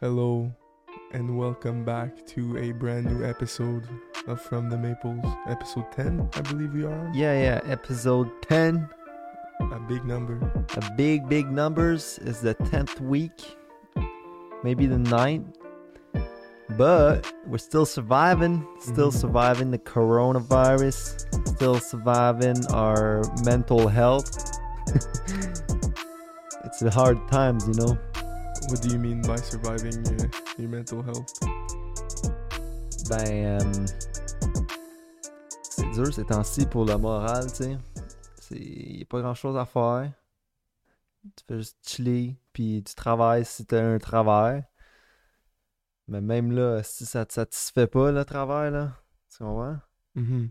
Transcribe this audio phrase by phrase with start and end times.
[0.00, 0.52] Hello,
[1.12, 3.82] and welcome back to a brand new episode
[4.26, 7.10] of From the Maples, episode 10, I believe we are.
[7.14, 8.88] Yeah, yeah, episode 10.
[9.60, 10.38] A big number.
[10.76, 13.56] A big, big numbers is the 10th week,
[14.62, 15.54] maybe the 9th.
[16.76, 19.14] But we're still surviving, still Mhm.
[19.20, 24.28] surviving the coronavirus, still surviving our mental health.
[26.64, 27.98] it's the hard times, you know.
[28.68, 31.32] What do you mean by surviving your, your mental health?
[33.08, 33.86] Ben, euh,
[35.62, 37.78] c'est dur ces temps-ci pour le moral, tu sais.
[38.50, 40.12] Il n'y a pas grand-chose à faire.
[41.34, 44.62] Tu fais juste chiller, puis tu travailles si tu as un travail.
[46.06, 48.92] Mais même là, si ça te satisfait pas, le travail, là,
[49.30, 49.78] tu comprends?
[50.14, 50.50] Mhm.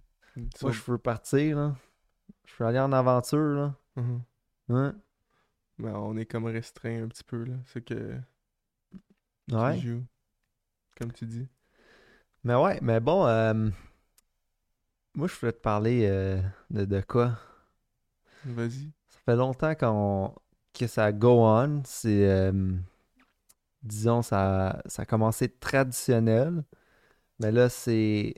[0.64, 1.76] Moi, je veux partir, là.
[2.46, 3.76] Je veux aller en aventure, là.
[3.96, 4.22] Mhm.
[4.70, 4.92] Ouais.
[5.80, 7.56] Ben, on est comme restreint un petit peu, là.
[7.66, 8.20] C'est que
[9.52, 9.78] Ouais.
[9.78, 10.06] tu joues,
[10.98, 11.48] comme tu dis.
[12.44, 13.70] Mais ouais, mais bon, euh,
[15.16, 17.38] moi, je voulais te parler euh, de, de quoi?
[18.44, 18.92] Vas-y.
[19.10, 20.34] Ça fait longtemps qu'on
[20.74, 21.82] que ça go on.
[21.86, 22.52] C'est, euh,
[23.84, 26.64] disons, ça, ça a commencé traditionnel.
[27.40, 28.36] Mais là, c'est,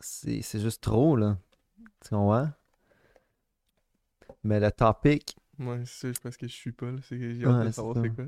[0.00, 1.38] c'est, c'est juste trop, là.
[2.02, 2.50] Tu comprends?
[4.44, 6.98] Mais le topic, Moi, c'est parce que je suis pas, là.
[7.02, 8.02] C'est que j'ai Ouais, hâte de c'est savoir ça.
[8.02, 8.24] c'est quoi.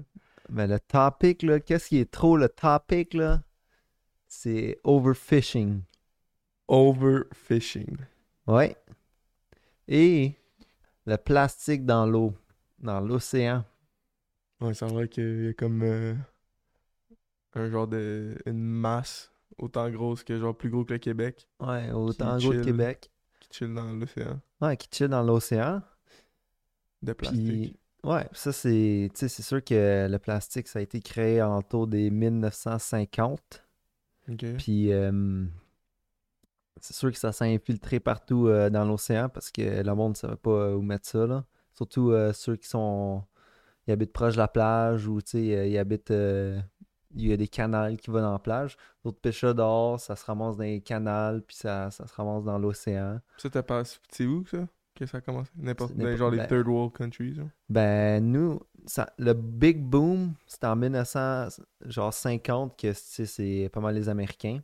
[0.49, 3.43] mais le topic, là, qu'est-ce qui est trop le topic, là?
[4.29, 5.83] C'est overfishing.
[6.69, 7.97] Overfishing.
[8.47, 8.77] Ouais.
[9.89, 10.35] Et
[11.07, 12.35] le plastique dans l'eau,
[12.79, 13.65] dans l'océan.
[14.61, 16.15] Ouais, ça vrai qu'il y a comme euh,
[17.55, 18.37] un genre de.
[18.47, 22.63] une masse autant grosse que genre plus gros que le Québec Ouais, autant gros chill.
[22.63, 23.11] Québec.
[23.41, 25.83] qui chill dans l'océan Ouais, qui chill dans l'océan.
[27.05, 27.45] De plastique.
[27.45, 31.43] Puis, ouais, ça c'est, tu sais, c'est sûr que le plastique, ça a été créé
[31.43, 33.65] en autour des 1950.
[34.29, 34.45] Ok.
[34.57, 35.45] Puis, euh,
[36.81, 40.17] c'est sûr que ça s'est infiltré partout euh, dans l'océan parce que le monde ne
[40.17, 41.45] savait pas euh, où mettre ça, là.
[41.73, 43.25] Surtout euh, ceux qui sont,
[43.87, 47.49] ils habitent proche de la plage ou, tu sais, ils habitent, il y a des
[47.49, 48.77] canals qui vont dans la plage.
[49.03, 52.59] D'autres pêcheurs dehors, ça se ramasse dans les canals, puis ça, ça se ramasse dans
[52.59, 53.21] l'océan.
[53.39, 53.83] Ça, t'as pas.
[54.11, 54.69] C'est où ça?
[54.95, 55.51] Que ça a commencé?
[55.57, 55.93] N'importe.
[55.93, 57.37] C'est n'importe- genre les ben- third world countries.
[57.69, 64.61] Ben, nous, ça, le big boom, c'était en 1950 que c'est pas mal les Américains.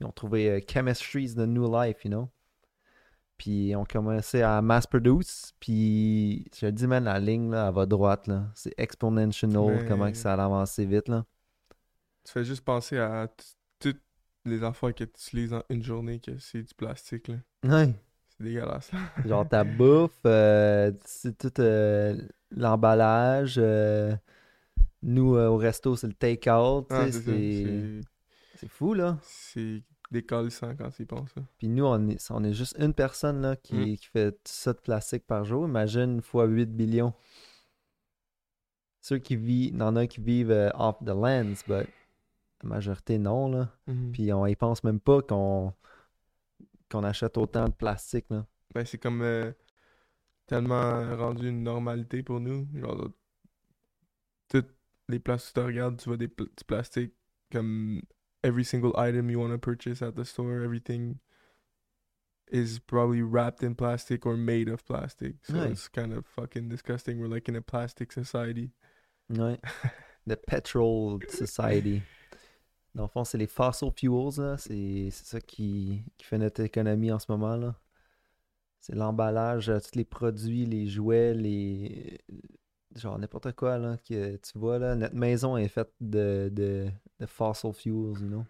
[0.00, 2.28] Ils ont trouvé euh, Chemistry is the New Life, you know?
[3.36, 5.52] Puis ils ont commencé à mass produce.
[5.60, 8.46] Puis je te dis, man, la ligne, là, elle va droite, là.
[8.54, 11.24] C'est exponential, Mais- comment que ça a avancé vite, là.
[12.24, 13.28] Tu fais juste penser à
[13.78, 14.00] toutes
[14.46, 17.36] les affaires que tu utilises en une journée que c'est du plastique là.
[17.64, 17.94] Ouais.
[18.38, 18.90] C'est dégueulasse.
[19.26, 22.16] Genre ta bouffe, euh, c'est tout euh,
[22.50, 23.56] l'emballage.
[23.58, 24.14] euh,
[25.02, 26.86] nous, au resto, c'est le take-out.
[26.90, 28.00] Ah, c'est
[28.68, 29.18] fou, là.
[29.22, 31.34] C'est décalissant quand tu y penses.
[31.36, 31.42] là.
[31.58, 33.96] Puis nous, on est, on est juste une personne là, qui, Mm.
[33.96, 35.66] qui fait tout ça de plastique par jour.
[35.66, 37.12] Imagine fois 8 billions.
[39.00, 41.86] Ceux qui vivent, il y en a qui vivent off the lands, mais
[42.62, 43.50] la majorité non.
[43.50, 43.68] Là.
[43.86, 44.12] Mhm.
[44.12, 45.74] Puis on y pense même pas qu'on
[46.90, 48.26] qu'on achète autant de plastique.
[48.30, 48.46] Là.
[48.74, 49.52] Ben, c'est comme euh,
[50.46, 52.68] tellement rendu une normalité pour nous.
[52.74, 53.10] Genre,
[54.48, 54.70] toutes
[55.08, 57.14] les places où tu regardes, tu vois des pl- du plastique.
[57.52, 58.02] Comme
[58.42, 61.18] every single item you want to purchase at the store, everything
[62.50, 65.36] is probably wrapped in plastic or made of plastic.
[65.44, 65.70] So Ouais.
[65.72, 67.18] it's kind of fucking disgusting.
[67.20, 68.72] We're like in a plastic society.
[69.30, 69.58] Ouais.
[70.26, 72.02] The Petrol Society.
[72.94, 74.56] Dans le fond, c'est les fossil fuels.
[74.58, 77.56] C'est ça qui, qui fait notre économie en ce moment.
[77.56, 77.74] là.
[78.80, 82.20] C'est l'emballage, euh, tous les produits, les jouets, les.
[82.94, 84.94] Genre n'importe quoi là, que tu vois là.
[84.94, 86.88] Notre maison est faite de, de,
[87.18, 88.44] de fossil fuels, you know.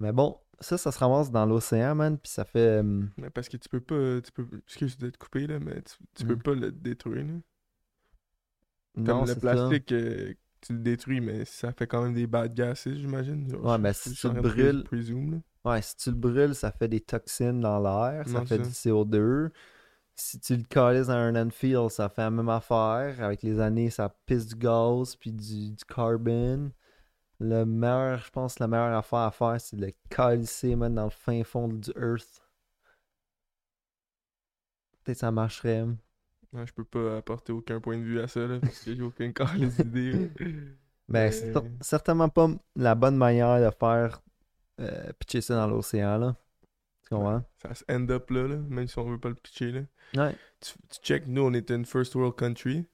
[0.00, 2.82] Mais bon, ça, ça se ramasse dans l'océan, man, puis ça fait.
[2.82, 4.20] euh, Mais parce que tu peux pas.
[4.22, 6.42] Tu peux, excuse de te couper, là, mais tu, tu peux Mm.
[6.42, 7.24] pas le détruire.
[7.24, 7.32] Là.
[8.96, 10.34] Comme non, le plastique, euh,
[10.66, 13.54] tu le détruis, mais ça fait quand même des bad gases, j'imagine.
[13.56, 15.42] Ouais, mais si tu le brûles- présume.
[15.64, 18.64] Ouais, si tu le brûles, ça fait des toxines dans l'air, ça Non, fait du
[18.72, 19.50] CO2.
[20.16, 23.16] Si tu le calisses dans un landfill, ça fait la même affaire.
[23.20, 26.70] Avec les années, ça pisse du gaz puis du, du carbone.
[27.40, 31.04] Le meilleur, je pense, la meilleure affaire à faire, c'est de le calisser, man, dans
[31.04, 32.42] le fin fond du earth.
[35.02, 35.84] Peut-être ça marcherait.
[36.54, 39.02] Ouais, je peux pas apporter aucun point de vue à ça, là, parce que j'ai
[39.02, 40.30] aucun corps les idées.
[40.40, 40.56] Mais
[41.08, 44.22] Mais- c'est cer- certainement pas la bonne manière de faire
[44.80, 46.36] euh, pitcher ça dans l'océan, là.
[47.02, 47.44] Tu comprends?
[47.60, 49.72] Ça se end up là, là, même si on veut pas le pitcher.
[49.72, 49.80] Là.
[50.16, 50.36] Ouais.
[50.60, 52.86] Tu, tu check, nous, on est une first world country.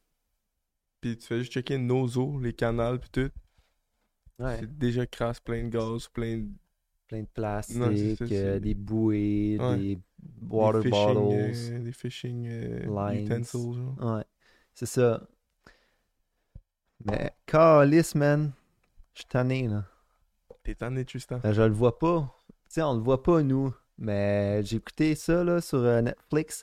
[1.00, 3.30] Puis tu fais juste checker nos eaux, les canals, puis tout.
[4.38, 4.56] Ouais.
[4.60, 6.48] C'est déjà crasse, plein de gaz, plein de
[7.10, 9.76] Plein de plastique, Non, c'est ça, euh, des bouées, Ouais.
[9.76, 9.98] des
[10.48, 11.34] water des fishing, bottles.
[11.72, 13.26] euh, des fishing euh, lines.
[13.26, 13.74] utensils.
[13.74, 14.14] genre.
[14.16, 14.24] Ouais,
[14.74, 15.20] c'est ça.
[17.04, 18.52] Mais, calice, man.
[19.14, 19.84] Je suis tanné, là.
[20.62, 21.40] T'es tanné, Tristan.
[21.44, 22.32] Euh, Je le vois pas.
[22.48, 23.74] Tu sais, on le voit pas, nous.
[23.98, 26.62] Mais j'ai écouté ça, là, sur euh, Netflix.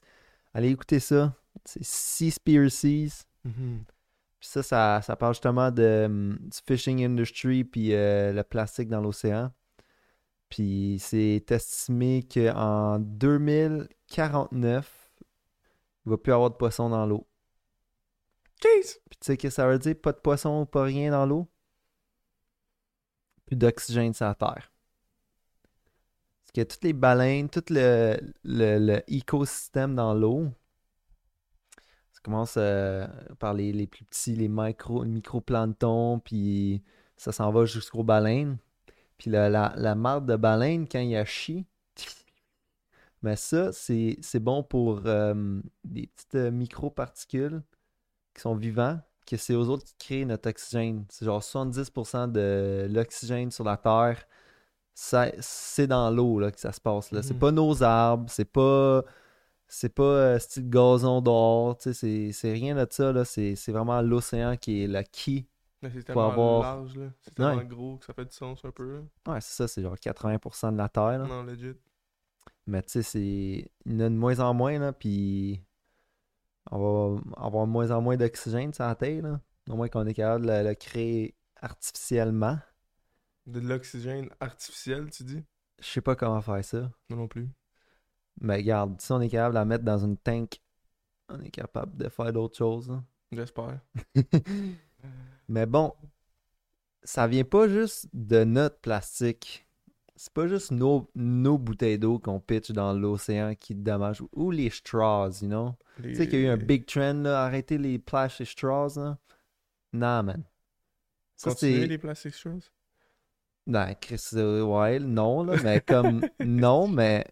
[0.53, 1.35] Allez écouter ça.
[1.65, 3.23] C'est Seaspiracies.
[3.44, 3.83] Mhm.
[4.39, 9.01] Puis ça, ça, ça parle justement de, hum, du fishing industry puis le plastique dans
[9.01, 9.51] l'océan.
[10.49, 15.11] Puis c'est estimé qu'en 2049,
[16.05, 17.27] il va plus avoir de poissons dans l'eau.
[18.61, 18.99] Jeez!
[19.09, 21.47] Puis tu sais ce que ça veut dire, pas de poissons, pas rien dans l'eau?
[23.45, 24.71] Plus d'oxygène sur la Terre.
[26.41, 30.47] Parce que toutes les baleines, tout le, le, le écosystème dans l'eau,
[32.13, 33.05] ça commence euh,
[33.38, 36.83] par les, les plus petits, les micro, microplanctons, puis
[37.15, 38.57] ça s'en va jusqu'aux baleines.
[39.18, 41.66] Puis la, la, la marde de baleine, quand il y a chi,
[43.24, 47.64] mais ça, c'est bon pour euh, des petites euh, microparticules
[48.36, 51.04] qui sont vivants, que c'est aux autres qui créent notre oxygène.
[51.10, 54.24] C'est genre 70% de l'oxygène sur la Terre,
[54.94, 57.12] c'est dans l'eau là, que ça se passe.
[57.12, 57.22] là.
[57.24, 57.40] C'est Mhm.
[57.40, 59.04] pas nos arbres, c'est pas
[59.68, 63.25] c'est pas euh, style gazon dehors, c'est c'est rien de ça.
[63.25, 65.46] C'est c'est vraiment l'océan qui est la key.
[65.81, 67.09] Mais c'est tellement avoir- large, là.
[67.21, 67.65] C'est tellement Ouais.
[67.65, 69.33] gros que ça fait du sens un peu, là.
[69.33, 71.19] Ouais, c'est ça, c'est genre 80% de la Terre.
[71.19, 71.27] là.
[71.27, 71.74] Non, legit.
[72.65, 73.71] Mais tu sais, c'est.
[73.85, 75.63] Il y en a de moins en moins, là, puis
[76.71, 76.79] on
[77.15, 79.39] va avoir de moins en moins d'oxygène sur la Terre, là.
[79.69, 82.57] Au moins qu'on est capable de le, le créer artificiellement.
[83.45, 85.44] De l'oxygène artificiel, tu dis?
[85.80, 86.89] Je sais pas comment faire ça.
[87.09, 87.50] Non, non plus.
[88.41, 90.59] Mais regarde, si on est capable de la mettre dans une tank,
[91.30, 92.91] on est capable de faire d'autres choses.
[93.31, 93.80] J'espère.
[95.47, 95.94] Mais bon,
[97.03, 99.65] ça vient pas juste de notre plastique.
[100.15, 104.23] C'est pas juste nos, nos bouteilles d'eau qu'on pitch dans l'océan qui dommage.
[104.33, 105.75] Ou les straws, you know?
[105.99, 108.95] Les- Tu sais qu'il y a eu un big trend, là, arrêter les plastic straws,
[108.97, 109.17] là.
[109.94, 110.44] Nah, man.
[111.35, 112.71] Ça, les plastic straws?
[113.67, 116.21] Non, Chris, euh, ouais, non, là, mais comme...
[116.39, 117.25] non, mais...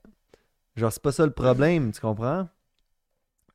[0.75, 2.47] Genre, c'est pas ça le problème, tu comprends?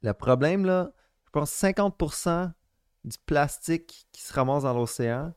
[0.02, 0.90] Le problème, là,
[1.26, 2.52] je pense 50%
[3.04, 5.34] du plastique qui se ramasse dans l'océan,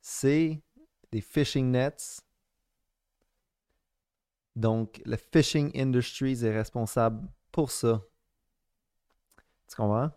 [0.00, 0.62] c'est
[1.10, 2.20] des fishing nets.
[4.56, 8.02] Donc, le fishing industry est responsable pour ça.
[9.68, 10.10] Tu comprends?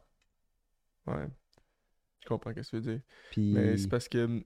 [1.08, 1.28] Ouais.
[2.24, 3.02] Je comprends ce que tu veux dire.
[3.32, 3.54] Puis...
[3.54, 4.44] Mais c'est parce que hum,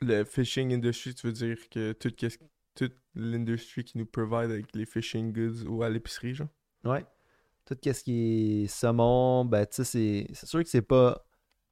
[0.00, 2.38] le fishing industry, tu veux dire que tout qu'est-ce-
[2.74, 6.48] toute l'industrie qui nous provide avec les fishing goods ou à l'épicerie, genre?
[6.84, 7.04] Ouais.
[7.68, 9.84] Tout ce qui est saumon, ben c'est
[10.32, 11.22] c'est sûr que c'est pas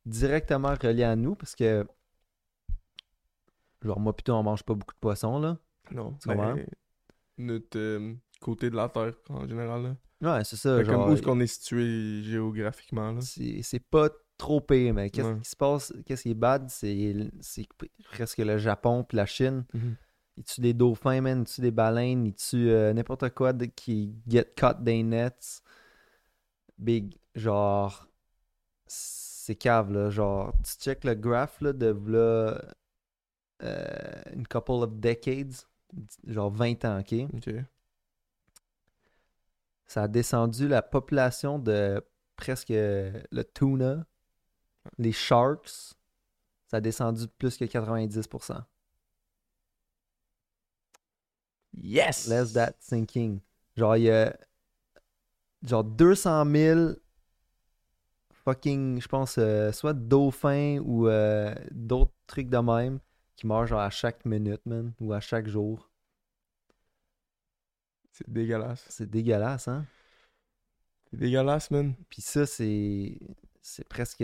[0.04, 1.86] directement relié à nous parce que
[3.82, 5.58] genre moi plutôt on mange pas beaucoup de poissons là.
[5.90, 6.16] Non.
[6.24, 6.54] Comprends?
[6.54, 6.66] mais
[7.38, 9.82] notre euh, côté de la Terre, en général,
[10.22, 10.36] là.
[10.38, 10.82] Ouais, c'est ça.
[10.82, 13.20] Genre, comme où est-ce qu'on est situé géographiquement, là.
[13.20, 14.08] c'est c'est pas
[14.38, 15.38] trop pire, mais qu'est-ce Ouais.
[15.40, 17.66] qui se passe, qu'est-ce qui est bad, c'est c'est
[18.10, 19.64] presque le Japon puis la Chine.
[20.38, 23.64] Ils tuent des dauphins, man, ils tuent des baleines, ils tuent euh, n'importe quoi de-
[23.66, 25.62] qui get caught des nets?
[26.78, 28.08] Big, genre,
[28.86, 30.10] c'est cave, là.
[30.10, 32.60] Genre, tu check le graph, là, de là,
[33.62, 35.54] euh, une couple of decades,
[36.26, 37.14] genre 20 ans, ok?
[37.34, 37.54] Ok.
[39.86, 42.04] Ça a descendu la population de
[42.36, 44.06] presque le tuna,
[44.98, 45.94] les sharks,
[46.68, 48.64] ça a descendu de plus que 90%.
[51.72, 52.26] Yes!
[52.28, 53.40] Let that sinking.
[53.76, 54.36] Genre, il y a
[55.62, 56.90] genre 200 000
[58.44, 63.00] fucking, je pense, euh, soit dauphins ou euh, d'autres trucs de même
[63.36, 65.90] qui meurent genre à chaque minute, man, ou à chaque jour.
[68.12, 68.84] C'est dégueulasse.
[68.88, 69.84] C'est dégueulasse, hein?
[71.10, 71.94] C'est dégueulasse, man.
[72.08, 73.18] Puis ça, c'est.
[73.60, 74.22] C'est presque.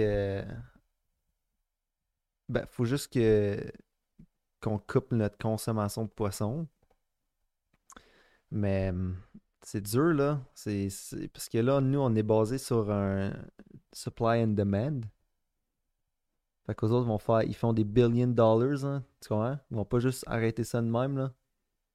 [2.49, 3.59] Ben, faut juste que.
[4.61, 6.67] qu'on coupe notre consommation de poisson.
[8.51, 8.93] Mais.
[9.63, 10.41] C'est dur, là.
[10.55, 10.89] C'est,
[11.33, 13.33] Parce que là, nous, on est basé sur un
[13.93, 15.01] supply and demand.
[16.67, 17.43] Fait qu'aux autres vont faire.
[17.43, 19.05] Ils font des billion dollars, hein.
[19.21, 19.59] Tu comprends?
[19.71, 21.33] Ils vont pas juste arrêter ça de même, là.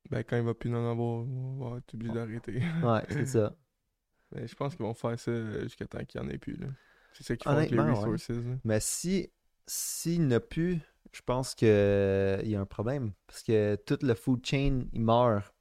[0.10, 2.62] Ben, quand il va plus en avoir, on va être obligé d'arrêter.
[2.84, 3.56] Ouais, c'est ça.
[4.32, 6.56] Mais je pense qu'ils vont faire ça euh, jusqu'à temps qu'il n'y en ait plus,
[6.56, 6.68] là.
[7.14, 7.92] C'est ça qu'ils font avec les ouais.
[7.92, 8.56] resources, là.
[8.64, 9.30] Mais si
[9.68, 10.80] s'il n'a plus,
[11.12, 13.12] je pense que il y a un problème.
[13.28, 15.54] Parce que tout le food chain, il meurt.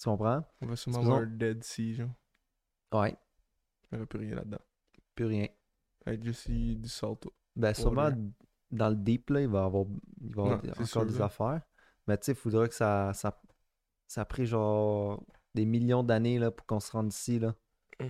[0.00, 0.44] Tu comprends?
[0.60, 2.10] On va sûrement avoir un Dead Sea, genre.
[2.92, 3.16] Ouais,
[3.92, 4.58] Il n'y aura plus rien là-dedans.
[5.14, 5.46] plus rien.
[6.06, 7.26] Avec juste du du salt.
[7.56, 8.18] Ben, sûrement, Water.
[8.70, 9.84] dans le deep, là, il va y avoir,
[10.20, 11.24] il va avoir Non, des- c'est encore sûr, des là.
[11.26, 11.60] affaires.
[12.06, 13.40] Mais tu sais, il faudra que ça, ça,
[14.06, 15.24] ça a pris genre
[15.54, 17.54] des millions d'années là, pour qu'on se rende ici, là.
[18.00, 18.08] Mm.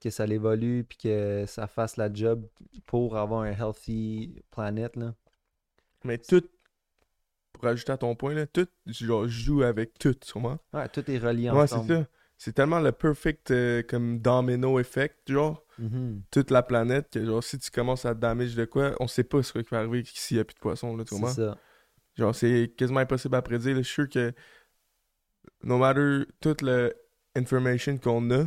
[0.00, 2.46] Que ça l'évolue, puis que ça fasse la job
[2.84, 5.14] pour avoir un healthy planète, là.
[6.04, 6.42] Mais tout,
[7.54, 10.58] pour ajouter à ton point, là, tout genre, joue avec tout, sûrement.
[10.74, 11.94] Ouais, tout est relié Ouais, c'est ensemble.
[12.04, 12.06] ça.
[12.36, 16.22] C'est tellement le perfect euh, comme domino effect, genre, Mhm.
[16.30, 19.42] toute la planète, que genre, si tu commences à damage de quoi, on sait pas
[19.42, 21.58] ce qui va arriver s'il y a plus de poissons, là, tu C'est ça.
[22.16, 23.74] Genre, c'est quasiment impossible à prédire.
[23.76, 23.82] là.
[23.82, 24.32] Je suis sûr que,
[25.62, 26.90] no matter toute la
[27.36, 28.46] information qu'on a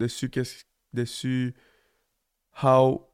[0.00, 1.54] dessus, qu'est-ce- dessus
[2.62, 3.10] how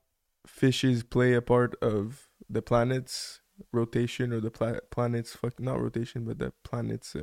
[0.47, 3.40] fishes play a part of the planet's
[3.73, 7.23] rotation or the pla- planet's fuck not rotation but the planet's euh,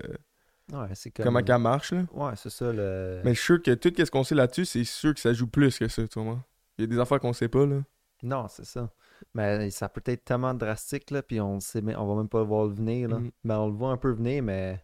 [0.73, 1.23] Ouais, c'est comme...
[1.25, 2.05] comment qu'elle marche là.
[2.11, 3.21] Ouais, c'est ça, le...
[3.23, 5.47] Mais je suis sûr que tout ce qu'on sait là-dessus, c'est sûr que ça joue
[5.47, 6.43] plus que ça, tu vois.
[6.77, 7.79] Il y a des affaires qu'on sait pas là.
[8.21, 8.91] Non, c'est ça.
[9.33, 12.39] Mais ça peut être tellement drastique, là, puis on sait, même- on va même pas
[12.39, 13.19] le voir venir, là.
[13.45, 14.83] Mais on le voit un peu venir, mais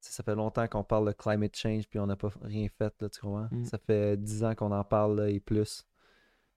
[0.00, 3.08] ça fait longtemps qu'on parle de climate change, puis on n'a pas rien fait, là,
[3.08, 3.48] tu comprends?
[3.52, 3.64] Mhm.
[3.66, 5.86] Ça fait 10 ans qu'on en parle, là, et plus.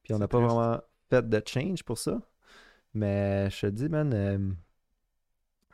[0.04, 0.80] Puis on n'a pas vraiment
[1.10, 2.20] fait de change pour ça.
[2.98, 4.52] Mais je te dis, man, euh,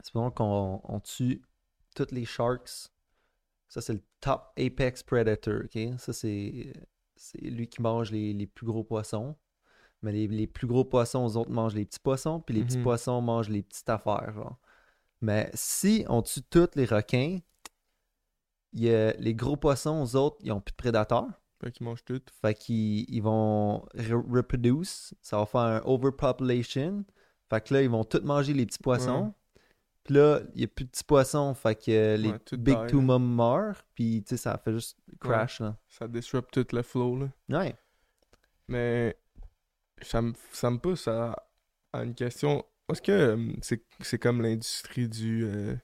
[0.01, 1.41] c'est bon qu'on on tue
[1.95, 2.89] toutes les sharks.
[3.69, 5.97] Ça, c'est le top apex predator, ok?
[5.99, 6.73] Ça, c'est
[7.15, 9.35] c'est lui qui mange les, les plus gros poissons.
[10.01, 12.77] Mais les, les plus gros poissons, aux autres mangent les petits poissons, puis les petits
[12.77, 12.83] Mhm.
[12.83, 14.57] poissons mangent les petites affaires, genre.
[15.21, 17.39] Mais si on tue tous les requins,
[18.73, 21.29] y a les gros poissons, aux autres, ils ont plus de prédateurs.
[21.63, 22.21] Fait qu'ils mangent tout.
[22.41, 25.13] Fait qu'ils ils vont re- reproduce.
[25.21, 27.05] Ça va faire un overpopulation.
[27.49, 29.33] Fait que là, ils vont tous manger les petits poissons.
[30.03, 31.53] Puis là, il n'y a plus de petits poissons.
[31.53, 32.99] Fait que euh, les Ouais, Big Two.
[32.99, 33.81] Mom meurent.
[33.95, 35.77] Puis, tu sais, ça fait juste crash, là.
[35.87, 37.29] Ça disrupt tout le flow là.
[37.61, 37.75] Ouais.
[38.67, 39.15] Mais
[40.01, 41.35] ça me, ça me pousse à,
[41.93, 42.65] à une question.
[42.91, 45.75] Est-ce que euh, c'est c'est comme l'industrie du euh,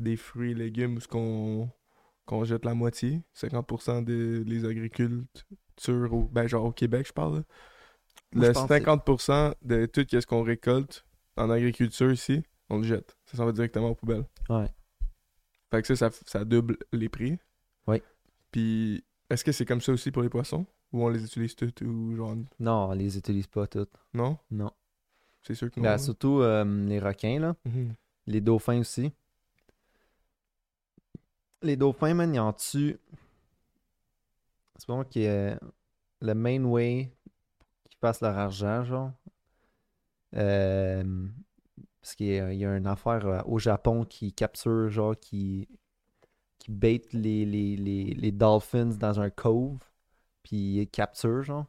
[0.00, 1.70] des fruits et légumes où ce qu'on
[2.30, 7.36] qu'on jette la moitié, 50% des les agricultures au ben genre au Québec je parle.
[7.38, 7.42] là.
[8.32, 11.04] Moi, je Le pense que c'est- 50% de tout ce qu'on récolte
[11.36, 13.16] en agriculture ici, on le jette.
[13.26, 14.24] Ça s'en va directement aux poubelles.
[14.48, 14.66] Ouais.
[15.72, 17.38] Fait que ça, ça, ça double les prix.
[17.88, 18.00] Oui.
[18.52, 20.64] Puis est-ce que c'est comme ça aussi pour les poissons?
[20.92, 23.92] Ou on les utilise toutes ou genre Non, on les utilise pas toutes.
[24.14, 24.38] non?
[24.50, 24.70] Non.
[25.42, 25.84] C'est sûr que non.
[25.84, 25.98] Ben, hein?
[25.98, 27.56] surtout euh, les requins, là.
[27.64, 27.94] Mhm.
[28.26, 29.12] Les dauphins aussi.
[31.62, 32.98] Les dauphins, man, ils en tuent.
[34.76, 35.56] C'est bon que euh,
[36.22, 37.12] le main way
[37.90, 39.12] qu'ils fassent leur argent, genre.
[40.36, 41.28] Euh,
[42.00, 45.68] parce qu'il y a, une affaire euh, au Japon qui capture, genre, qui,
[46.58, 49.78] qui bait les, les, les, les dolphins dans un cove.
[50.42, 51.66] Puis ils capturent, genre.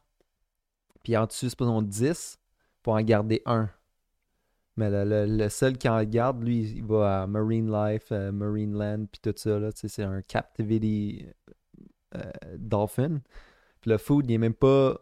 [1.04, 2.40] Puis en tuent, supposons, 10
[2.82, 3.70] pour en garder un.
[4.78, 8.32] Mais le, le- le seul qui en garde, lui, il va à Marine Life, euh,
[8.32, 9.60] Marine Land, puis tout ça.
[9.76, 11.26] C'est un captivity
[12.16, 13.20] euh, dolphin.
[13.82, 14.98] Puis le food, il est même pas.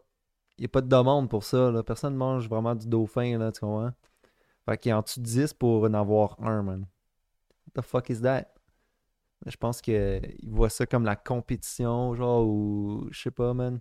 [0.58, 1.72] Il n'y a pas de demande pour ça.
[1.72, 1.84] Là.
[1.84, 3.92] Personne mange vraiment du dauphin, là, tu comprends?
[4.66, 6.86] Fait qu'il en tue 10 pour en avoir un, man.
[7.68, 8.46] What the fuck is that?
[9.46, 13.80] Je pense qu'il voit ça comme la compétition, genre, ou je sais pas, man.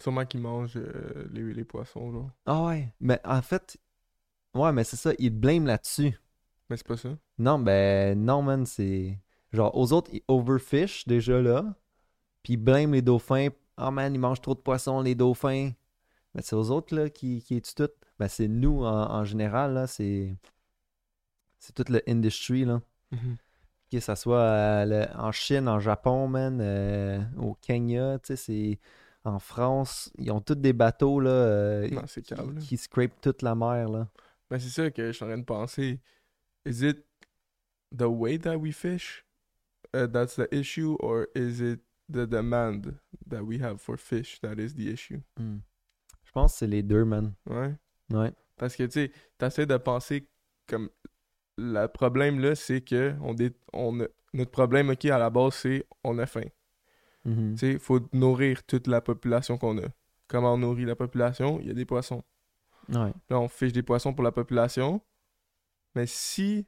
[0.00, 2.30] Sûrement qu'ils mangent euh, les, les poissons, genre.
[2.46, 3.76] Ah ouais, mais en fait,
[4.54, 6.18] ouais, mais c'est ça, il blâme là-dessus.
[6.70, 7.10] Mais c'est pas ça.
[7.38, 9.18] Non, ben non, man, c'est.
[9.52, 11.74] Genre, aux autres, ils overfish déjà là.
[12.42, 13.48] Puis ils blâment les dauphins.
[13.76, 15.70] Ah, man, ils mangent trop de poissons, les dauphins.
[16.34, 17.88] Mais c'est aux autres, là, qui, qui tuent tout.
[18.18, 20.34] Ben, c'est nous, en, en général, là, c'est.
[21.58, 22.80] C'est toute l'industrie, là.
[23.90, 28.36] Que ça soit euh, le- en Chine, en Japon, man, euh, au Kenya, tu sais,
[28.36, 28.80] c'est.
[29.26, 31.30] En France, ils ont tous des bateaux, là.
[31.30, 32.60] euh, Non, qui, câble, là.
[32.60, 34.08] qui scrapent toute la mer, là.
[34.54, 35.98] Ben c'est ça que je suis en train de penser.
[36.64, 37.04] Is it
[37.90, 39.24] the way that we fish
[39.92, 42.94] uh, that's the issue, or is it the demand
[43.28, 45.22] that we have for fish that is the issue?
[45.36, 45.58] Hmm.
[46.22, 47.34] Je pense que c'est les deux, man.
[47.46, 47.74] Ouais.
[48.12, 48.32] Ouais.
[48.56, 50.28] Parce que, tu sais, t'essaies de penser
[50.68, 50.88] comme...
[51.58, 55.54] Le problème, là, c'est que on dé- on a- notre problème, OK, à la base,
[55.54, 56.46] c'est on a faim.
[57.24, 57.54] Mhm.
[57.54, 59.88] Tu sais, il faut nourrir toute la population qu'on a.
[60.28, 61.58] Comment on nourrit la population?
[61.60, 62.22] Il y a des poissons.
[62.88, 63.12] Ouais.
[63.30, 65.00] Là, on fiche des poissons pour la population.
[65.94, 66.66] Mais si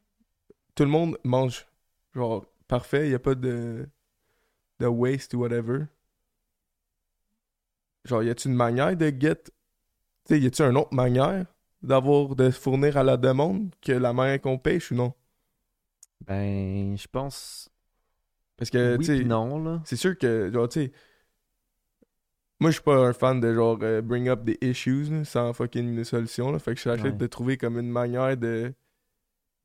[0.75, 1.67] tout le monde mange,
[2.15, 3.89] genre, parfait, il n'y a pas de,
[4.81, 5.87] de waste ou whatever.
[8.05, 9.51] Genre, y a-tu une manière de get.
[10.27, 11.47] Tu y a-tu une autre manière
[11.83, 15.13] d'avoir, de fournir à la demande que la manière qu'on pêche ou non?
[16.25, 17.69] Ben, je pense.
[18.57, 19.83] Parce que, oui, tu sais, non, là.
[19.85, 20.93] c'est sûr que, genre, tu sais,
[22.61, 25.53] Moi, je suis pas un fan de genre euh, bring up des issues là, sans
[25.53, 26.51] fucking une solution.
[26.51, 26.59] Là.
[26.59, 27.13] Fait que j'essaie Ouais.
[27.13, 28.73] de trouver comme une manière de.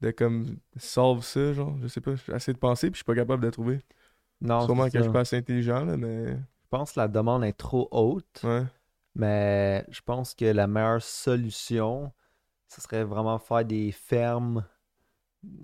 [0.02, 1.78] de comme solve ça, genre.
[1.82, 2.16] Je sais pas.
[2.16, 3.80] J'essaie de penser puis je suis pas capable de trouver.
[4.42, 6.36] Non, Sûrement que je suis pas assez intelligent, là, mais.
[6.36, 8.64] Je pense que la demande est trop haute, Ouais.
[9.16, 12.12] mais je pense que la meilleure solution,
[12.68, 14.66] ce serait vraiment faire des fermes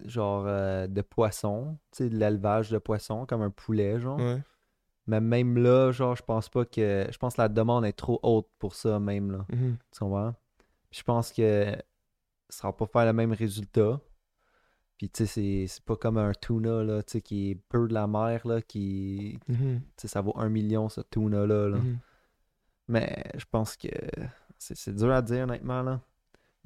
[0.06, 4.18] genre euh, de poissons, tu sais, de l'élevage de poissons, comme un poulet, genre.
[4.20, 4.42] Ouais.
[5.08, 7.08] Mais même là, genre, je pense pas que.
[7.12, 9.46] Je pense que la demande est trop haute pour ça, même là.
[9.52, 9.78] Mhm.
[9.92, 10.34] Tu comprends?
[10.90, 11.76] Puis je pense que
[12.50, 14.00] ça va pas faire le même résultat.
[14.98, 17.94] Puis tu sais, c'est- pas comme un tuna, là, tu sais, qui est peu de
[17.94, 19.40] la mer, là, qui.
[19.48, 19.80] Mhm.
[19.82, 21.78] Tu sais, ça vaut un million, ce tuna-là, là.
[21.78, 21.98] Mhm.
[22.90, 23.88] Mais je pense que
[24.58, 26.02] c'est dur à dire, honnêtement, là.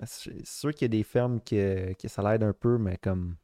[0.03, 3.35] C'est sûr qu'il y a des fermes que, que ça l'aide un peu, mais comme.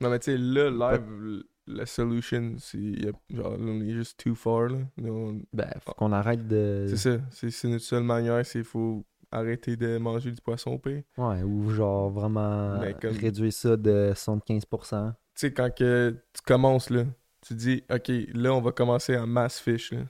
[0.00, 2.96] Non, mais tu sais, là, live, la solution, c'est.
[3.30, 4.78] Genre, on est juste too far, là.
[5.02, 6.86] On- Ben, faut qu'on arrête de.
[6.88, 7.18] C'est ça.
[7.30, 11.02] C'est c'est notre seule manière, c'est faut arrêter de manger du poisson au pire.
[11.18, 15.10] Ouais, ou genre vraiment comme- réduire ça de 75%.
[15.12, 17.04] Tu sais, quand que tu commences, là,
[17.42, 20.00] tu dis, OK, là, on va commencer en mass fish, là.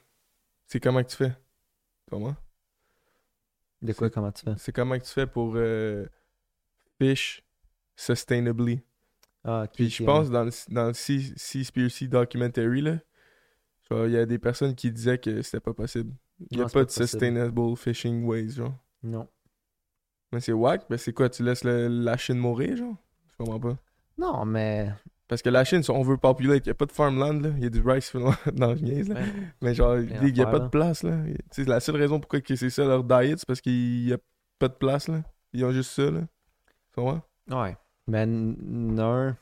[0.66, 1.32] C'est comment que tu fais?
[2.10, 2.36] Comment?
[3.82, 4.54] De quoi, C'est- comment tu fais?
[4.58, 6.06] C'est comment que tu fais pour euh,
[7.00, 7.42] fish
[7.96, 8.80] sustainably?
[9.48, 12.98] Ah, Puis je pense dans le, dans le Seaspiracy documentary, là,
[13.90, 16.12] il y a des personnes qui disaient que c'était pas possible.
[16.50, 17.06] Il y a pas pas de possible.
[17.06, 18.76] sustainable fishing ways, genre.
[19.02, 19.28] Non.
[20.32, 22.96] Mais c'est whack, ben c'est quoi, tu laisses le- la Chine mourir, genre?
[23.30, 23.76] Je comprends pas.
[24.18, 24.90] Non, mais.
[25.28, 27.50] Parce que la Chine, on veut populate, il y a pas de farmland, là.
[27.56, 28.12] Il y a du rice
[28.52, 29.20] dans le niaise, là.
[29.62, 31.16] Mais genre, il Rien y a pas de place, là.
[31.24, 34.18] Tu sais, la seule raison pourquoi c'est ça leur diet, c'est parce qu'il y a
[34.58, 35.22] pas de place, là.
[35.52, 36.20] Ils ont juste ça, là.
[36.20, 37.22] Tu comprends?
[37.50, 37.76] Ouais.
[38.06, 39.34] Mais non.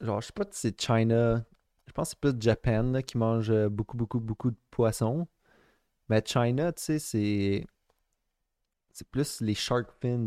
[0.00, 1.44] Genre, je sais pas si c'est China.
[1.86, 5.26] Je pense que c'est plus Japan là, qui mange euh, beaucoup, beaucoup, beaucoup de poissons.
[6.08, 7.66] Mais China, tu sais, c'est.
[8.92, 10.26] C'est plus les shark fins.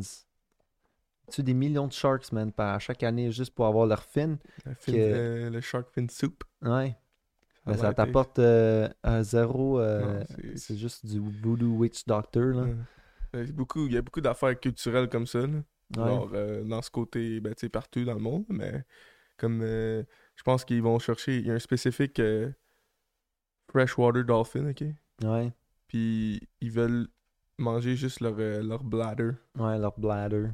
[1.31, 4.37] Tu des millions de sharks, man, par chaque année, juste pour avoir leur fin.
[4.65, 6.43] Le, fin- Que- euh, le shark fin soup.
[6.61, 6.95] Ouais.
[7.77, 9.79] ça t'apporte euh, un zéro.
[9.79, 10.23] euh,
[10.55, 12.63] c'est- juste du voodoo witch doctor, là.
[12.63, 12.75] Ouais.
[13.45, 15.61] C'est beaucoup, il y a beaucoup d'affaires culturelles comme ça, là.
[15.97, 16.03] Ouais.
[16.05, 18.83] Genre, euh, dans ce côté, ben, tu sais, partout dans le monde, mais
[19.37, 20.03] comme, euh,
[20.35, 22.51] je pense qu'ils vont chercher, il y a un spécifique euh,
[23.71, 24.83] freshwater dolphin, ok?
[25.23, 25.53] Ouais.
[25.87, 27.07] Puis ils veulent
[27.57, 29.31] manger juste leur, euh, leur bladder.
[29.57, 30.49] Ouais, leur bladder.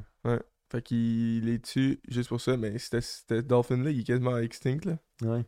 [0.70, 4.98] Fait qu'ils les tuent juste pour ça, mais c'était dolphin-là, il est quasiment extinct, là.
[5.20, 5.44] Ouais.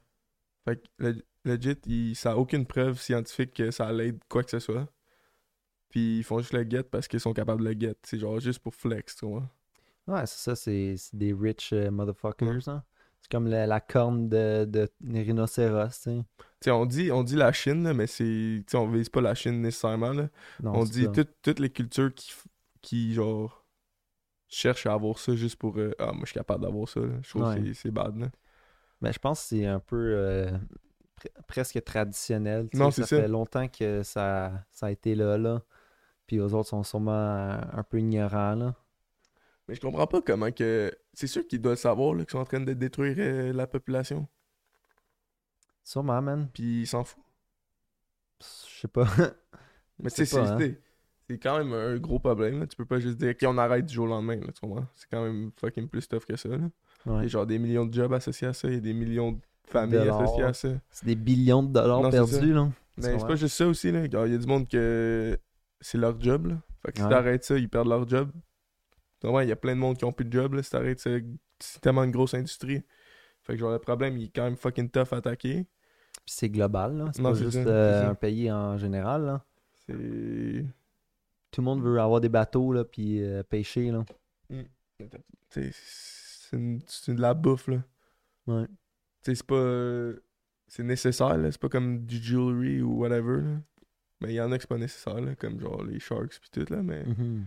[0.67, 4.51] Fait que, le- legit, il, ça a aucune preuve scientifique que ça l'aide quoi que
[4.51, 4.87] ce soit.
[5.89, 7.97] Puis ils font juste le get parce qu'ils sont capables de le get.
[8.03, 9.49] C'est genre juste pour flex, tu vois.
[10.07, 12.83] Ouais, c'est ça, c'est des rich euh, motherfuckers, hein.
[13.21, 16.25] C'est comme la, la corne de, de rhinocéros, tu sais.
[16.37, 18.63] Tu sais, on dit, on dit la Chine, là, mais c'est.
[18.75, 20.29] On vise pas la Chine nécessairement, là.
[20.63, 21.25] Non, on dit ça.
[21.43, 22.33] toutes- les cultures qui,
[22.83, 23.65] qui, genre,
[24.47, 25.79] cherchent à avoir ça juste pour.
[25.79, 27.01] euh, ah, moi, je suis capable d'avoir ça.
[27.23, 27.63] Je trouve Ouais.
[27.63, 28.29] que c'est- bad, là.
[29.01, 30.51] Mais je pense que c'est un peu euh,
[31.19, 32.69] pre- presque traditionnel.
[32.75, 33.21] Non, c'est ça.
[33.23, 35.63] fait longtemps que ça, ça a été là, là.
[36.27, 38.75] Puis les autres sont sûrement un peu ignorants, là.
[39.69, 40.93] Mais je comprends pas comment que.
[41.13, 44.27] C'est sûr qu'ils doivent savoir, qu'ils sont en train de détruire euh, la population.
[45.83, 46.49] Sûrement, man.
[46.53, 47.25] Puis ils s'en foutent.
[48.41, 49.07] Je sais pas.
[49.99, 50.59] Mais tu sais, c'est hein.
[50.59, 52.61] c'est- quand même un gros problème.
[52.61, 52.67] Là.
[52.67, 54.37] Tu peux pas juste dire qu'on arrête du jour au lendemain.
[54.37, 54.87] Là, tu comprends?
[54.95, 56.51] C'est quand même fucking plus tough que ça.
[56.51, 56.69] Là.
[57.07, 58.69] Il y a genre des millions de jobs associés à ça.
[58.69, 60.21] Il y a des millions de familles Dollars.
[60.21, 60.69] associées à ça.
[60.91, 62.69] C'est des billions de dollars Non, perdus, là.
[62.97, 63.91] Mais c'est pas juste ça aussi.
[63.91, 64.05] Là.
[64.05, 65.39] Il y a du monde que
[65.81, 66.47] c'est leur job.
[66.47, 66.57] Là.
[66.85, 68.31] Fait que si t'arrêtes ça, ils perdent leur job.
[69.25, 70.55] Il y a plein de monde qui ont plus de job.
[70.55, 70.63] Là.
[70.63, 71.11] Si t'arrêtes ça,
[71.59, 72.83] c'est tellement une grosse industrie.
[73.43, 75.67] Fait que genre le problème, il est quand même fucking tough à attaquer.
[76.25, 77.11] Puis c'est global, là.
[77.15, 79.45] C'est pas juste euh, un pays en général, là.
[79.87, 80.65] C'est.
[81.51, 84.05] Tout le monde veut avoir des bateaux, là, puis euh, pêcher, là.
[85.51, 86.79] t'sais, C'est une-
[87.17, 87.69] de la bouffe.
[87.69, 87.83] Là.
[88.47, 88.67] Ouais.
[89.23, 90.13] C'est pas.
[90.69, 91.51] C'est nécessaire, là.
[91.53, 93.57] C'est pas comme du jewelry ou whatever, là.
[94.21, 95.35] Mais il y en a que c'est pas nécessaire, là.
[95.35, 96.83] Comme genre les sharks pis tout, là.
[96.83, 97.47] Mais Mhm.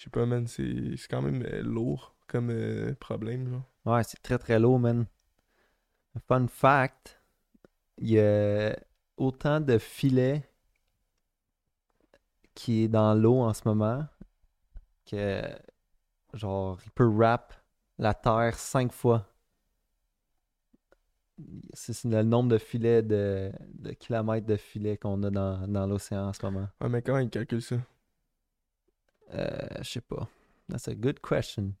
[0.00, 0.46] Je sais pas, man.
[0.46, 3.64] C'est quand même euh, lourd comme euh, problème, genre.
[3.84, 5.04] Ouais, c'est très très lourd, man.
[6.26, 7.20] Fun fact,
[7.98, 8.74] il y a
[9.18, 10.42] autant de filets
[12.54, 14.06] qui est dans l'eau en ce moment
[15.04, 15.42] que
[16.32, 17.52] genre il peut wrap
[17.98, 19.26] la terre cinq fois.
[21.74, 25.86] C'est c'est le nombre de filets de, de kilomètres de filets qu'on a dans, dans
[25.86, 26.68] l'océan en ce moment.
[26.80, 27.76] Ouais, mais comment ils calculent ça?
[29.34, 29.48] Euh,
[29.82, 30.28] je sais pas.
[30.68, 31.72] That's a good question.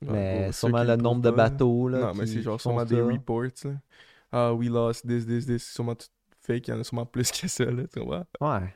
[0.00, 3.04] Mais sûrement le nombre de pas, bateaux là, Non, mais c'est genre sûrement des ça.
[3.04, 3.72] reports, là.
[4.32, 5.62] Ah, we lost this, this, this.
[5.64, 6.06] C'est sûrement tout
[6.40, 6.66] fake.
[6.68, 7.84] Il y en a sûrement plus que ça, là.
[7.92, 8.24] Tu vois?
[8.40, 8.74] Ouais.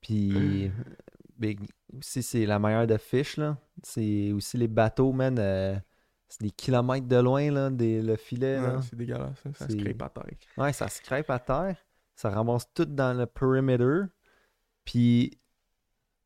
[0.00, 0.70] Puis,
[1.38, 1.56] ben,
[1.98, 3.58] aussi, c'est la meilleure de fish, là.
[3.82, 5.36] C'est aussi les bateaux, man.
[5.38, 5.76] euh,
[6.28, 8.58] c'est des kilomètres de loin, là, des, le filet.
[8.58, 10.24] Ouais, c'est dégueulasse, hein, ça se C'est- crée pas terre.
[10.56, 11.76] Ouais, ça se crêpe à terre.
[12.16, 14.06] Ça ramasse tout dans le perimeter.
[14.84, 15.38] Puis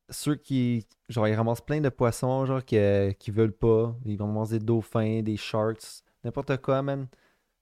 [0.09, 0.85] ceux qui.
[1.09, 3.95] Genre, ils ramassent plein de poissons, genre, que- qui veulent pas.
[4.05, 7.07] Ils vont ramasser des dauphins, des sharks, n'importe quoi, man.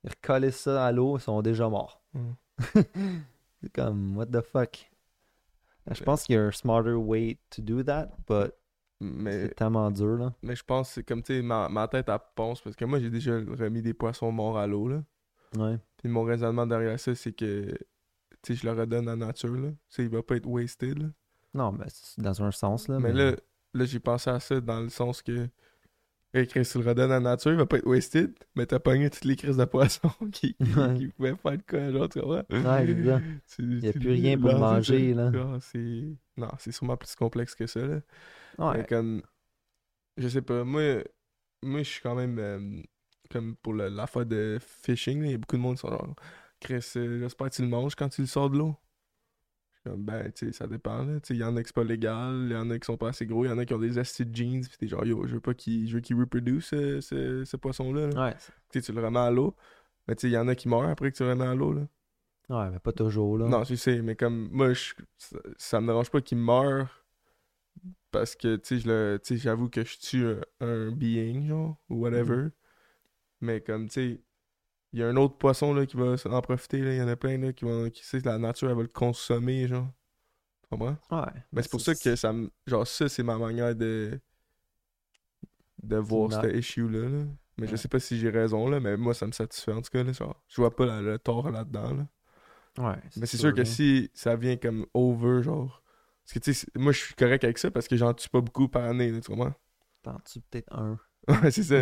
[0.03, 2.01] Ils recollent ça à l'eau, ils sont déjà morts.
[2.13, 2.31] Mm.
[3.61, 4.89] C'est comme, what the fuck?
[5.89, 6.05] Je Ouais.
[6.05, 8.51] pense qu'il y a un smarter way to do that, but
[8.99, 10.33] Mais, c'est tellement dur, là.
[10.43, 12.83] mais je pense que c'est comme, tu sais, ma, ma tête, elle pense, parce que
[12.85, 15.03] moi, j'ai déjà remis des poissons morts à l'eau, là.
[15.55, 15.77] Ouais.
[15.97, 17.71] Puis mon raisonnement derrière ça, c'est que,
[18.41, 19.69] tu sais, je le redonne à la nature, là.
[19.69, 21.07] Tu sais, il va pas être wasted, là.
[21.53, 22.99] Non, mais c'est dans un sens, là.
[22.99, 23.35] mais là,
[23.73, 25.47] là j'ai pensé à ça dans le sens que,
[26.33, 29.09] Chris, tu le redonnes à la nature, il va pas être wasted, mais t'as pogné
[29.09, 30.93] toutes les crises de poissons qui, qui, Ouais.
[30.97, 32.43] qui pouvaient faire de quoi, genre, tu vois.
[32.51, 32.85] Ouais.
[33.59, 35.31] Il y a plus rien pour manger, là.
[35.61, 36.03] c'est...
[36.37, 38.01] Non, c'est sûrement plus complexe que ça, là.
[38.59, 38.77] Ouais.
[38.79, 39.23] Mais comme,
[40.17, 41.03] je sais pas, moi,
[41.63, 42.81] moi je suis quand même, euh,
[43.31, 46.15] comme pour l'affaire de fishing, il y a beaucoup de monde qui sont genre,
[46.59, 48.75] Chris, euh, j'espère que tu le manges quand tu le sors de l'eau.
[49.87, 51.05] Comme, ben, tu sais, ça dépend.
[51.21, 52.97] Tu il y en a qui c'est pas légal, il y en a qui sont
[52.97, 54.03] pas assez gros, il y en a qui ont des de
[54.35, 57.45] jeans, pis t'es genre, yo, je veux pas qu'il, je veux qu'il reproduce ce, ce,
[57.45, 58.07] ce poisson-là.
[58.07, 58.25] là.
[58.25, 58.35] Ouais.
[58.69, 59.55] Tu tu le remets à l'eau,
[60.07, 61.55] mais tu sais, il y en a qui meurent après que tu le remets à
[61.55, 61.87] l'eau, là.
[62.49, 63.47] Ouais, mais pas toujours, là.
[63.47, 67.05] Non, je sais, mais comme moi, je, ça, ça me dérange pas qu'il meure
[68.11, 72.35] parce que, tu sais, tu j'avoue que je tue un, un being, genre, ou whatever.
[72.35, 72.51] Mhm.
[73.41, 74.21] Mais comme, tu sais,
[74.97, 76.93] il y a un autre poisson, là, qui va en profiter, là.
[76.93, 78.87] Il y en a plein, là, qui vont, qui sait, la nature, elle va le
[78.87, 79.87] consommer, genre.
[80.63, 80.97] Tu comprends?
[81.11, 81.43] Ouais.
[81.53, 82.51] Mais c'est pour ça que ça me.
[82.67, 84.19] Genre, ça, c'est ma manière de.
[85.83, 87.25] de voir not- cet issue-là, là.
[87.57, 89.89] Mais je sais pas si j'ai raison, là, mais moi, ça me satisfait, en tout
[89.91, 90.13] cas, là.
[90.13, 92.07] Genre, je vois pas la- le tort là-dedans, là.
[92.77, 93.01] Ouais.
[93.15, 95.83] Mais c'est sûr que si ça vient comme over, genre.
[96.23, 98.41] Parce que tu sais, moi je suis correct avec ça parce que j'en tue pas
[98.41, 99.53] beaucoup par année, tu comprends?
[100.01, 100.99] T'en tues peut-être un.
[101.43, 101.81] Ouais, c'est ça.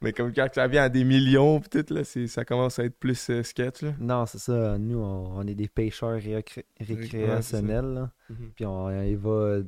[0.00, 3.42] Mais comme quand ça vient à des millions, peut-être, ça commence à être plus euh,
[3.44, 3.92] sketch, là.
[4.00, 4.76] Non, c'est ça.
[4.78, 8.10] Nous, on, on est des pêcheurs récré- récréationnels.
[8.56, 9.58] Puis on y va.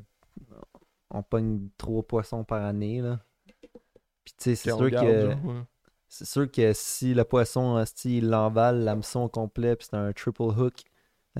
[1.10, 3.00] On pogne trois poissons par année.
[3.00, 3.20] Là.
[4.24, 4.96] Puis tu sais, c'est sûr que.
[5.30, 5.62] genre, ouais.
[6.08, 10.12] C'est sûr que si le poisson, esti, il l'emballe, l'hameçon au complet, puis c'est un
[10.12, 10.74] triple hook,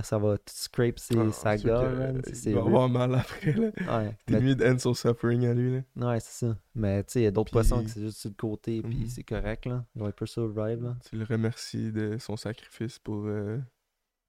[0.02, 3.70] ça va tout scrape ses, Ah, sa sais, Il va avoir mal après, là.
[4.00, 6.09] Ouais, T'es mieux de end son suffering à lui, là.
[6.09, 6.57] ouais, c'est ça.
[6.74, 8.83] Mais tu sais, il y a d'autres Puis- poissons qui c'est juste sur le côté,
[8.83, 9.07] puis Mhm.
[9.09, 9.85] c'est correct, là.
[9.94, 10.96] Ils vont peut survive, là.
[11.09, 13.59] Tu le remercies de son sacrifice pour euh,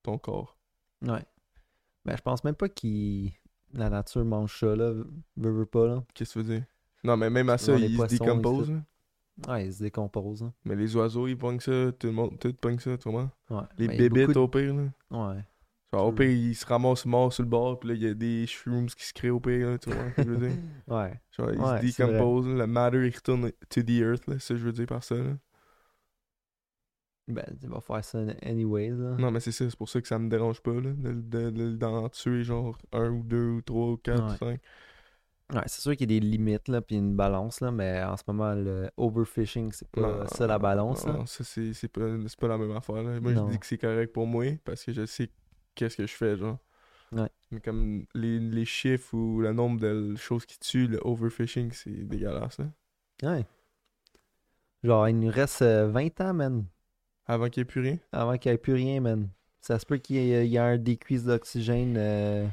[0.04, 0.56] ton corps.
[1.01, 1.23] Ouais.
[2.06, 3.32] Ben, je pense même pas qu'il
[3.73, 4.91] la nature mange ça, là.
[5.38, 6.04] Veut, veut pas, là.
[6.13, 6.65] Qu'est-ce que tu veux dire?
[7.04, 8.82] Non, mais même à ça, Genre les il se poissons, décompose, ils là.
[9.54, 10.54] Ouais, il se décompose, là.
[10.63, 13.32] Mais les oiseaux, ils pognent ça, tout le monde, tout pogne ça, tu vois?
[13.49, 13.63] Ouais.
[13.80, 14.84] Les beaucoup au pire, là.
[15.12, 15.43] Ouais.
[15.95, 18.13] Genre, au pire, ils se ramassent morts sur le bord, puis là, il y a
[18.13, 20.58] des shrooms qui se créent au pire, là, tu vois que je veux dire?
[20.88, 21.19] Ouais.
[21.31, 24.60] Genre, Ouais, se décomposent, le matter, il retourne to the earth, là, c'est ça que
[24.60, 25.38] je veux dire par ça, là.
[27.27, 29.15] Ben, il va faire ça anyways, là.
[29.17, 31.49] Non, mais c'est ça, c'est pour ça que ça me dérange pas, là, de, de-
[31.49, 34.34] de- d'en tuer, genre, un ou deux ou trois ou quatre Ouais.
[34.34, 34.60] ou cinq.
[35.53, 38.17] Ouais, c'est sûr qu'il y a des limites, là, puis une balance, là, mais en
[38.17, 41.25] ce moment, le overfishing, c'est pas Non, ça la balance, non, là.
[41.25, 42.01] ça, c'est, pas,
[42.39, 43.19] pas la même affaire, là.
[43.19, 43.47] Moi, Non.
[43.47, 45.29] je dis que c'est correct pour moi, parce que je sais
[45.75, 46.57] qu'est-ce que je fais, genre.
[47.11, 47.29] Ouais.
[47.51, 51.91] Mais comme les, les chiffres ou le nombre de choses qui tuent, le overfishing, c'est
[52.07, 52.65] dégueulasse, là.
[53.23, 53.45] Ouais.
[54.83, 56.65] Genre, il nous reste euh, 20 ans, man,
[57.25, 57.97] Avant qu'il n'y ait plus rien?
[58.11, 59.29] avant qu'il n'y ait plus rien, man.
[59.61, 62.45] Ça se peut qu'il y ait, un décuise d'oxygène euh,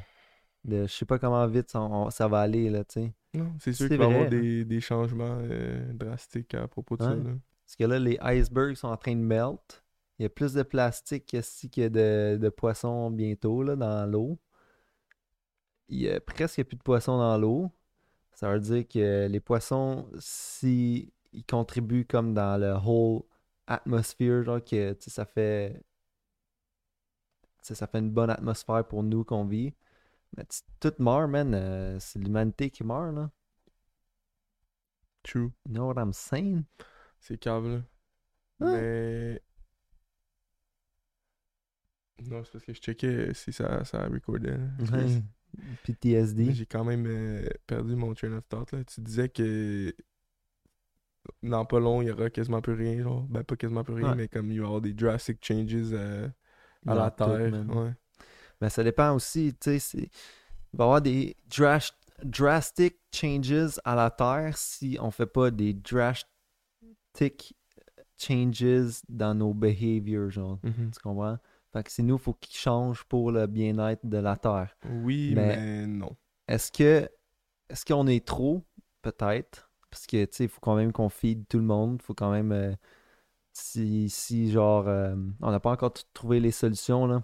[0.63, 3.13] de je sais pas comment vite ça, on- ça va aller, là, tu sais.
[3.35, 4.41] Non, c'est sûr qu'il va y avoir vrai, hein.
[4.41, 7.13] des, des changements euh, drastiques à propos de ça.
[7.15, 7.31] Là.
[7.65, 9.82] Parce que là, les icebergs sont en train de melt.
[10.19, 14.39] Il y a plus de plastique que de, de poissons bientôt là, dans l'eau.
[15.89, 17.71] Il y a presque plus de poissons dans l'eau.
[18.33, 23.23] Ça veut dire que les poissons, si ils contribuent comme dans le whole
[23.67, 25.81] atmosphere, genre que ça fait
[27.61, 29.73] ça fait une bonne atmosphère pour nous qu'on vit.
[30.35, 30.45] Mais
[30.79, 31.53] tout meurt, man.
[31.53, 33.29] euh, c'est l'humanité qui meurt, là.
[35.23, 35.53] True.
[35.65, 36.65] You know what I'm saying?
[37.19, 37.83] C'est là.
[38.59, 38.75] Hein?
[38.75, 39.41] Mais.
[42.29, 44.57] Non, c'est parce que je checkais si ça, ça recordait.
[44.91, 45.21] Ouais.
[45.83, 46.53] PTSD.
[46.53, 48.71] J'ai quand même euh, perdu mon train of thought.
[48.71, 48.83] Là.
[48.83, 49.93] Tu disais que
[51.41, 53.01] dans pas long, il y aura quasiment plus rien.
[53.03, 53.23] Genre.
[53.29, 54.15] Ben, pas quasiment plus rien, Ouais.
[54.15, 56.27] mais comme il va y avoir des drastic changes euh,
[56.87, 57.53] à Dans la Terre.
[57.69, 57.91] ouais.
[58.61, 60.09] Mais ça dépend aussi, tu sais, il
[60.77, 65.73] va y avoir des dras- drastic changes à la Terre si on fait pas des
[65.73, 67.55] drastic
[68.17, 70.59] changes dans nos behaviors, genre.
[70.63, 70.91] Mhm.
[70.91, 71.37] Tu comprends?
[71.73, 74.75] Fait que c'est nous, faut qu'ils changent pour le bien-être de la Terre.
[74.85, 76.15] Oui, Mais- mais, non.
[76.47, 77.09] Est-ce que
[77.69, 78.63] est-ce qu'on est trop?
[79.01, 79.71] Peut-être.
[79.89, 82.01] Parce que tu sais, il faut quand même qu'on feed tout le monde.
[82.01, 82.73] faut quand même euh,
[83.53, 87.23] si, si genre euh, on n'a pas encore trouvé les solutions là.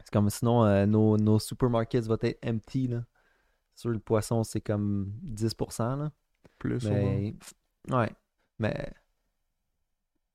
[0.00, 3.04] C'est comme sinon euh, nos, nos supermarkets vont être empty là.
[3.74, 6.12] Sur le poisson, c'est comme 10% là.
[6.58, 7.00] Plus au moins.
[7.00, 7.34] Mais
[7.90, 8.12] ouais.
[8.58, 8.92] Mais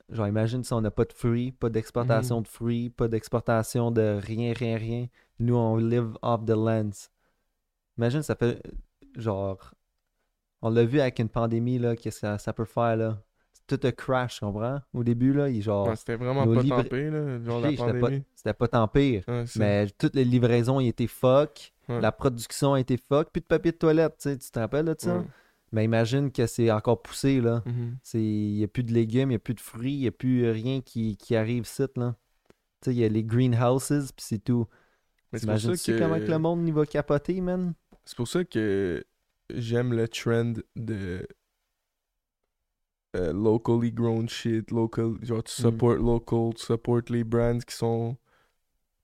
[0.10, 2.44] genre imagine si on n'a pas de fruits, pas d'exportation Mhm.
[2.44, 5.08] de fruits, pas d'exportation de rien, rien, rien.
[5.40, 7.10] Nous on live off the lands.
[7.98, 8.62] Imagine ça fait
[9.16, 9.72] genre
[10.62, 13.18] on l'a vu avec une pandémie là, qu'est-ce que ça, ça peut faire là.
[13.68, 14.80] Tout a crash, tu comprends?
[14.94, 17.76] Au début là, il genre Ouais, c'était vraiment pas livres- tempé, là, genre la sais,
[17.78, 18.24] c'était pas- pandémie.
[18.36, 19.24] c'était pas tant pire.
[19.28, 22.00] Ouais, Mais toutes les livraisons ils étaient fuck, Ouais.
[22.02, 24.94] la production a été fuck, plus de papier de toilette, tu sais, tu te rappelles
[24.98, 25.18] ça?
[25.18, 25.24] Ouais.
[25.74, 27.64] Mais imagine que c'est encore poussé là.
[28.04, 30.08] C'est il y a plus de légumes, il y a plus de fruits, il y
[30.08, 32.16] a plus rien qui, qui arrive ici là.
[32.82, 34.68] Tu sais, il y a les greenhouses puis c'est tout.
[35.32, 37.74] Mais c'est pour T'imagines ça tu comment que que le monde il va capoter, man?
[38.06, 39.04] c'est pour ça que
[39.50, 41.28] j'aime le trend de
[43.16, 45.66] euh, locally grown shit, local, genre tu Mm.
[45.72, 48.18] support local, tu support les brands qui sont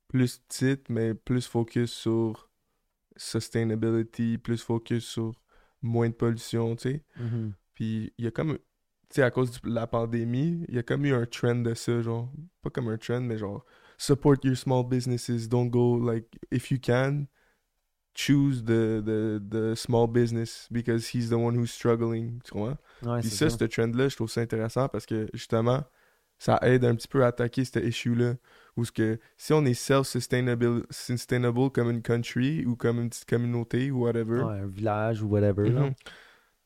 [0.07, 2.49] plus petites mais plus focus sur
[3.15, 5.31] sustainability, plus focus sur
[5.81, 7.03] moins de pollution, tu sais.
[7.17, 7.53] Mhm.
[7.73, 10.83] Puis il y a comme, tu sais, à cause de la pandémie, il y a
[10.83, 13.65] comme eu un trend de ça, genre, pas comme un trend, mais genre,
[13.97, 17.25] support your small businesses, don't go, like, if you can,
[18.13, 22.77] choose the, the, the small business because he's the one who's struggling, tu vois?
[23.03, 25.83] Ouais, Puis c'est ça, ce trend-là, je trouve ça intéressant parce que, justement,
[26.37, 28.35] ça aide un petit peu à attaquer ce issue-là.
[28.77, 33.27] Où ce que, si on est self-sustainable sustainable comme une country ou comme une petite
[33.27, 35.81] communauté ou whatever, Ouais, un village ou whatever là.
[35.81, 35.93] Mhm.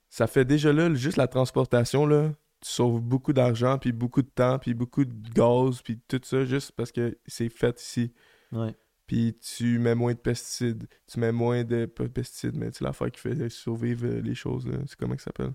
[0.09, 4.29] Ça fait déjà là, juste la transportation, là, tu sauves beaucoup d'argent, puis beaucoup de
[4.29, 8.13] temps, puis beaucoup de gaz, puis tout ça, juste parce que c'est fait ici.
[8.51, 8.75] Ouais.
[9.07, 11.85] Puis tu mets moins de pesticides, tu mets moins de...
[11.87, 14.69] Pas de pesticides, mais c'est l'affaire qui fait survivre les choses.
[14.87, 15.53] C'est comment que ça s'appelle?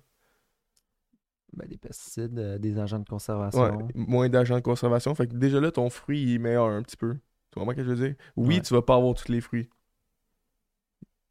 [1.55, 3.89] Ben, des pesticides, euh, des agents de Ouais, conservation.
[3.95, 5.15] moins d'agents de conservation.
[5.15, 7.15] Fait que déjà là, ton fruit, il est meilleur un petit peu.
[7.51, 8.15] Tu vois ce que je veux dire?
[8.37, 8.63] Oui, Ouais.
[8.63, 9.69] tu vas pas avoir tous les fruits.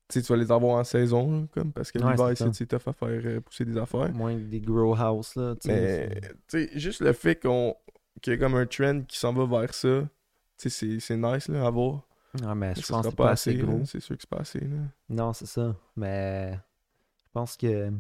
[0.10, 2.66] Tu sais, tu vas les avoir en saison, là, comme, parce que Ouais, l'hiver, c'est
[2.66, 4.12] tough à faire euh, pousser des affaires.
[4.14, 5.56] Moins des grow house là.
[5.60, 6.10] tu Mais,
[6.48, 7.76] tu sais, juste le fait qu'on
[8.22, 10.08] qu'il y a comme un trend qui s'en va vers ça,
[10.58, 12.02] tu sais, c'est- nice, là, à voir.
[12.44, 13.82] Ah, mais je ça pense que c'est pas assez gros.
[13.86, 14.78] C'est sûr que c'est pas assez, là.
[15.10, 15.76] Non, c'est ça.
[15.98, 17.92] Mais je pense que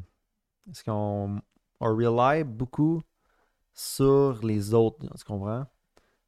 [0.69, 1.41] est-ce qu'on
[1.79, 3.01] on rely beaucoup
[3.73, 5.65] sur les autres, tu comprends?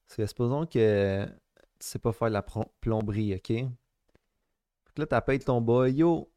[0.08, 1.32] Parce que supposons que tu
[1.80, 2.46] sais pas faire de la
[2.82, 3.48] plomberie, ok?
[3.48, 6.32] Fait que là, t'appelles ton boy, yo,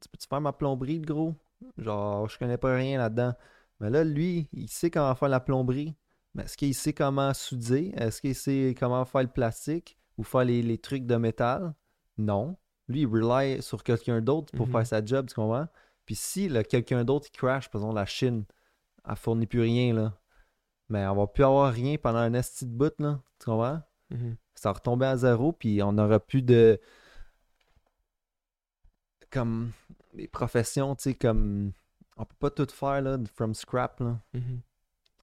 [0.00, 1.34] tu peux-tu faire ma plomberie, le gros?
[1.78, 3.34] Genre, je connais pas rien là-dedans.
[3.80, 5.94] Mais là, lui, il sait comment faire la plomberie.
[6.34, 7.92] Mais est-ce qu'il sait comment souder?
[7.96, 11.74] Est-ce qu'il sait comment faire le plastique ou faire les, les trucs de métal?
[12.16, 12.56] Non.
[12.88, 14.72] Lui, il rely sur quelqu'un d'autre pour Mhm.
[14.72, 15.68] faire sa job, tu comprends?
[16.12, 18.44] Puis si quelqu'un d'autre qui crash, par exemple la Chine,
[19.08, 20.20] elle fournit plus rien, là.
[20.90, 23.22] Mais on va plus avoir rien pendant un esti de bout, là.
[23.38, 23.80] Tu comprends?
[24.10, 24.36] Mhm.
[24.54, 26.78] Ça va retomber à zéro, puis on n'aura plus de.
[29.30, 29.72] Comme
[30.12, 31.72] des professions, tu sais, comme.
[32.18, 34.20] On peut pas tout faire, là, from scrap, là.
[34.34, 34.60] Mhm.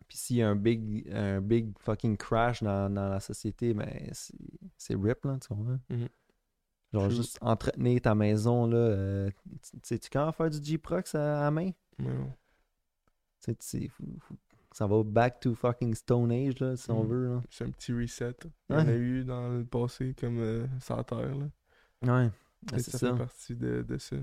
[0.07, 4.09] Puis s'il y a un big, un big fucking crash dans, dans la société, ben
[4.11, 4.33] c'est
[4.75, 5.77] c'est rip, là, tu comprends?
[5.89, 6.09] Mhm.
[6.93, 7.15] Genre True.
[7.15, 8.77] juste entretenir ta maison, là.
[8.77, 9.29] euh,
[9.61, 11.71] tu tu sais-tu comment faire du G-Prox à, main?
[11.99, 12.33] Non.
[14.71, 17.09] Ça va back to fucking Stone Age, là, si on Mhm.
[17.09, 17.39] veut.
[17.49, 18.35] C'est un petit reset.
[18.69, 21.49] Il y en a eu dans le passé, comme euh, sans terre, là.
[22.01, 22.29] Ouais,
[22.77, 23.11] c'est ça, ça.
[23.11, 24.15] fait partie de, de ça.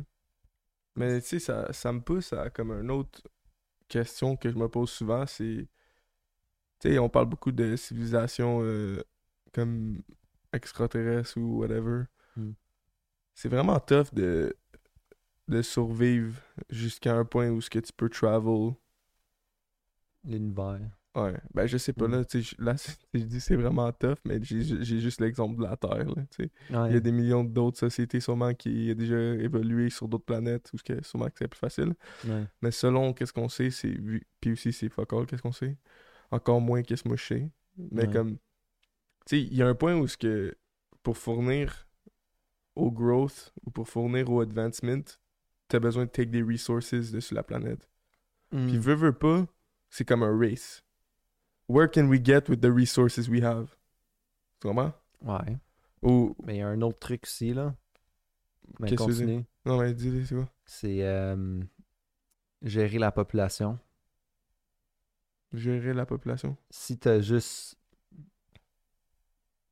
[0.95, 3.23] Mais tu sais, ça, ça me pousse à comme une autre
[3.89, 5.69] question que je me pose souvent, c'est...
[6.81, 9.03] Tu sais, on parle beaucoup de civilisation euh,
[9.53, 10.03] comme
[10.53, 12.05] extraterrestre ou whatever.
[13.37, 14.57] C'est vraiment tough de,
[15.47, 16.35] de survivre
[16.71, 18.73] jusqu'à un point où ce que tu peux travel.
[20.25, 20.81] L'univers.
[21.15, 24.39] Ouais, ben je sais pas, là, tu là, c'est- je dis c'est vraiment tough, mais
[24.43, 26.25] j'ai juste l'exemple de la Terre, là.
[26.39, 26.51] Ouais.
[26.91, 30.71] Il y a des millions d'autres sociétés sûrement qui ont déjà évolué sur d'autres planètes
[30.75, 31.95] où ce que sûrement que c'est plus facile.
[32.27, 32.45] ouais.
[32.61, 33.97] Mais selon qu'est-ce qu'on sait, c'est
[34.41, 35.79] puis aussi c'est fuck all qu'est-ce qu'on sait.
[36.31, 37.51] Encore moins qu'est-ce que moi je sais.
[37.79, 38.13] Mais Ouais.
[38.13, 38.41] comme tu
[39.39, 40.55] sais, il y a un point où ce que
[41.03, 41.86] pour fournir
[42.77, 45.03] au growth ou pour fournir au advancement,
[45.69, 47.89] t'as besoin de take des resources de sur la planète.
[48.51, 48.79] Puis Mm.
[48.79, 49.47] veux veux pas,
[49.91, 50.85] c'est comme un race.
[51.69, 53.77] Where can we get with the resources we have?
[54.61, 54.93] Tu comprends?
[55.23, 55.57] Ouais.
[56.03, 57.75] Ou Mais il y a un autre truc aussi, là.
[58.79, 59.25] Mais Qu'est-ce que c'est?
[59.25, 59.45] continue.
[59.65, 60.49] non mais dis-le, c'est quoi?
[60.65, 61.61] C'est euh,
[62.63, 63.79] gérer la population.
[65.53, 66.57] Gérer la population.
[66.71, 67.77] Si t'as juste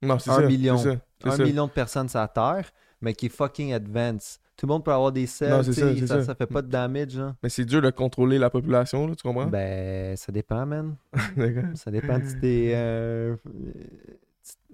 [0.03, 0.47] Non, c'est Un ça.
[0.47, 0.77] million.
[1.25, 2.71] un million de personnes sur la Terre,
[3.05, 4.41] mais qui est fucking advanced.
[4.57, 5.65] Tout le monde peut avoir des cells,
[6.07, 7.17] ça, ça, fait pas de damage.
[7.17, 7.37] Là.
[7.43, 9.47] Mais c'est dur de contrôler la population, là, tu comprends?
[9.47, 10.97] Ben, ça dépend, man.
[11.37, 11.65] D'accord.
[11.75, 12.73] Ça dépend de tes.
[12.75, 13.37] euh,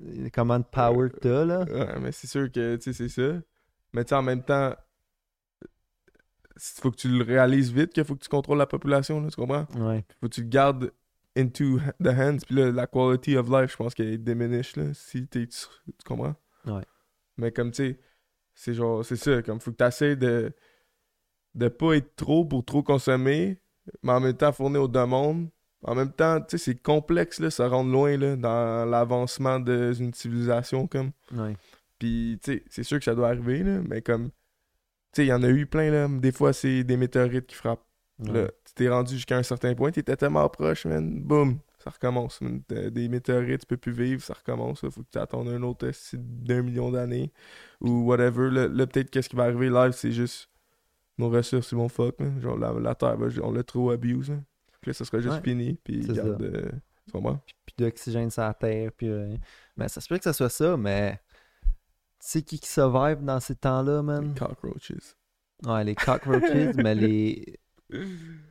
[0.06, 1.64] euh, comment de power t'as, là.
[1.64, 3.40] Ouais, mais c'est sûr que, tu sais, c'est ça.
[3.92, 4.74] Mais tu en même temps,
[5.62, 9.28] il faut que tu le réalises vite qu'il faut que tu contrôles la population, là,
[9.28, 9.66] tu comprends?
[9.76, 10.04] Ouais.
[10.20, 10.92] Faut que tu le gardes
[11.36, 15.26] into the hands, puis là, la quality of life, je pense qu'elle diminish, là, si
[15.26, 16.34] t'es, tu, tu comprends?
[16.66, 16.84] Ouais.
[17.38, 17.98] Mais comme, tu sais,
[18.62, 20.52] c'est genre, c'est ça, comme, faut que t'essaies de,
[21.54, 23.58] de pas être trop pour trop consommer,
[24.02, 25.48] mais en même temps fournir aux demandes.
[25.82, 30.12] En même temps, tu sais, c'est complexe, là, ça rentre loin, là, dans l'avancement d'une
[30.12, 31.12] civilisation, comme.
[31.32, 31.56] Ouais.
[31.98, 34.32] Puis, tu sais, c'est sûr que ça doit arriver, là, mais comme, tu
[35.16, 36.06] sais, il y en a eu plein, là.
[36.08, 37.86] Des fois, c'est des météorites qui frappent.
[38.18, 38.32] ouais.
[38.32, 41.18] Là, tu t'es rendu jusqu'à un certain point, t'étais tellement proche, man.
[41.22, 42.42] Boum, ça recommence.
[42.42, 42.62] man.
[42.68, 44.82] Des météorites, tu peux plus vivre, ça recommence.
[44.84, 44.90] là.
[44.90, 47.32] Faut que tu attendes un autre esti d'un million d'années.
[47.80, 48.50] Ou whatever.
[48.50, 50.48] Là, là, peut-être qu'est-ce qui va arriver live, c'est juste
[51.18, 52.16] nos ressources, ils vont fuck.
[52.40, 54.32] Genre, la, la Terre, on l'a trop abuse.
[54.80, 55.78] Puis là, ça sera juste Ouais, fini.
[55.84, 56.42] Puis, garde.
[56.42, 56.70] euh,
[57.12, 57.40] comprends?
[57.66, 58.90] Puis d'oxygène sur la Terre.
[58.96, 59.36] Puis, euh,
[59.76, 61.20] Mais ça se peut que ça soit ça, mais.
[61.62, 64.34] Tu sais qui qui survive dans ces temps-là, man?
[64.34, 65.14] Cockroaches.
[65.66, 67.58] Ouais, les cockroaches, mais les.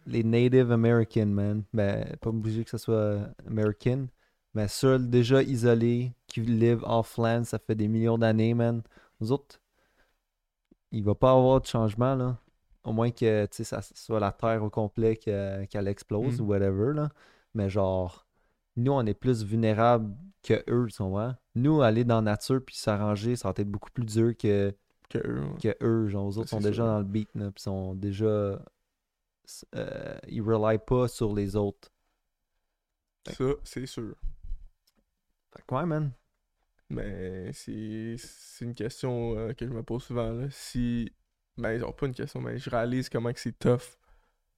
[0.05, 1.63] Les Native American, man.
[1.73, 4.07] Ben, pas obligé que ce soit American.
[4.53, 8.81] Mais ceux déjà isolés, qui vivent off-land, ça fait des millions d'années, man.
[9.19, 9.59] Nous autres,
[10.91, 12.37] il va pas avoir de changement, là.
[12.83, 16.43] Au moins que, tu sais, ça soit la Terre au complet que- qu'elle explose Mm.
[16.43, 17.09] ou whatever, là.
[17.53, 18.25] Mais genre,
[18.75, 21.35] nous, on est plus vulnérables que eux, tu comprends?
[21.55, 24.73] Nous, aller dans la nature puis s'arranger, ça va être beaucoup plus dur que,
[25.09, 25.57] Que eux, ouais.
[25.59, 26.07] que eux.
[26.07, 26.85] Genre, eux autres sont déjà sûr.
[26.85, 28.25] dans le beat, là, puis sont déjà...
[29.75, 31.89] euh, ils relient pas sur les autres.
[33.27, 34.15] Ça, c'est sûr.
[35.55, 36.11] Fait que ouais, man.
[36.89, 40.31] Mais c'est c'est une question euh, que je me pose souvent.
[40.31, 40.47] Là.
[40.49, 41.11] Si.
[41.57, 43.97] Ben, genre, pas une question, mais je réalise comment que c'est tough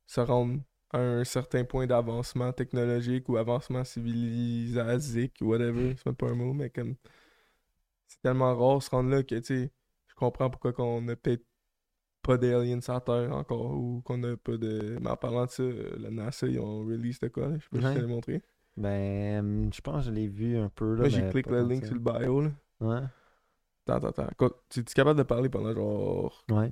[0.06, 0.60] se rendre
[0.92, 5.96] à un certain point d'avancement technologique ou avancement civilisasique ou whatever.
[5.98, 6.96] C'est même pas un mot, mais comme.
[8.08, 9.72] C'est tellement rare se rendre là que, tu sais,
[10.08, 11.46] je comprends pourquoi qu'on a peut-être
[12.22, 14.98] pas d'aliens sur la Terre encore ou qu'on a pas de.
[15.02, 17.58] Mais en parlant de ça, euh, la NASA, ils ont release de quoi, là?
[17.58, 17.94] Je sais pas si je Ouais.
[17.94, 18.42] te l'ai montré.
[18.78, 21.86] Ben, hum, je pense que je l'ai vu un peu, là, j'ai cliqué le link
[21.86, 22.52] sur le bio, là.
[22.80, 23.02] Ouais,
[23.88, 24.50] Attends, attends, attends.
[24.70, 26.44] Tu es capable de parler pendant genre.
[26.52, 26.72] ouais.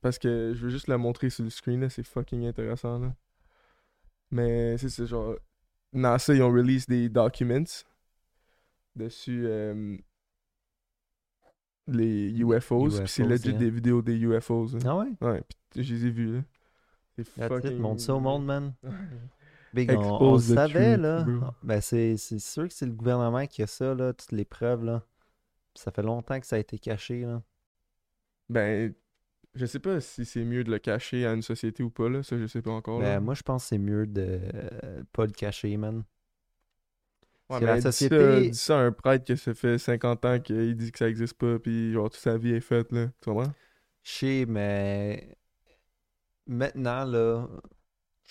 [0.00, 1.88] Parce que je veux juste le montrer sur le screen, là.
[1.88, 3.14] C'est fucking intéressant, là.
[4.30, 5.36] Mais c'est genre.
[5.92, 7.84] NASA, ils ont release des documents
[8.96, 9.96] dessus euh,
[11.86, 12.88] les UFOs.
[12.88, 13.58] Puis c'est legit yeah.
[13.58, 14.74] des vidéos des UFOs.
[14.74, 14.78] là.
[14.86, 15.12] Ah ouais?
[15.20, 16.40] Ouais, puis je les ai vus, là.
[17.16, 17.78] C'est That's it, fucking.
[17.78, 18.72] montre ça au monde, man.
[19.74, 21.24] Big, on, on savait, truth, là.
[21.62, 24.84] Ben, c'est c'est sûr que c'est le gouvernement qui a ça, là, toutes les preuves,
[24.84, 25.02] là.
[25.74, 27.42] Ça fait longtemps que ça a été caché, là.
[28.50, 28.92] Ben,
[29.54, 32.22] je sais pas si c'est mieux de le cacher à une société ou pas, là.
[32.22, 33.00] Ça, je sais pas encore.
[33.00, 33.14] là.
[33.18, 36.04] Ben, moi, je pense que c'est mieux de euh, pas le cacher, man.
[37.48, 39.78] Ouais, que mais la dis ça- société- dis ça à un prêtre qui ça fait
[39.78, 42.92] 50 ans qu'il dit que ça existe pas, puis genre toute sa vie est faite,
[42.92, 43.06] là.
[43.20, 43.52] Tu comprends?
[44.02, 45.36] Je sais, mais
[46.46, 47.46] maintenant, là,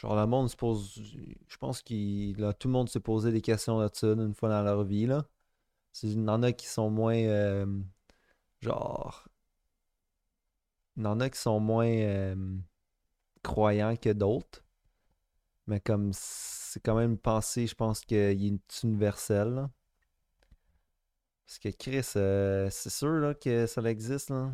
[0.02, 1.00] genre, le monde se pose.
[1.48, 4.84] Je pense que tout le monde s'est posé des questions là-dessus une fois dans leur
[4.84, 5.26] vie, là.
[6.04, 7.16] Il y en a qui sont moins.
[7.16, 7.66] euh,
[8.62, 9.28] genre.
[10.98, 12.36] Il y en a qui sont moins euh,
[13.44, 14.64] croyants que d'autres.
[15.68, 19.70] Mais comme c'est quand même une pensée, je pense qu'il est universel, là.
[21.46, 24.52] Parce que Chris, euh, c'est sûr là, que ça existe, là.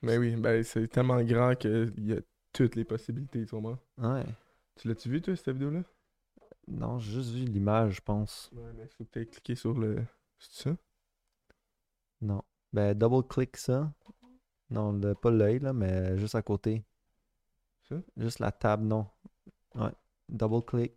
[0.00, 2.20] Mais oui, ben c'est tellement grand qu'il y a
[2.52, 3.54] toutes les possibilités, tu?
[3.56, 4.24] Ouais.
[4.76, 5.82] Tu l'as-tu vu, toi, cette vidéo-là?
[6.66, 8.50] Non, j'ai juste vu l'image, je pense.
[8.52, 10.04] Ouais, mais faut que t'aies cliqué sur le.
[10.38, 10.76] C'est ça?
[12.20, 12.42] Non.
[12.72, 13.92] Ben, double-click ça.
[14.70, 16.84] Non, le- pas l'œil, là, mais juste à côté.
[17.88, 17.96] Ça?
[18.16, 19.06] Juste la table, non.
[19.74, 19.92] Ouais.
[20.28, 20.92] Double-click.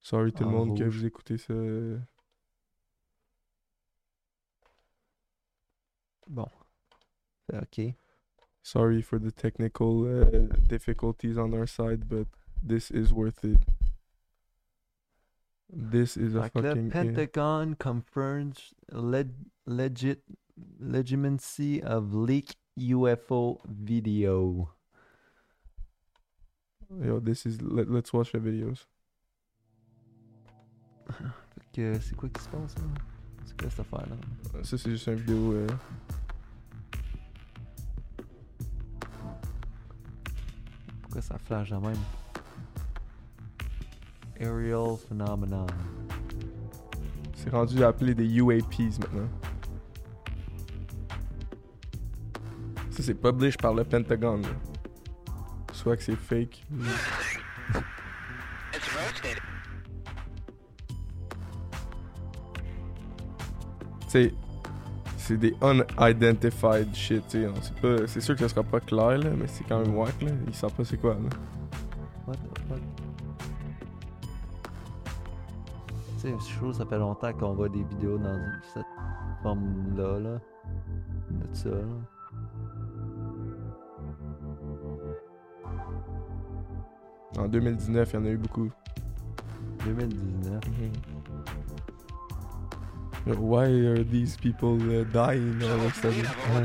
[0.00, 0.96] Sorry tout le monde que rouge.
[0.98, 1.54] vous écoutez ça.
[6.26, 6.48] Bon.
[7.52, 7.80] OK.
[8.64, 10.24] Sorry for the technical uh,
[10.66, 12.26] difficulties on our side, but
[12.62, 13.58] this is worth it.
[15.68, 16.90] This is a là, fucking.
[16.90, 19.28] Pentagon confirms leg
[19.66, 20.22] legit
[20.80, 24.70] legitimacy of leak UFO video.
[27.02, 27.60] Yo, this is.
[27.60, 28.86] Let, let's watch the videos.
[31.10, 32.84] Fait que c'est quoi qui se passe, là?
[33.44, 34.16] C'est quoi cette affaire-là?
[34.62, 35.52] Ça, c'est juste une vidéo.
[35.52, 35.66] euh,
[41.14, 41.94] Pourquoi ça flash de même?
[44.40, 45.64] Aerial phenomenon.
[47.36, 49.28] C'est rendu appelé des UAPs maintenant.
[52.90, 54.42] Ça, c'est published par le Pentagone.
[54.42, 54.48] là.
[55.72, 56.64] Soit que c'est fake.
[56.72, 56.82] ou-
[64.08, 64.32] C'est
[65.24, 68.06] c'est des unidentified shit, tu sais.
[68.06, 70.30] C'est sûr que ça sera pas clair, là, mais c'est quand même wack, là.
[70.46, 71.20] Ils savent pas c'est quoi, là.
[72.26, 72.78] What the fuck?
[76.18, 78.38] Tu sais, je trouve que ça fait longtemps qu'on voit des vidéos dans
[78.74, 78.84] cette
[79.42, 80.40] forme-là, là.
[81.30, 81.84] De ça, là.
[87.38, 88.70] En 2019, il y en a eu beaucoup.
[89.86, 90.60] 2019.
[93.26, 96.24] Why are these people uh, dying all of a sudden?
[96.54, 96.62] Ouais.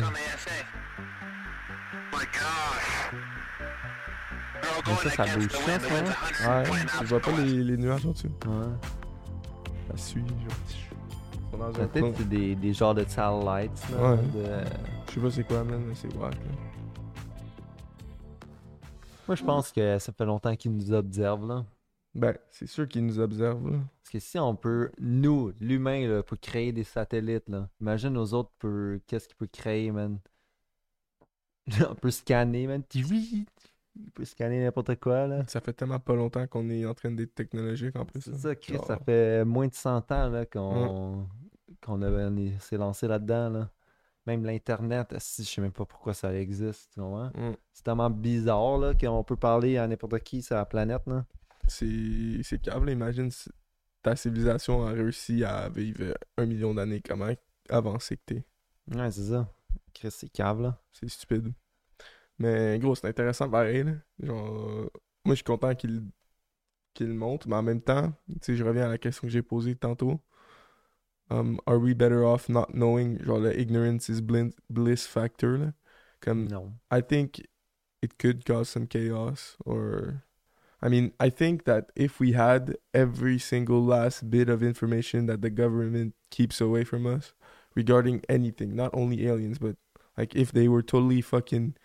[4.87, 6.63] Mais ça, ça bouge ça, ce moment?
[6.63, 6.63] Ouais,
[6.99, 8.27] tu vois pas les, les nuages en dessous?
[8.45, 8.65] Ouais.
[9.91, 11.71] Ça suit, genre.
[11.71, 14.11] Peut-être c'est des, des genres de satellites, là.
[14.11, 14.17] Ouais.
[14.17, 14.65] de-
[15.07, 16.39] Je sais pas c'est quoi, man, mais c'est wack, là.
[19.27, 21.63] Moi, je pense que ça fait longtemps qu'ils nous observent, là.
[22.19, 23.79] Ben, c'est sûr qu'ils nous observent, là.
[24.03, 27.69] Parce que si on peut, nous, l'humain, peut créer des satellites, là.
[27.79, 28.99] Imagine nos autres, peut...
[29.07, 30.19] qu'est-ce qu'il peut créer, man?
[31.89, 32.83] on peut scanner, man.
[32.93, 35.45] Il peut scanner n'importe quoi, là.
[35.47, 38.19] Ça fait tellement pas longtemps qu'on est en train d'être technologique, en plus.
[38.19, 41.25] C'est ça, Chris, ça fait moins de 100 ans, là, qu'on
[42.59, 43.69] s'est lancé là-dedans, là.
[44.27, 47.29] Même l'Internet, si je sais même pas pourquoi ça existe, tu vois.
[47.29, 47.55] mm.
[47.71, 51.25] C'est tellement bizarre, là, qu'on peut parler à n'importe qui sur la planète, là.
[51.69, 53.49] C'est câble, imagine si
[54.01, 57.29] ta civilisation a réussi à vivre un million d'années, comment
[57.69, 58.45] avancé que t'es?
[58.91, 59.51] Ouais, c'est ça.
[59.93, 60.81] Chris, c'est là.
[60.91, 61.53] C'est stupide.
[62.39, 63.83] Mais gros, c'est intéressant pareil.
[63.83, 63.93] Là.
[64.19, 64.89] Genre,
[65.25, 66.03] moi, je suis content qu'il
[66.99, 69.41] le montre, mais en même temps, tu sais, je reviens à la question que j'ai
[69.41, 70.19] posée tantôt.
[71.29, 73.21] Um, are we better off not knowing?
[73.23, 75.57] Genre, le ignorance is bliss factor.
[75.57, 75.73] Là.
[76.21, 76.73] Comme, Non.
[76.91, 77.47] I think
[78.01, 80.23] it could cause some chaos or
[80.81, 85.41] I mean, I think that if we had every single last bit of information that
[85.41, 87.33] the government keeps away from us
[87.75, 89.75] regarding anything, not only aliens, but
[90.17, 91.75] like if they were totally fucking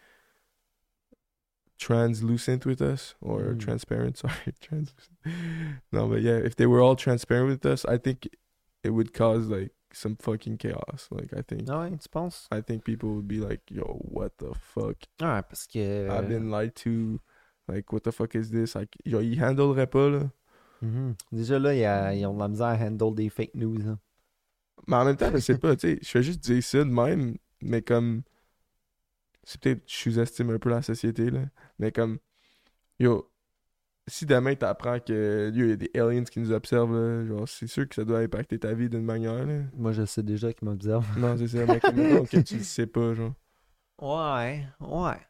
[1.79, 3.59] translucent with us or Mm.
[3.61, 5.19] transparent, sorry, translucent.
[5.93, 8.29] No, but yeah, if they were all transparent with us, I think
[8.83, 11.09] it would cause like some fucking chaos.
[11.11, 12.47] Like I think Ah ouais, tu penses?
[12.51, 14.97] I think people would be like, "Yo, what the fuck?
[15.21, 16.09] Ouais, parce que.
[16.11, 17.21] I've been lied to.
[17.69, 18.75] Like, what the fuck is this?
[18.75, 20.31] Like, yo, ils handleraient pas là.
[20.83, 21.15] Mhm.
[21.33, 23.81] Déjà là, il y a- ils ont de la misère à handle des fake news.
[23.89, 23.99] hein.
[24.87, 26.85] Mais en même temps, je sais pas, tu sais, je fais juste dire ça de
[26.85, 28.23] même, mais comme.
[29.47, 31.43] C'est peut-être, je sous-estime un peu la société, là.
[31.79, 32.19] Mais comme,
[32.99, 33.31] yo,
[34.09, 37.67] si demain t'apprends que, il y a des aliens qui nous observent, là, genre, c'est
[37.67, 39.63] sûr que ça doit impacter ta vie d'une manière, là.
[39.75, 41.19] Moi, je sais déjà qu'ils m'observent.
[41.19, 43.35] Non, c'est ça, mais comme, que tu le sais pas, genre.
[44.01, 45.21] Ouais, ouais.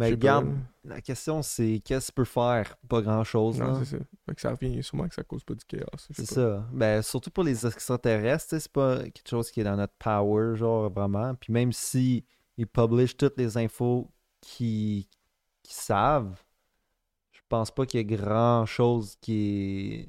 [0.00, 2.76] Mais pas, regarde, la question c'est qu'est-ce que tu peux faire?
[2.88, 4.04] Pas grand-chose, Non, c'est ça.
[4.26, 5.84] Fait que ça revient sûrement que ça cause pas du chaos.
[5.98, 6.66] C'est ça.
[6.72, 10.90] Ben, surtout pour les extraterrestres, c'est pas quelque chose qui est dans notre power, genre,
[10.90, 11.34] vraiment.
[11.34, 12.24] Puis même si
[12.56, 15.04] ils publishent toutes les infos qu'ils
[15.62, 16.42] qu'ils savent,
[17.32, 20.08] je pense pas qu'il y ait grand chose qui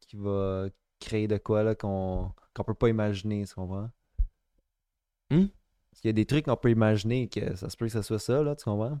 [0.00, 0.68] qui va
[0.98, 3.90] créer de quoi, là, qu'on qu'on peut pas imaginer, tu comprends?
[5.30, 5.46] Hmm?
[6.00, 8.02] Parce qu'il y a des trucs qu'on peut imaginer que ça se peut que ça
[8.02, 8.98] soit ça, là, tu comprends?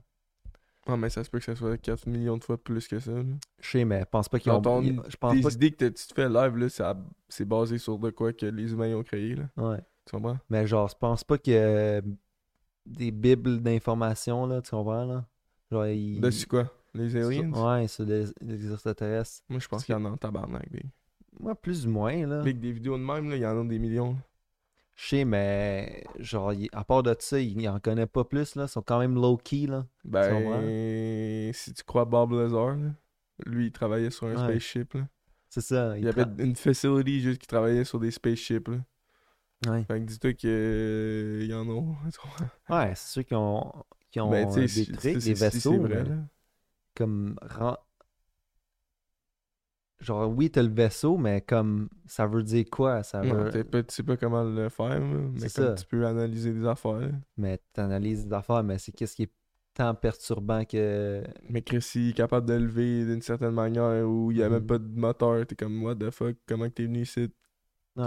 [0.86, 3.12] Ah, mais ça se peut que ça soit 4 millions de fois plus que ça.
[3.12, 3.22] là.
[3.62, 4.60] Je sais, mais je pense pas qu'ils ont...
[4.60, 6.98] ton- Je pense Tes pas idées que tu te fais live, là, ça-
[7.28, 9.44] c'est basé sur de quoi que les humains ont créé, là.
[9.56, 9.78] Ouais.
[10.04, 10.38] Tu comprends?
[10.50, 12.02] Mais genre, je pense pas que euh,
[12.84, 15.24] des bibles d'informations, là, tu comprends, là?
[15.70, 16.20] Genre, ils...
[16.20, 16.70] Dessus quoi?
[16.92, 17.52] Les sur- aliens?
[17.52, 19.42] Ouais, sur les, les extraterrestres.
[19.48, 20.70] Moi, je pense qu'il y en a en tabarnak.
[20.70, 20.84] Des...
[21.38, 22.40] Moi, plus ou moins, là.
[22.40, 24.12] Avec des vidéos de même, là, il y en a des millions.
[24.12, 24.18] là.
[24.96, 28.64] Je sais, mais genre, il- à part de ça, il en connaît pas plus, là.
[28.64, 29.86] Ils sont quand même low-key, là.
[30.04, 32.90] Ben, si tu crois Bob Lazar, là,
[33.46, 34.36] lui, il travaillait sur un Ouais.
[34.36, 35.08] spaceship, là.
[35.48, 35.96] C'est ça.
[35.98, 38.78] Il y avait une facility juste qui travaillait sur des spaceships, là.
[39.66, 41.74] Ouais, Fait que dis-toi qu'il y en a.
[42.70, 43.70] ouais c'est sûr qu'ils ont,
[44.10, 46.16] qu'ils ont Ben, euh, des trucs, des vaisseaux, vrai, mais
[46.94, 47.36] comme...
[50.00, 53.02] Genre, oui, t'as le vaisseau, mais comme, ça veut dire quoi?
[53.02, 53.64] Ça veut...
[53.64, 55.74] pas- tu sais pas comment le faire, mais comme ça.
[55.74, 57.10] tu peux analyser des affaires.
[57.36, 59.32] Mais t'analyses des affaires, mais c'est qu'est-ce qui est
[59.74, 61.22] tant perturbant que...
[61.50, 64.62] Mais Chris, s'il est capable de lever d'une certaine manière où il y a même
[64.62, 64.66] Mhm.
[64.66, 67.28] pas de moteur, t'es comme, what the fuck, comment que t'es venu ici?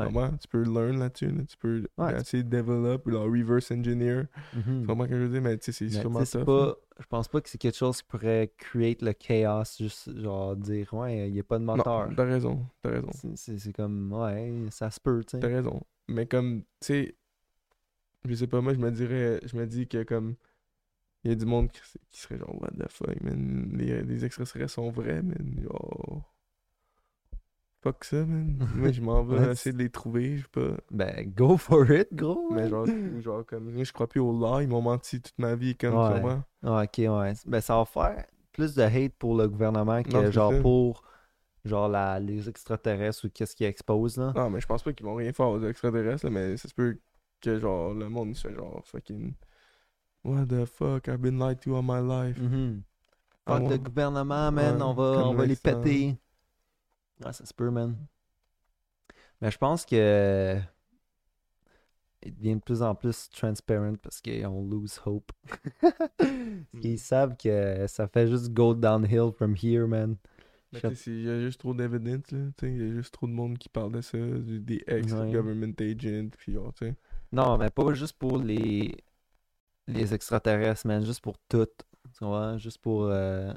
[0.10, 0.30] Tu Ouais.
[0.42, 1.28] Tu peux learn là-dessus.
[1.32, 1.44] là.
[1.48, 2.20] Tu peux Ouais.
[2.20, 4.24] essayer de develop ou reverse engineer.
[4.54, 5.42] Tu comprends ce que je veux dire?
[5.42, 6.46] Mais tu sais, c'est Mais, sûrement là.
[6.46, 10.56] pas, je pense pas que c'est quelque chose qui pourrait create le chaos, juste genre
[10.56, 12.10] dire ouais, il n'y a pas de moteur.
[12.16, 12.66] T'as raison.
[12.82, 13.10] T'as raison.
[13.36, 15.54] C'est- comme ouais, ça se peut, tu T'as sais.
[15.56, 15.82] raison.
[16.08, 17.16] Mais comme, tu sais,
[18.28, 20.36] je sais pas, moi, je me dirais, je me dis que comme,
[21.24, 21.82] il y a du monde qui,
[22.12, 23.70] qui serait genre, what the fuck, man?
[23.74, 25.60] Les, les extraterrestres sont vrais, man.
[25.64, 26.33] Genre,
[27.84, 28.58] fuck ça, man.
[28.76, 30.78] moi, je m'en vais essayer de les trouver, je sais pas.
[30.92, 32.50] Ben, go for it, gros.
[32.52, 32.88] Mais genre,
[33.22, 35.94] genre comme, moi, je crois plus au law, ils m'ont menti toute ma vie, comme,
[35.96, 36.14] Ouais.
[36.22, 36.44] comprends?
[36.64, 37.34] Ah, ok, ouais.
[37.46, 40.62] Ben, ça va faire plus de hate pour le gouvernement que Non, genre ça.
[40.62, 41.04] pour
[41.66, 44.32] genre la, les extraterrestres ou qu'est-ce qu'ils exposent, là.
[44.36, 46.74] Non, mais je pense pas qu'ils vont rien faire aux extraterrestres, là, mais ça se
[46.74, 46.98] peut
[47.42, 49.34] que, genre, le monde, fait genre, fucking,
[50.24, 52.38] what the fuck, I've been lied to all my life.
[53.48, 53.70] Fuck ouais.
[53.70, 56.16] le gouvernement, man, Ouais, on va, on va les péter.
[57.24, 57.96] Ouais, ça se peut, man.
[59.42, 60.60] Mais je pense que
[62.26, 65.32] il devient de plus en plus transparent parce qu'on lose hope.
[66.82, 70.16] Ils savent que ça fait juste go downhill from here, man.
[70.72, 72.40] Il y a juste trop d'évidence, là.
[72.64, 76.54] Il y a juste trop de monde qui parle de ça, des ex-government agents, puis
[76.54, 76.96] genre, tu sais.
[77.32, 78.96] Non, mais pas juste pour les
[79.88, 81.68] les extraterrestres, man, juste pour tout.
[82.18, 83.54] Tu vois, juste pour euh,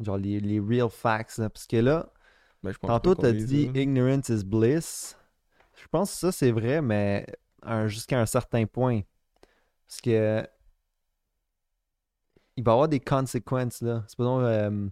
[0.00, 1.50] genre les, les real facts, là.
[1.50, 2.10] Parce que là,
[2.62, 5.16] Ben, je pense Tantôt, pas t'as les dit ignorance is bliss.
[5.76, 7.26] Je pense que ça, c'est vrai, mais
[7.86, 9.02] jusqu'à un certain point.
[9.88, 10.46] Parce que
[12.56, 14.04] il va y avoir des conséquences, là.
[14.08, 14.88] Supposons, euh,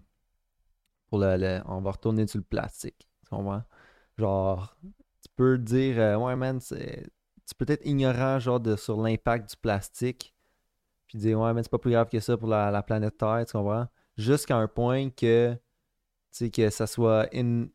[1.08, 3.08] pour le, le- on va retourner sur le plastique.
[3.24, 3.62] Tu comprends?
[4.18, 4.76] Genre,
[5.22, 7.08] tu peux dire, euh, ouais, man, c'est-
[7.46, 10.34] tu peux être ignorant, genre, de, sur l'impact du plastique.
[11.08, 13.44] Puis dire, ouais, man, c'est pas plus grave que ça pour la, la planète Terre,
[13.46, 13.88] tu comprends?
[14.18, 15.60] Jusqu'à un point que tu
[16.38, 17.66] sais, que ça soit in,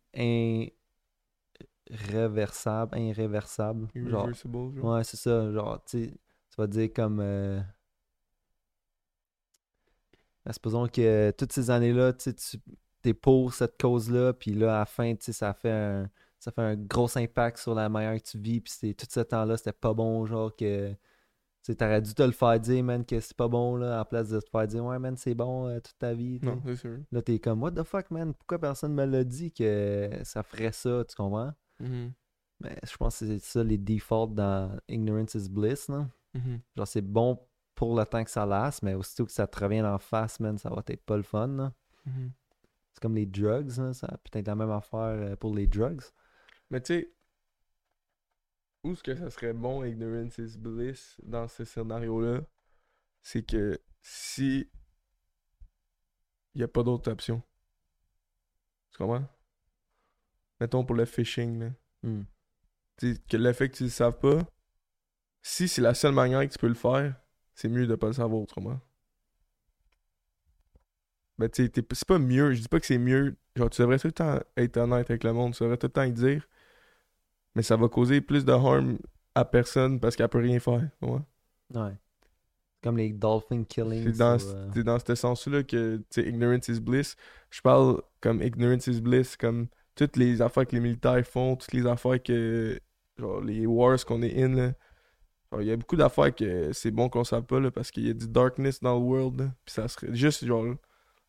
[1.90, 3.88] irréversible, irréversible.
[3.96, 4.94] Genre, Irreversible, genre.
[4.96, 5.52] ouais, c'est ça.
[5.52, 7.20] Genre, tu sais, tu vas dire comme.
[7.22, 7.60] Euh...
[10.46, 12.34] ben, supposons que toutes ces années-là, tu
[13.06, 16.10] es pour cette cause-là, puis là, à la fin, tu sais, ça fait un.
[16.40, 19.20] Ça fait un gros impact sur la manière que tu vis, puis c'est- tout ce
[19.20, 20.94] temps-là, c'était pas bon, genre que.
[21.70, 24.30] Tu t'aurais dû te le faire dire, man, que c'est pas bon, là, en place
[24.30, 26.40] de te faire dire, ouais, man, c'est bon euh, toute ta vie.
[26.42, 26.98] Non, c'est sûr.
[27.12, 28.34] Là, t'es comme, what the fuck, man?
[28.34, 31.54] Pourquoi personne me l'a dit que ça ferait ça, tu comprends?
[31.80, 36.10] Mais je pense que c'est ça les defaults dans Ignorance is Bliss, là.
[36.34, 36.60] Mhm.
[36.76, 37.40] Genre, c'est bon
[37.76, 40.58] pour le temps que ça lasse, mais aussitôt que ça te revient en face, man,
[40.58, 41.72] ça va être pas le fun, là.
[42.08, 42.32] Mhm.
[42.94, 43.94] C'est comme les drugs, là.
[43.94, 46.02] Ça peut être la même affaire euh, pour les drugs.
[46.72, 47.14] Mais tu sais,
[48.84, 52.42] où est-ce que ça serait bon, ignorance is bliss, dans ce scénario-là,
[53.22, 54.70] c'est que si
[56.56, 57.42] il n'y a pas d'autre option.
[58.92, 59.28] Tu comprends?
[60.60, 61.70] Mettons pour le phishing, là.
[62.04, 62.24] Hmm.
[62.98, 64.46] Que le fait que tu le saves pas,
[65.42, 67.16] si c'est la seule manière que tu peux le faire,
[67.54, 68.80] c'est mieux de pas le savoir autrement.
[71.38, 73.38] Ben, tu sais, c'est pas mieux, je dis pas que c'est mieux.
[73.56, 75.94] Genre, tu devrais tout le temps être honnête avec le monde, tu devrais tout le
[75.94, 76.46] temps y dire.
[77.60, 78.98] Mais ça va causer plus de harm
[79.36, 80.88] à personne parce qu'elle peut rien faire.
[81.02, 81.92] Ouais.
[82.82, 84.06] Comme les dolphin killings.
[84.06, 87.18] C'est dans, euh, c'est dans ce sens-là que, ignorance is bliss.
[87.50, 91.74] Je parle comme ignorance is bliss, comme toutes les affaires que les militaires font, toutes
[91.74, 92.80] les affaires que,
[93.18, 94.72] genre, les wars qu'on est in, là.
[95.60, 98.10] Il y a beaucoup d'affaires que c'est bon qu'on sache pas, là, parce qu'il y
[98.10, 99.48] a du darkness dans le world, là.
[99.66, 100.64] Puis ça serait juste, genre,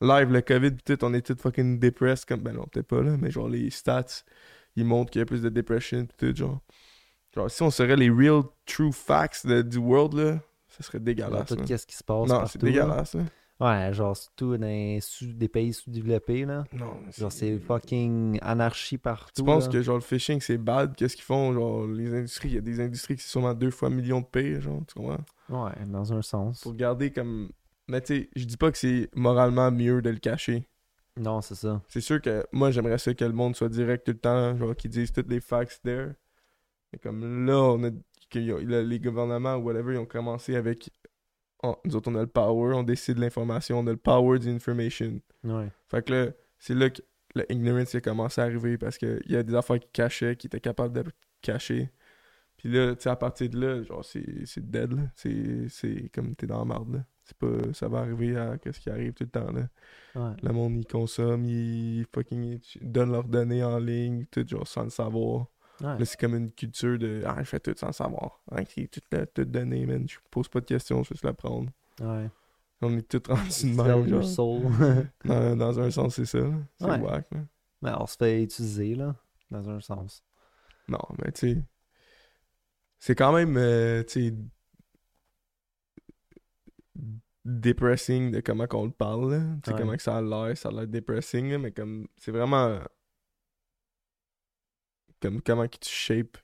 [0.01, 3.03] live, le COVID, pis tout, on est tous fucking depressed, comme, ben non, peut-être pas,
[3.03, 4.23] là, mais genre, les stats,
[4.77, 6.61] ils montrent qu'il y a plus de depression, pis tout, genre.
[7.35, 11.49] Genre, si on serait les real true facts de- du world, là, ça serait dégueulasse,
[11.49, 13.25] tout qu'est-ce qui se passe Non, c'est dégueulasse, là.
[13.61, 16.65] Ouais, genre, surtout dans sous- des pays sous-développés, là.
[16.73, 19.33] Non, Genre, c'est fucking anarchie partout.
[19.37, 19.73] Tu penses là.
[19.73, 20.97] que genre le phishing c'est bad?
[20.97, 21.53] Qu'est-ce qu'ils font?
[21.53, 24.27] Genre les industries, il y a des industries qui sont sûrement deux fois millions de
[24.27, 25.19] pires, genre, tu comprends?
[25.51, 26.61] Ouais, dans un sens.
[26.63, 27.51] Pour garder comme.
[27.89, 30.65] Mais tu sais, je dis pas que c'est moralement mieux de le cacher.
[31.17, 31.83] Non, c'est ça.
[31.89, 34.75] C'est sûr que moi j'aimerais ça que le monde soit direct tout le temps, genre
[34.77, 36.13] qu'ils disent toutes les facts there.
[36.93, 37.91] Mais comme là, on a
[38.31, 40.91] que a- les gouvernements ou whatever, ils ont commencé avec.
[41.63, 45.21] oh, nous autres on a le power, on décide l'information, on a le power d'information.
[45.45, 45.69] Ouais.
[45.89, 47.03] Fait que là, c'est là que
[47.35, 50.47] le ignorance a commencé à arriver parce qu'il y a des affaires qui cachaient, qui
[50.47, 51.11] étaient capables de
[51.43, 51.91] cacher.
[52.61, 55.03] Puis là, tu sais, à partir de là, genre, c'est dead, là.
[55.15, 57.05] C'est comme t'es dans la marde, là.
[57.25, 57.73] C'est pas...
[57.73, 59.63] Ça va arriver à qu'est-ce qui arrive tout le temps, là.
[60.15, 60.37] Ouais.
[60.43, 64.85] Le monde, il consomme, il fucking il donne leurs données en ligne, tout, genre, sans
[64.85, 65.47] le savoir.
[65.81, 65.99] Ouais.
[65.99, 68.43] Là, c'est comme une culture de «Ah, je fais tout sans le savoir.
[68.69, 69.01] C'est tout,
[69.33, 70.07] tout donné, man.
[70.07, 71.71] Je pose pas de questions, je vais juste la prendre.
[72.01, 72.29] Ouais.»
[72.83, 74.25] On est tous rendus de même, genre.
[74.25, 74.63] soul.
[75.25, 76.39] Dans, dans un sens, c'est ça.
[76.79, 76.99] C'est Ouais.
[76.99, 77.41] whack, là.
[77.83, 79.15] Mais on se fait utiliser, là,
[79.51, 80.23] dans un sens.
[80.89, 81.63] Non, mais tu sais.
[83.01, 84.35] C'est quand même, euh, tu sais.
[87.45, 89.59] Depressing de comment qu'on le parle.
[89.63, 89.81] Tu sais, Ouais.
[89.81, 90.57] comment que ça a l'air.
[90.57, 92.07] Ça a l'air depressing, mais comme.
[92.19, 92.79] C'est vraiment.
[95.23, 96.37] Comme comment que tu shapes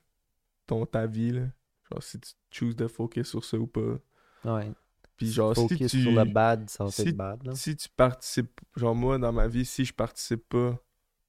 [0.65, 1.45] ton, ta vie, là.
[1.91, 3.97] Genre, si tu chooses de focus sur ça ou pas.
[4.43, 4.71] Ouais.
[5.15, 5.87] Puis, genre, si tu.
[6.01, 7.43] sur le bad, ça va si- être bad.
[7.45, 7.55] Là.
[7.55, 10.79] si tu participes, genre moi dans ma vie, si je participe pas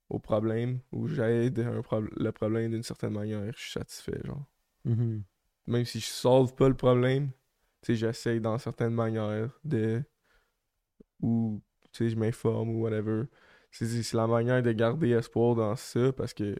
[0.08, 4.44] au problème ou j'aide le problème d'une certaine manière, je suis satisfait, genre.
[4.84, 5.22] Mhm.
[5.66, 7.30] Même si je solve pas le problème,
[7.86, 10.02] j'essaye dans certaines manières de.
[11.20, 11.60] ou,
[11.98, 13.24] je m'informe ou whatever.
[13.70, 16.56] C'est la manière de garder espoir dans ça parce que,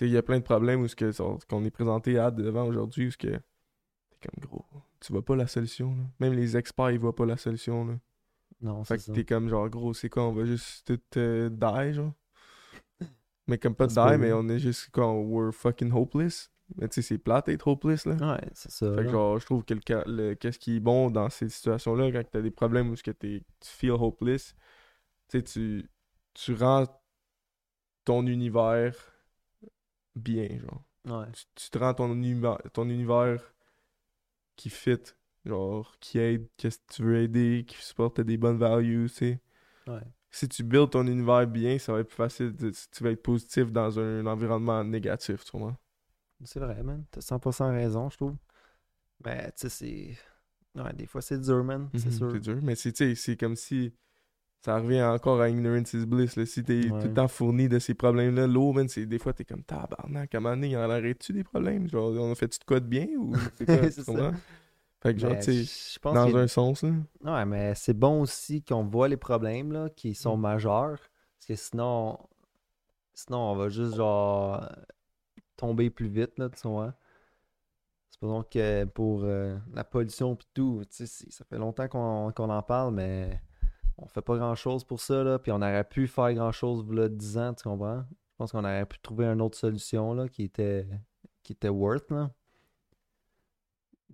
[0.00, 1.10] il y a plein de problèmes où ce que
[1.46, 3.28] qu'on est présenté à devant aujourd'hui où ce que.
[4.10, 4.64] T'es comme gros,
[5.00, 6.02] tu vois pas la solution, là.
[6.18, 7.98] Même les experts, ils voient pas la solution, là.
[8.60, 9.12] Non, Fait c'est ça.
[9.12, 12.12] que t'es comme genre gros, c'est quoi, on va juste tout euh, die, genre?
[13.46, 16.50] Mais comme pas die, mais on est juste quoi, we're fucking hopeless.
[16.76, 18.14] Mais tu sais, c'est plate d'être hopeless, là.
[18.14, 18.94] Ouais, c'est ça.
[18.94, 19.74] Fait que genre, je trouve que
[20.06, 23.42] le, qu'est-ce qui est bon dans ces situations-là, quand t'as des problèmes ce que tu
[23.62, 24.54] feel hopeless,
[25.28, 25.90] tu sais, tu,
[26.34, 26.86] tu rends
[28.04, 28.94] ton univers
[30.14, 30.82] bien, genre.
[31.06, 31.30] Ouais.
[31.32, 33.42] Tu, tu te rends ton univers, ton univers
[34.56, 34.98] qui fit,
[35.44, 39.40] genre, qui aide, qu'est-ce que tu veux aider, qui supporte des bonnes values, tu sais
[39.86, 40.02] Ouais.
[40.30, 42.54] si tu builds ton univers bien, ça va être plus facile.
[42.54, 45.78] de- tu vas être positif dans un environnement négatif, tu vois.
[46.44, 47.04] C'est vrai, man.
[47.10, 48.36] T'as 100% raison, je trouve.
[49.24, 50.16] Mais, tu sais,
[50.74, 50.80] c'est.
[50.80, 51.88] Ouais, des fois, c'est dur, man.
[51.96, 52.26] C'est sûr.
[52.28, 52.58] Mhm, C'est dur.
[52.62, 53.92] Mais c'est, tu sais, c'est comme si
[54.60, 56.36] ça revient encore à ignorance is bliss.
[56.36, 56.46] Là.
[56.46, 57.00] Si t'es Ouais.
[57.00, 60.32] tout le temps fourni de ces problèmes-là, l'eau, man, c'est des fois t'es comme tabarnak.
[60.32, 61.88] Donné, il en arrête-tu des problèmes?
[61.88, 63.90] Genre, on a fait-tu de quoi de bien ou c'est quoi?
[63.90, 64.32] Ça.
[65.00, 66.90] Fait que genre, tu sais, dans un sens, là.
[67.24, 70.40] Ouais, mais c'est bon aussi qu'on voit les problèmes là, qui sont Mm.
[70.40, 70.98] majeurs.
[71.38, 72.18] Parce que sinon,
[73.14, 74.68] sinon on va juste genre
[75.58, 76.94] tomber plus vite, là, tu vois.
[78.10, 82.32] Supposons que pour euh, la pollution et tout, tu sais, c'est- ça fait longtemps qu'on
[82.50, 83.40] en parle, mais
[83.98, 85.38] on fait pas grand chose pour ça, là.
[85.38, 88.02] Puis on aurait pu faire grand chose là 10 ans, tu comprends?
[88.10, 90.88] Je pense qu'on aurait pu trouver une autre solution là qui était
[91.42, 92.30] qui était worth, là.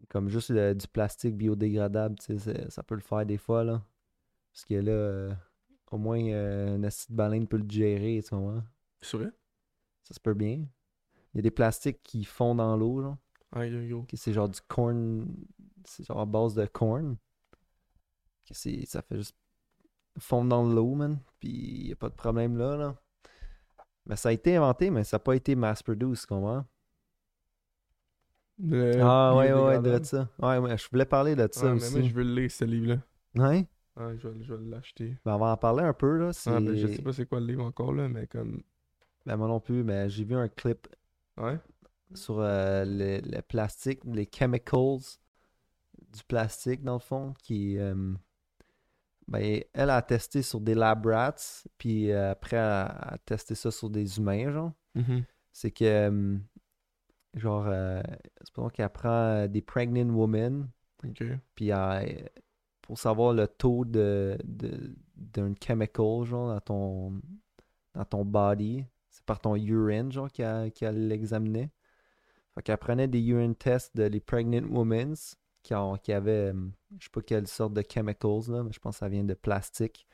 [0.09, 3.65] Comme juste le- du plastique biodégradable, tu sais, c'est- ça peut le faire des fois,
[3.65, 3.83] là.
[4.53, 5.35] Parce que là, euh,
[5.93, 8.65] au moins, euh, une acide baleine peut le gérer, tu vois.
[9.03, 9.31] C'est vrai?
[10.03, 10.67] Ça se peut bien.
[11.35, 13.17] Il y a des plastiques qui fondent dans l'eau, genre.
[13.53, 13.63] Ah,
[14.15, 15.27] c'est genre du corn.
[15.85, 17.17] C'est genre à base de corn.
[18.47, 19.37] Que ça fait juste
[20.19, 21.19] fondre dans l'eau, man.
[21.41, 22.95] Puis il a pas de problème là, là.
[24.07, 26.65] Mais ça a été inventé, mais ça n'a pas été mass-produced, tu comprends?
[28.59, 30.29] Le ah ouais, ouais, de ça.
[30.39, 31.93] Ouais, ouais, je voulais parler de ça mais aussi.
[31.93, 32.99] moi, je veux le lire, ce livre-là.
[33.35, 33.67] Ouais?
[33.97, 35.17] Ouais, je vais, je vais l'acheter.
[35.25, 36.31] Ben, on va en parler un peu, là.
[36.47, 38.63] Ah, ben, je sais pas c'est quoi le livre encore, là, mais comme.
[39.27, 40.87] Ben, moi non plus, mais j'ai vu un clip
[41.37, 41.59] Ouais.
[42.15, 44.99] sur euh, le, le plastique, les chemicals
[46.13, 47.79] du plastique, dans le fond, qui...
[47.79, 48.15] euh,
[49.27, 53.71] ben, elle a testé sur des lab rats, puis euh, après, elle a, testé ça
[53.71, 54.73] sur des humains, genre.
[54.95, 55.25] Mhm.
[55.53, 56.39] C'est que, euh,
[57.35, 58.03] genre, euh,
[58.45, 60.69] supposons qu'elle prend des pregnant women,
[61.05, 61.25] Ok.
[61.55, 62.31] puis elle-
[62.83, 67.21] pour savoir le taux de, de- d'un chemical, genre, dans ton,
[67.95, 68.85] dans ton body,
[69.15, 71.71] c'est par ton urine, genre, qu'elle, qu'elle l'examinait.
[72.55, 75.15] Fait qu'elle prenait des urine tests de les pregnant women
[75.63, 78.97] qui, qui avaient, euh, je sais pas quelle sorte de chemicals, là, mais je pense
[78.97, 80.07] que ça vient de plastique.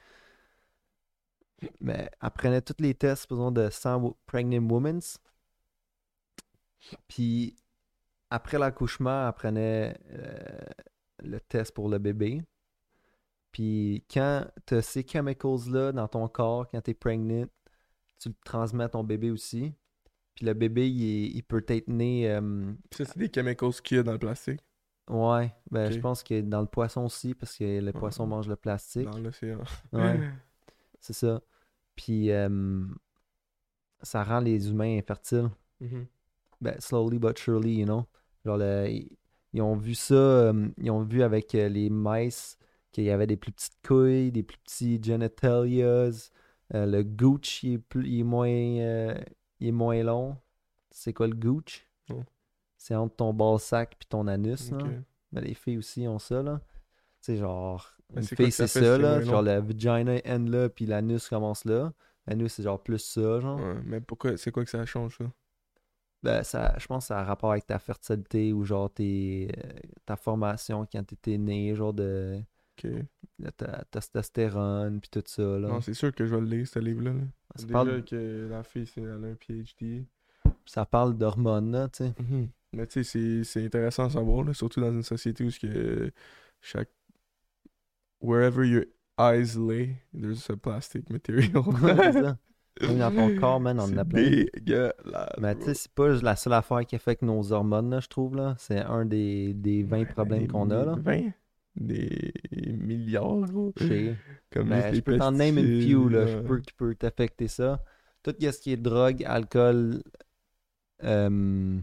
[1.80, 5.00] Mais elle prenait tous les tests, supposons, de 100 wo- pregnant women.
[7.08, 7.56] Puis,
[8.30, 10.58] après l'accouchement, elle prenait euh,
[11.24, 12.42] le test pour le bébé.
[13.52, 17.46] Puis quand tu as ces chemicals-là dans ton corps, quand tu es pregnant,
[18.20, 19.72] tu le transmets à ton bébé aussi.
[20.34, 22.30] Puis le bébé, il, il peut être né.
[22.30, 24.60] euh, Ça, c'est des chemicals qu'il y a dans le plastique.
[25.08, 28.28] ouais, ben je pense que dans le poisson aussi, parce que le poisson Ouais.
[28.30, 29.04] mange le plastique.
[29.10, 29.58] Dans l'océan.
[29.92, 30.20] Ouais,
[31.00, 31.40] c'est ça.
[31.96, 32.84] Puis euh,
[34.02, 35.50] ça rend les humains infertiles.
[35.80, 36.06] Mhm.
[36.60, 38.06] Ben, slowly but surely, you know.
[38.44, 39.16] Genre, le- ils,
[39.52, 42.56] ils ont vu ça, euh, ils ont vu avec euh, les mice
[42.92, 46.30] qu'il y avait des plus petites couilles, des plus petits genitalias.
[46.74, 49.14] Euh, le gooch, il est, plus, il est moins, euh,
[49.58, 50.36] il est moins long.
[50.90, 51.86] C'est quoi le gooch?
[52.76, 54.78] C'est entre ton ball sac puis ton anus, là.
[55.32, 56.60] Ben, les filles aussi ont ça, là.
[57.20, 59.20] Sais, genre, Mais une c'est fille, c'est ça, c'est là.
[59.20, 61.92] Genre, le vagina end là, puis l'anus commence là.
[62.26, 63.60] L'anus, c'est genre plus ça, genre.
[63.60, 65.24] Ouais, mais pourquoi, c'est quoi que ça change, ça?
[66.22, 69.72] Ben, ça, je pense que ça a rapport avec ta fertilité ou genre tes, euh,
[70.04, 72.42] ta formation quand t'étais né, genre de,
[72.84, 72.90] Ok.
[73.38, 75.68] de ta testostérone puis tout ça, là.
[75.68, 77.12] Non, c'est sûr que je vais le lire, ce livre-là.
[77.12, 77.20] là.
[77.56, 78.04] ça Déjà parle...
[78.04, 80.04] que la fille, c'est, elle a un PhD.
[80.66, 82.14] ça parle d'hormones, là, tu sais.
[82.18, 82.48] Mhm.
[82.72, 86.10] Mais tu sais, c'est- c'est intéressant à savoir, là, surtout dans une société où que
[86.60, 86.90] chaque.
[88.20, 88.84] Wherever your
[89.18, 91.50] eyes lay, there's a plastic material.
[91.82, 92.36] Ouais, ça.
[92.82, 94.44] Même dans ton corps, man, on en a plein.
[95.38, 98.36] Mais tu sais, c'est pas la seule affaire qui affecte nos hormones, là, je trouve,
[98.36, 98.54] là.
[98.58, 100.94] C'est un des, des 20 Ouais, problèmes qu'on a, là.
[100.96, 101.30] 20
[101.80, 102.32] Des
[102.78, 103.72] milliards, gros.
[104.50, 107.82] Comme juste je peux t'en name une few, là, je peux, qui peut t'affecter ça.
[108.22, 110.02] Tout ce qui est drogue, alcool,
[111.04, 111.80] euh,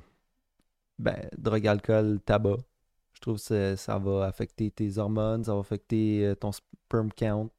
[1.00, 2.58] ben, drogue, alcool, tabac.
[3.14, 7.12] Je trouve que ça- ça va affecter tes hormones, ça va affecter euh, ton sperm
[7.12, 7.50] count.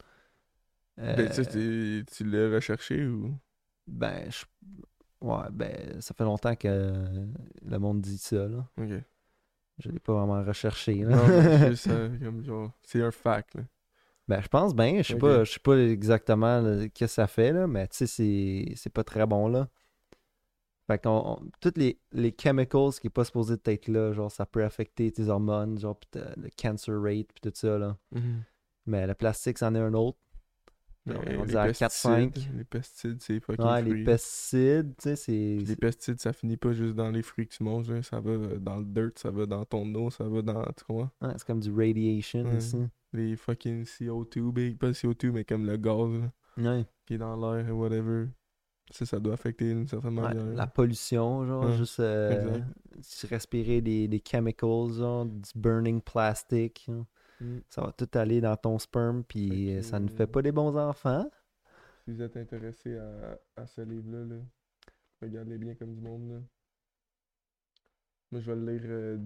[1.00, 3.34] Euh, Ben, ça, tu l'as recherché ou?
[3.86, 4.44] ben, je-
[5.20, 7.02] ouais, ben, ça fait longtemps que
[7.64, 8.68] le monde dit ça, là.
[8.78, 9.02] Ok.
[9.78, 11.04] Je l'ai pas vraiment recherché,
[12.82, 13.62] c'est un fact, là.
[14.28, 14.98] Ben, je pense bien.
[14.98, 15.20] Je sais Ok.
[15.20, 19.04] pas, je sais pas exactement ce que ça fait, là, mais tu sais, c'est, pas
[19.04, 19.68] très bon, là.
[20.86, 21.10] Fait qu'on,
[21.40, 25.10] on- toutes les, les chemicals qui est pas supposé être là, genre, ça peut affecter
[25.12, 27.96] tes hormones, genre, pis le cancer rate, pis tout ça, là.
[28.86, 30.18] Mais le plastique, c'en est un autre.
[31.08, 32.30] Mais on les à 4-5.
[32.32, 35.56] pesticides, Les pesticides, c'est fucking Ouais, les pesticides, tu sais, c'est...
[35.66, 38.02] Les pesticides, ça finit pas juste dans les fruits que tu manges, là.
[38.02, 40.92] ça va euh, dans le dirt, ça va dans ton eau, ça va dans, tu
[40.92, 41.04] ouais,
[41.36, 42.58] c'est comme du radiation, Ouais.
[42.58, 42.76] ici.
[43.12, 46.10] Les fucking CO2, big, pas le CO2, mais comme le gaz,
[46.56, 46.84] là, Ouais.
[47.06, 48.26] qui est dans l'air, whatever.
[48.90, 50.44] Ça, ça doit affecter d'une certaine Ouais, manière.
[50.54, 52.58] la pollution, genre, Ouais, juste euh,
[53.28, 57.06] respirer des, des chemicals, genre, du burning plastic, hein.
[57.40, 57.58] Mm.
[57.68, 60.76] ça va tout aller dans ton sperme, puis euh, ça ne fait pas des bons
[60.76, 61.30] enfants.
[62.04, 64.40] Si vous êtes intéressé à, à ce livre-là, là,
[65.22, 66.30] regardez bien comme du monde.
[66.30, 66.38] Là.
[68.32, 68.82] Moi, je vais le lire.
[68.86, 69.18] euh,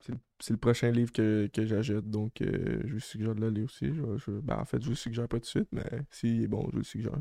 [0.00, 3.40] c'est le, c'est le prochain livre que, que j'achète, donc euh, je vous suggère de
[3.40, 3.92] le lire aussi.
[3.92, 5.84] Je, vais- je- ben, en fait, je vous le suggère pas tout de suite, mais
[6.10, 7.18] s'il est bon, je vous le suggère.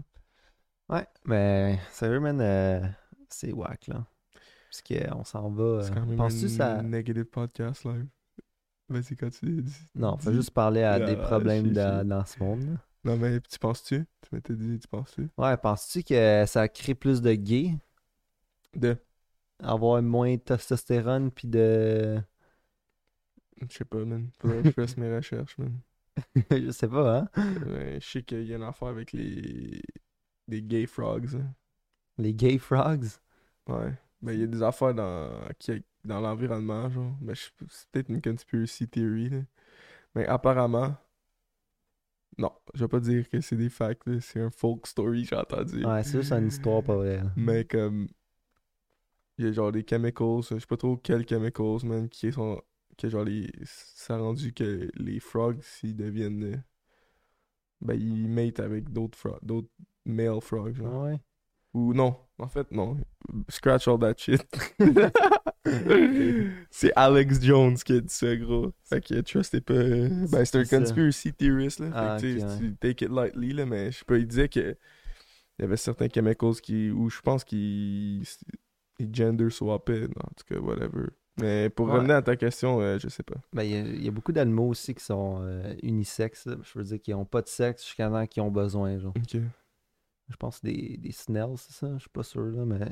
[0.89, 2.79] Ouais, mais sérieux, man, euh,
[3.29, 4.05] c'est whack, là.
[4.69, 5.81] Parce qu'on s'en va.
[5.83, 6.81] C'est quand même Penses-tu un ça.
[6.83, 8.05] negative podcast live.
[8.89, 9.61] Vas-y, continue.
[9.61, 12.77] dis- Non, faut juste parler à des Ah, problèmes chier, dans, ce monde.
[13.03, 14.05] Non, mais tu penses-tu?
[14.21, 15.29] Tu m'étais dit, tu penses-tu?
[15.38, 17.77] Ouais, penses-tu que ça crée plus de gays,
[18.75, 18.97] De.
[19.61, 22.21] avoir moins de testostérone, puis de.
[23.69, 24.29] Je sais pas, man.
[24.39, 25.79] Faudrait que je fasse mes recherches, man.
[26.51, 27.29] Je sais pas, hein?
[27.67, 29.81] Ouais, je sais qu'il y a une affaire avec les.
[30.47, 31.35] des gay frogs.
[31.35, 31.53] hein.
[32.17, 33.05] Les gay frogs?
[33.67, 33.93] Ouais.
[34.21, 35.29] Ben, il y a des affaires dans,
[35.59, 37.15] qui, dans l'environnement, genre.
[37.21, 39.39] Mais je- c'est peut-être une conspiracy theory, là.
[40.15, 40.95] Mais apparemment.
[42.37, 44.19] Non, je vais pas dire que c'est des facts.
[44.19, 45.83] C'est un folk story, j'ai entendu.
[45.85, 47.23] Ouais, c'est juste une histoire pas vraie.
[47.35, 48.07] Mais comme.
[49.39, 52.61] Il y a genre des chemicals, je sais pas trop quels chemicals, man, qui sont.
[52.97, 53.49] Que genre les.
[53.65, 56.43] Ça a rendu que les frogs, s'ils deviennent.
[56.43, 56.57] euh,
[57.81, 59.39] Ben, ils matent avec d'autres frogs.
[59.43, 59.69] D'autres
[60.05, 61.03] male frogs, genre.
[61.05, 61.21] Ouais?
[61.73, 62.97] Ou non, en fait, non.
[63.49, 64.41] Scratch all that shit.
[66.69, 68.73] c'est Alex Jones qui a dit ça, gros.
[68.83, 69.73] Fait que trustez pas.
[69.73, 71.88] Ben, c'est un conspiracy theorist, là.
[71.88, 72.57] Fait Ah, que, ouais.
[72.59, 74.75] tu take it lightly, là, mais je sais pas, il disait que.
[75.59, 76.91] Il y avait certains chemicals qui.
[76.91, 78.23] Ou je pense qu'ils.
[78.99, 81.07] Ils gender swappaient, en tout cas, whatever.
[81.39, 81.93] Mais pour Ouais.
[81.93, 83.35] revenir à ta question, euh, je sais pas.
[83.53, 86.47] Ben, il y, a- il y a beaucoup d'animaux aussi qui sont euh, unisexes.
[86.47, 86.55] là.
[86.63, 89.13] Je veux dire, qui ont pas de sexe jusqu'à temps qu'ils ont besoin, genre.
[89.15, 89.39] Ok.
[90.30, 91.93] Je pense des, des snails, c'est ça?
[91.93, 92.89] Je suis pas sûr, là, mais...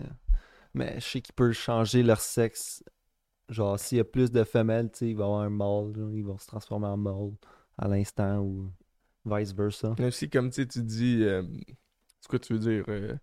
[0.73, 2.83] Mais je sais qu'ils peuvent changer leur sexe.
[3.49, 5.95] Genre, s'il y a plus de femelles, tu sais, il va y avoir un mâle,
[5.95, 7.31] genre, ils vont se transformer en mâle
[7.77, 8.71] à l'instant ou
[9.25, 9.95] vice-versa.
[9.99, 11.23] Mais aussi, comme tu dis.
[11.23, 11.43] euh,
[12.19, 13.15] c'est quoi tu veux dire euh,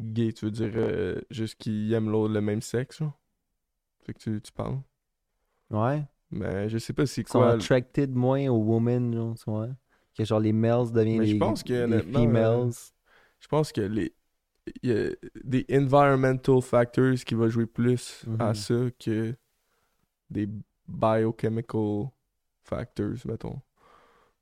[0.00, 3.18] Gay, tu veux dire euh, juste qu'ils aiment l'autre le même sexe, genre?
[4.04, 4.80] Fait que tu, tu parles.
[5.70, 6.04] Ouais.
[6.30, 7.52] Mais je sais pas c'est Ils sont quoi.
[7.52, 9.68] attracted moins aux women, genre, tu vois.
[10.14, 12.70] Que genre les males deviennent Mais je les, pense que, les females.
[13.42, 14.14] Je pense que les.
[14.84, 15.10] Il y a
[15.44, 18.54] des environmental factors qui vont jouer plus à Mhm.
[18.54, 19.36] ça que
[20.30, 20.48] des
[20.88, 22.10] biochemical
[22.64, 23.60] factors, mettons.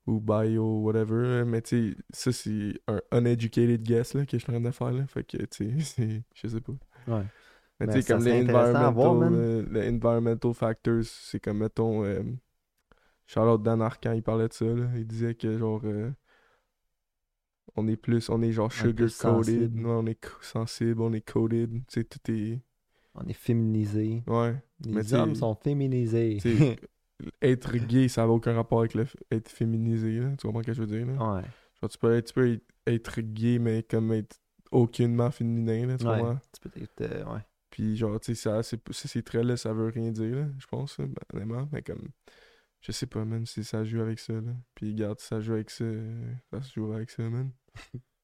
[0.06, 1.44] Ou bio, whatever.
[1.46, 4.72] Mais tu sais, ça c'est un uneducated guess là, que je suis en train de
[4.72, 4.92] faire.
[4.92, 5.06] Là.
[5.06, 6.74] Fait que tu sais, je sais pas.
[7.06, 7.24] Ouais.
[7.80, 8.32] Mais Ben, tu sais, ça comme les
[8.76, 12.22] à voir, environmental, euh, les environmental factors, c'est comme, mettons, euh,
[13.26, 14.88] Charlotte Dan Arcan, il parlait de ça, là.
[14.96, 16.10] Il disait que, genre, euh,
[17.76, 21.84] on est plus, on est genre sugar-coated, ouais, on est sensible, on est coated, tu
[21.88, 22.60] sais, tout est...
[23.14, 24.22] On est féminisé.
[24.26, 24.54] Ouais,
[24.84, 26.38] Les Mais hommes sont féminisés.
[27.42, 30.30] être gay, ça n'a aucun rapport avec le f- être féminisé, là.
[30.36, 31.12] Tu comprends ce que je veux dire, là?
[31.34, 31.42] ouais.
[31.80, 34.40] Genre, tu peux, être, tu peux être, gay, mais comme être
[34.70, 36.18] aucunement féminin, là, tu Ouais.
[36.18, 36.38] comprends?
[36.52, 37.00] Tu peux être.
[37.02, 37.40] euh, ouais.
[37.70, 40.66] Puis genre, tu sais, ça, c'est- ça, ces traits-là, ça veut rien dire, là, je
[40.66, 41.68] pense, là, ben.
[41.72, 42.08] Mais comme,
[42.80, 44.52] je sais pas, man, si ça joue avec ça, là.
[44.74, 47.50] Puis regarde, si ça joue avec ça, euh, ça se joue avec ça, man.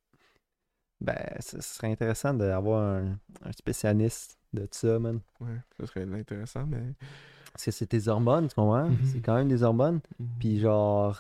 [1.00, 5.20] Ben, ce ce serait intéressant d'avoir un, un spécialiste de ça, man.
[5.40, 6.94] Ouais, ça serait intéressant, mais.
[7.52, 8.88] Parce que c'est tes hormones, tu comprends?
[8.90, 8.98] Mhm.
[9.04, 10.00] C'est quand même des hormones.
[10.38, 11.18] Puis genre,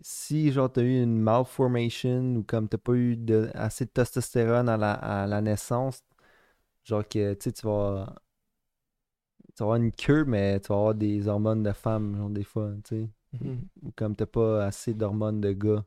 [0.00, 4.68] si genre t'as eu une malformation ou comme t'as pas eu de, assez de testostérone
[4.68, 6.02] à la, à la naissance,
[6.84, 8.14] genre que tu sais, tu vas,
[9.54, 12.44] tu vas avoir une queue, mais tu vas avoir des hormones de femme, genre des
[12.44, 13.08] fois, tu sais.
[13.40, 13.60] Mhm.
[13.82, 15.84] Ou comme t'as pas assez d'hormones de gars.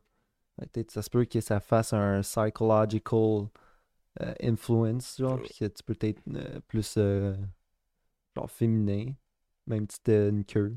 [0.56, 3.48] Peut-être ça se peut que ça fasse un psychological
[4.20, 7.36] euh, influence, genre, puis que tu peux être euh, plus euh,
[8.36, 9.12] genre féminin,
[9.66, 10.76] même si t'as une queue.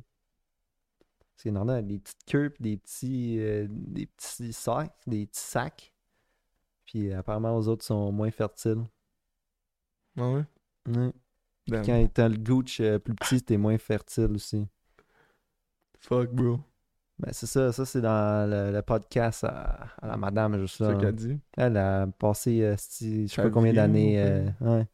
[1.20, 5.28] Parce qu'il y en a des petites queues des petits euh, des petits sacs, des
[5.28, 5.94] petits sacs.
[6.86, 8.84] Puis apparemment aux autres sont moins fertiles.
[10.18, 10.46] Ah ouais?
[10.88, 11.14] Ouais.
[11.68, 11.86] Damn.
[11.86, 14.66] Quand t'as le gooch plus petit, t'es moins fertile aussi.
[16.00, 16.60] Fuck, bro.
[17.20, 20.84] Ben c'est ça, ça c'est dans le, le podcast à, à la madame juste C'est
[20.84, 20.92] là.
[20.92, 21.40] ça qu'elle dit.
[21.56, 24.18] Elle a passé, euh, je sais Sa pas combien d'années.
[24.22, 24.88] ou euh, ouais.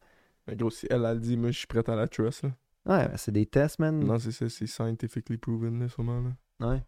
[0.46, 2.50] Mais gros, si elle a dit, moi, je suis prête à la trust, là.
[2.86, 3.98] Ouais, ben, c'est des tests, man.
[3.98, 6.66] Non, c'est ça, c'est scientifically proven, là, sûrement, là.
[6.68, 6.82] Ouais.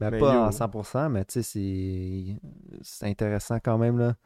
[0.00, 0.40] Ben, Mais pas yo.
[0.40, 2.40] en 100%, mais tu sais, c'est...
[2.82, 4.16] c'est intéressant quand même, là.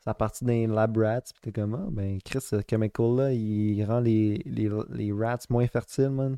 [0.00, 3.82] C'est à partir d'un lab rats, pis t'es comme, ah, ben, Chris, ce chemical-là, il
[3.84, 6.36] rend les, les, les rats moins fertiles, man.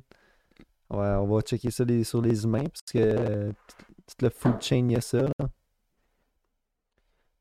[0.90, 3.52] Ouais, on va checker ça les- sur les humains, parce que euh,
[4.06, 5.48] toute le food chain, il y a ça, là.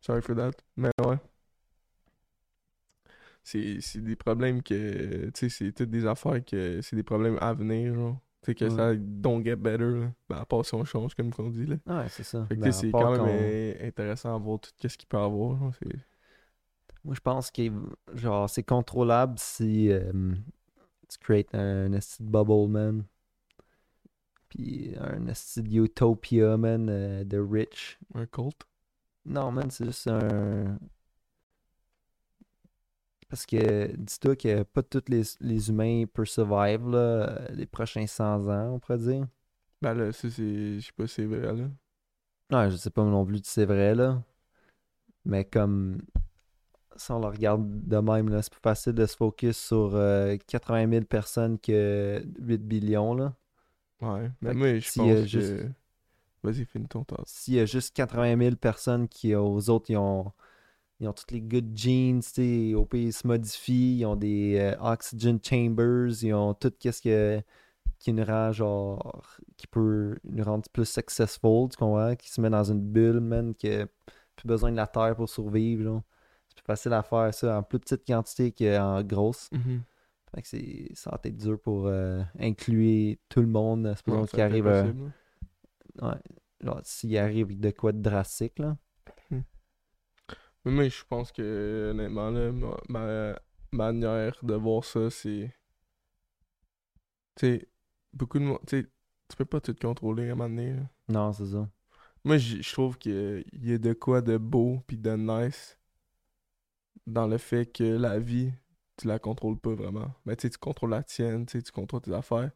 [0.02, 0.52] Sorry for that.
[0.76, 1.18] Mais ouais.
[3.44, 5.30] C'est c'est des problèmes que.
[5.32, 6.82] Tu sais, c'est toutes des affaires que.
[6.82, 8.18] C'est des problèmes à venir, genre.
[8.42, 8.72] Tu sais, que Ouais.
[8.72, 10.12] ça don't get better, là.
[10.30, 11.76] Ben, à part si on change, comme on dit, là.
[11.88, 12.46] Ouais, c'est ça.
[12.48, 13.20] Fait que Ben, c'est quand même
[13.80, 15.72] qu'on- intéressant à voir tout ce qu'il peut avoir, genre.
[15.82, 15.96] C'est.
[17.04, 17.62] Moi, je pense que
[18.16, 20.12] genre c'est contrôlable si euh,
[21.08, 23.04] tu crées un de bubble, man.
[24.50, 28.00] Puis un esti de utopia, man, euh, de rich.
[28.14, 28.66] Un cult?
[29.26, 30.78] Non, man, c'est juste un...
[33.30, 38.08] Parce que dis-toi que pas tous les, les humains peuvent survivre, là, euh, les prochains
[38.08, 39.28] 100 ans, on pourrait dire.
[39.82, 40.80] Ben là, ça, c'est.
[40.80, 41.70] Je sais pas si c'est vrai, là.
[42.52, 44.24] Ouais, je sais pas non plus si c'est vrai, là.
[45.26, 46.00] Mais comme...
[46.96, 50.36] Si on le regarde de même, là, c'est plus facile de se focus sur euh,
[50.48, 53.36] 80 000 personnes que 8 billions, là.
[54.02, 54.30] Ouais.
[54.42, 55.26] Mais moi, je a pense que.
[55.26, 55.66] juste-
[56.44, 57.24] Vas-y, finis ton tasse.
[57.26, 60.32] S'il y a juste 80 000 personnes qui, aux autres, ils ont,
[61.00, 64.16] ils ont toutes les good genes, tu sais, au pays, ils se modifient, ils ont
[64.16, 67.42] des euh, oxygen chambers, ils ont tout qu'est-ce que,
[68.00, 69.26] qui nous rend, genre,
[69.58, 72.16] qui peut nous rendre plus successful, tu comprends?
[72.16, 73.88] Qui se met dans une bulle, man, qui a
[74.36, 76.04] plus besoin de la terre pour survivre, genre.
[76.50, 79.50] C'est plus facile à faire ça en plus petite quantité qu'en grosse.
[79.52, 79.82] Mhm.
[79.82, 79.84] Que
[80.46, 84.66] c'est, ça va être dur pour euh, inclure tout le monde, supposons Ouais, qu'il arrive
[84.68, 84.86] là.
[86.02, 86.16] Ouais.
[86.62, 88.78] Genre, s'il arrive de quoi de drastique, là.
[89.32, 93.40] Mais moi, je pense que, honnêtement, là, ma, ma
[93.72, 95.54] manière de voir ça, c'est.
[97.36, 97.70] Tu sais,
[98.12, 98.60] beaucoup de monde.
[98.68, 98.86] Tu
[99.38, 100.74] peux pas tout contrôler à un moment donné.
[100.74, 100.90] là.
[101.08, 101.70] Non, c'est ça.
[102.26, 105.78] Moi, je trouve qu'il y a de quoi de beau puis de nice
[107.06, 108.52] dans le fait que la vie,
[108.98, 110.14] tu la contrôles pas vraiment.
[110.26, 112.52] Mais tu sais, tu contrôles la tienne, tu contrôles tes affaires.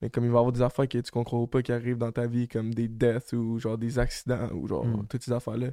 [0.00, 2.12] Mais comme il va y avoir des affaires que tu contrôles pas qui arrivent dans
[2.12, 5.06] ta vie, comme des deaths ou genre des accidents ou genre Mm.
[5.08, 5.70] toutes ces affaires-là.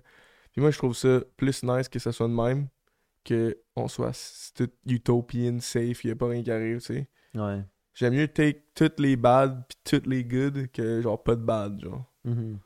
[0.51, 2.67] Puis moi, je trouve ça plus nice que ça soit de même
[3.23, 7.09] que on soit tout utopian, safe, il y a pas rien qui arrive, tu sais.
[7.35, 7.63] Ouais.
[7.93, 11.79] J'aime mieux take toutes les bad puis toutes les good que genre pas de bad,
[11.81, 12.05] genre.
[12.23, 12.59] Mhm.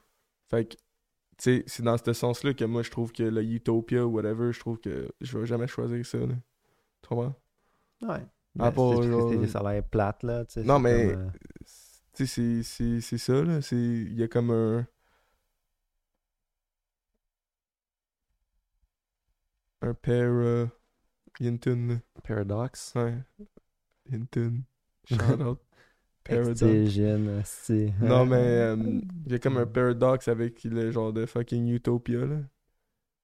[0.50, 0.80] Fait que, tu
[1.38, 4.60] sais, c'est dans ce sens-là que moi, je trouve que le Utopia ou whatever, je
[4.60, 6.36] trouve que je vais jamais choisir ça, là.
[7.02, 7.36] Tu comprends?
[8.02, 8.26] Ouais.
[9.04, 10.46] Genre- c'est des salaires plates, là.
[10.46, 11.30] tu sais, Non, mais- comme, euh,
[12.14, 13.62] Tu sais, c'est- c'est c'est ça, là.
[13.62, 14.86] C'est- Il y a comme un...
[19.82, 20.28] Un pair...
[20.30, 20.66] euh,
[21.40, 22.02] Hinton.
[22.24, 22.94] Paradox.
[22.96, 23.16] Ouais.
[24.12, 24.64] Hinton.
[25.06, 25.60] Shout out.
[26.24, 26.60] Paradox.
[27.46, 27.94] C'est.
[28.02, 28.76] Non, mais euh,
[29.26, 32.42] il y a comme un paradoxe avec le genre de fucking Utopia, là.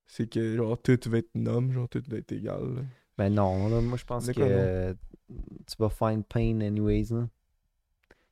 [0.07, 2.81] C'est que, genre, tout va être nomme, genre, tout va être égal, là.
[3.17, 4.93] Ben non, là, moi je pense que euh,
[5.29, 7.27] tu vas find pain anyways, là.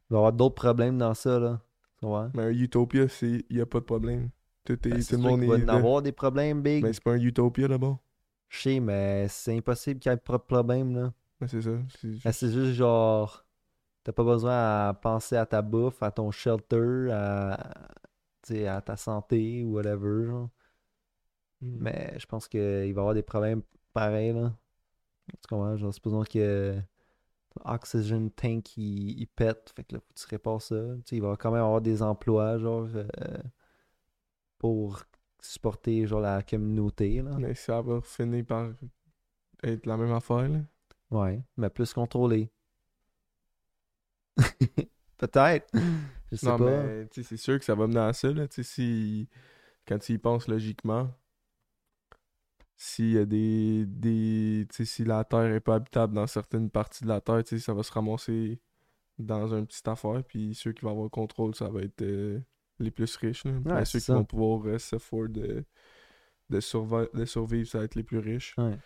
[0.10, 1.62] Il va y avoir d'autres problèmes dans ça, là.
[2.00, 2.30] Tu vois?
[2.34, 3.46] Mais un Utopia, c'est...
[3.50, 4.30] Il y a pas de problème.
[4.66, 5.48] Tout, est, Ben, tout c'est le monde est...
[5.48, 6.84] va y en avoir des problèmes, big.
[6.84, 8.00] Mais c'est pas un Utopia, d'abord.
[8.50, 11.14] Je sais, mais c'est impossible qu'il y ait pas de problème, là.
[11.40, 11.72] Mais c'est ça.
[12.00, 12.34] C'est Ben, juste...
[12.34, 13.46] c'est juste genre.
[14.04, 17.74] T'as pas besoin à penser à ta bouffe, à ton shelter, à,
[18.68, 20.26] à ta santé ou whatever.
[20.26, 20.50] Genre.
[21.62, 21.78] Mm.
[21.80, 23.62] Mais je pense qu'il va y avoir des problèmes
[23.94, 24.34] pareils.
[24.34, 24.54] Là.
[25.28, 25.78] Tu comprends?
[25.78, 26.80] Genre, supposons que
[27.66, 30.76] oxygen tank il, il pète, fait que là, faut que tu répares ça.
[30.76, 33.08] Tu sais, il va quand même avoir des emplois, genre, euh,
[34.58, 35.04] pour
[35.42, 37.32] supporter, genre, la communauté, là.
[37.38, 38.72] Mais ça va finir par
[39.64, 40.60] être la même affaire, là.
[41.12, 42.50] Ouais, mais plus contrôlé.
[45.18, 45.70] Peut-être.
[46.32, 46.84] Je sais non, pas.
[46.84, 48.48] mais tu sais, c'est sûr que ça va mener à ça, là.
[48.48, 49.30] Tu sais, si.
[49.86, 51.10] Quand tu y penses logiquement,
[52.86, 53.86] s'il y a des.
[53.86, 57.82] des si la Terre est pas habitable dans certaines parties de la Terre, ça va
[57.82, 58.60] se ramasser
[59.18, 62.42] dans une petite affaire, puis ceux qui vont avoir le contrôle, ça va être euh,
[62.80, 63.54] les plus riches, là.
[63.66, 65.64] Ouais, c'est ceux qui vont pouvoir euh, s'afford de,
[66.50, 68.54] de, survi- de survivre, ça va être les plus riches.
[68.58, 68.78] Ouais.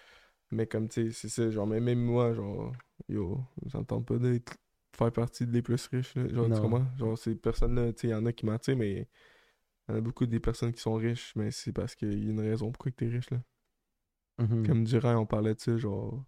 [0.52, 2.72] Mais comme, tu sais, c'est ça, genre, mais même moi, genre,
[3.10, 4.58] yo, j'entends pas d'être
[4.96, 6.28] faire partie des plus riches, là.
[6.28, 6.56] Genre, Non.
[6.56, 6.86] tu comprends?
[7.00, 9.08] Genre, ces personnes-là, tu sais, il y en a qui m'attirent, mais
[9.88, 12.28] il y en a beaucoup des personnes qui sont riches, mais c'est parce qu'il y
[12.28, 13.42] a une raison pourquoi tu es riche, là.
[14.38, 14.64] Mhm.
[14.66, 16.24] Comme durant, on parlait de ça, genre.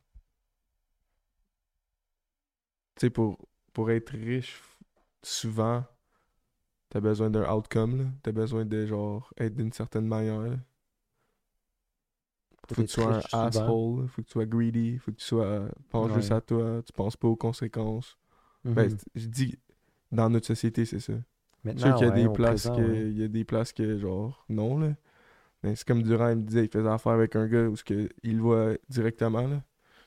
[2.96, 3.38] Tu sais, pour,
[3.74, 4.62] pour être riche,
[5.24, 5.84] souvent,
[6.90, 8.14] t'as besoin d'un outcome.
[8.22, 10.58] T'as besoin de, genre, être d'une certaine manière, là.
[12.72, 13.48] Faut que tu sois un souvent.
[13.48, 15.70] asshole, faut que tu sois greedy, faut que tu sois.
[15.90, 18.18] Pense juste à toi, tu penses pas aux conséquences.
[18.76, 19.60] Ben, c'est- je dis,
[20.12, 21.14] dans notre société, c'est ça.
[21.64, 22.82] Maintenant, sûr qu'il y a ouais, des places présent, que.
[22.92, 23.06] ouais.
[23.12, 24.96] Il y a des places que, genre, non, là.
[25.64, 27.84] Mais c'est comme Durant, il me disait, il faisait affaire avec un gars où ce
[27.84, 29.62] que il le voit directement, là.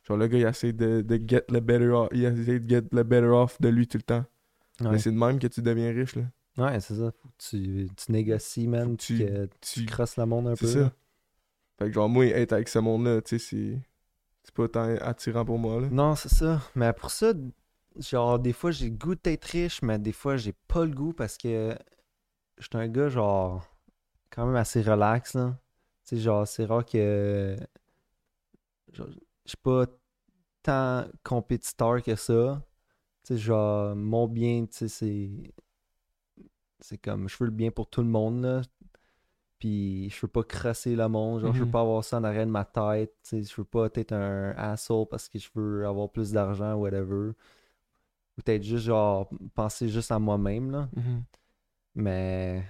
[0.04, 2.08] Genre, le gars, il essaie de, de get le better off.
[2.12, 4.24] Il essaie de get le better off de lui tout le temps.
[4.80, 6.22] Ouais, Mais c'est de même que tu deviens riche, là.
[6.58, 7.12] Ouais, c'est ça.
[7.12, 8.96] Faut que tu, tu négocies, man.
[8.96, 10.72] tu- que tu, tu- crosses le monde un C'est peu.
[10.72, 10.78] ça.
[10.80, 10.92] là.
[11.78, 13.78] Fait que, genre, moi, être avec ce monde-là, tu sais, c'est.
[14.44, 15.88] C'est pas tant attirant pour moi, là.
[15.90, 16.60] Non, c'est ça.
[16.74, 17.32] Mais pour ça,
[17.96, 21.12] genre, des fois, j'ai le goût d'être riche, mais des fois, j'ai pas le goût
[21.12, 21.76] parce que
[22.58, 23.64] je suis un gars, genre,
[24.32, 25.56] quand même assez relax, là.
[26.04, 27.56] Tu sais, genre, c'est rare que.
[28.92, 29.08] genre,
[29.44, 29.86] je suis pas
[30.62, 32.62] tant compétiteur que ça.
[33.24, 35.30] Tu sais, genre, mon bien, tu sais, c'est.
[36.80, 38.62] C'est comme, je veux le bien pour tout le monde, là.
[39.60, 41.70] Puis je veux pas crasser le monde, genre, je veux Mhm.
[41.70, 44.50] pas avoir ça en arrière de ma tête, tu sais, je veux pas être un
[44.56, 47.30] asshole parce que je veux avoir plus d'argent, whatever.
[47.30, 50.88] Ou peut-être juste, genre, penser juste à moi-même, là.
[50.96, 51.22] Mhm.
[51.94, 52.64] Mais,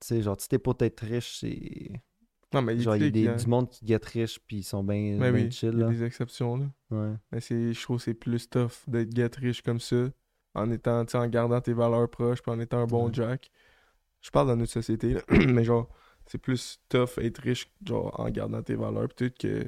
[0.00, 1.90] tu sais, genre, si t'es pour être riche, c'est.
[2.52, 4.82] Non, mais Genre, il y a des- du monde qui get riche, puis ils sont
[4.82, 5.92] bien bien oui, chill, il y a là.
[5.92, 6.66] des exceptions, là.
[6.90, 7.14] Ouais.
[7.30, 10.08] Mais c'est, je trouve que c'est plus tough d'être get riche comme ça,
[10.54, 13.14] en étant, en gardant tes valeurs proches, puis en étant un bon Ouais.
[13.14, 13.50] Jack.
[14.20, 15.88] Je parle dans notre société, là, mais genre,
[16.26, 19.66] c'est plus tough être riche, genre, en gardant tes valeurs, peut-être que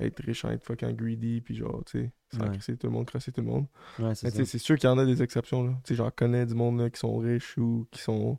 [0.00, 2.58] être riche en être fucking greedy, puis genre, tu sais, sans Ouais.
[2.76, 3.66] tout le monde, crasser tout le monde.
[4.00, 4.44] Ouais, c'est Mais tu ça.
[4.44, 5.74] sais, c'est sûr qu'il y en a des exceptions, là.
[5.84, 8.38] Tu sais, j'en connais du monde, là, qui sont riches ou qui sont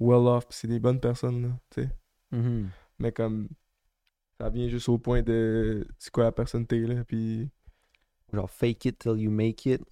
[0.00, 1.90] well off, puis c'est des bonnes personnes, là, tu sais.
[2.32, 2.70] Mhm.
[2.98, 3.48] Mais comme,
[4.40, 7.48] ça vient juste au point de, c'est quoi la personne t'es, là, puis...
[8.32, 9.82] Genre, fake it till you make it.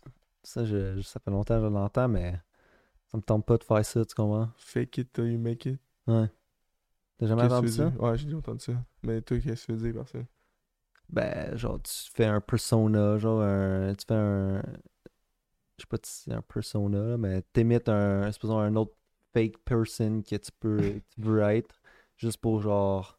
[0.45, 2.41] Ça, je, ça fait longtemps que je l'entends, mais
[3.09, 4.49] ça me tente pas de faire ça, tu comprends?
[4.57, 5.81] Fake it till you make it.
[6.07, 6.31] Ouais.
[7.19, 7.89] T'as jamais entendu ça?
[7.99, 8.73] Ouais, j'ai déjà entendu ça.
[9.03, 10.19] Mais toi, qu'est-ce que tu veux dire par ça?
[11.09, 14.63] Ben, genre, tu fais un persona, genre, un, tu fais un.
[15.77, 18.95] Je sais pas si c'est un persona, là, mais t'imites un, supposons, un autre
[19.39, 21.81] fake person que tu peux, tu veux être,
[22.17, 23.19] juste pour, genre,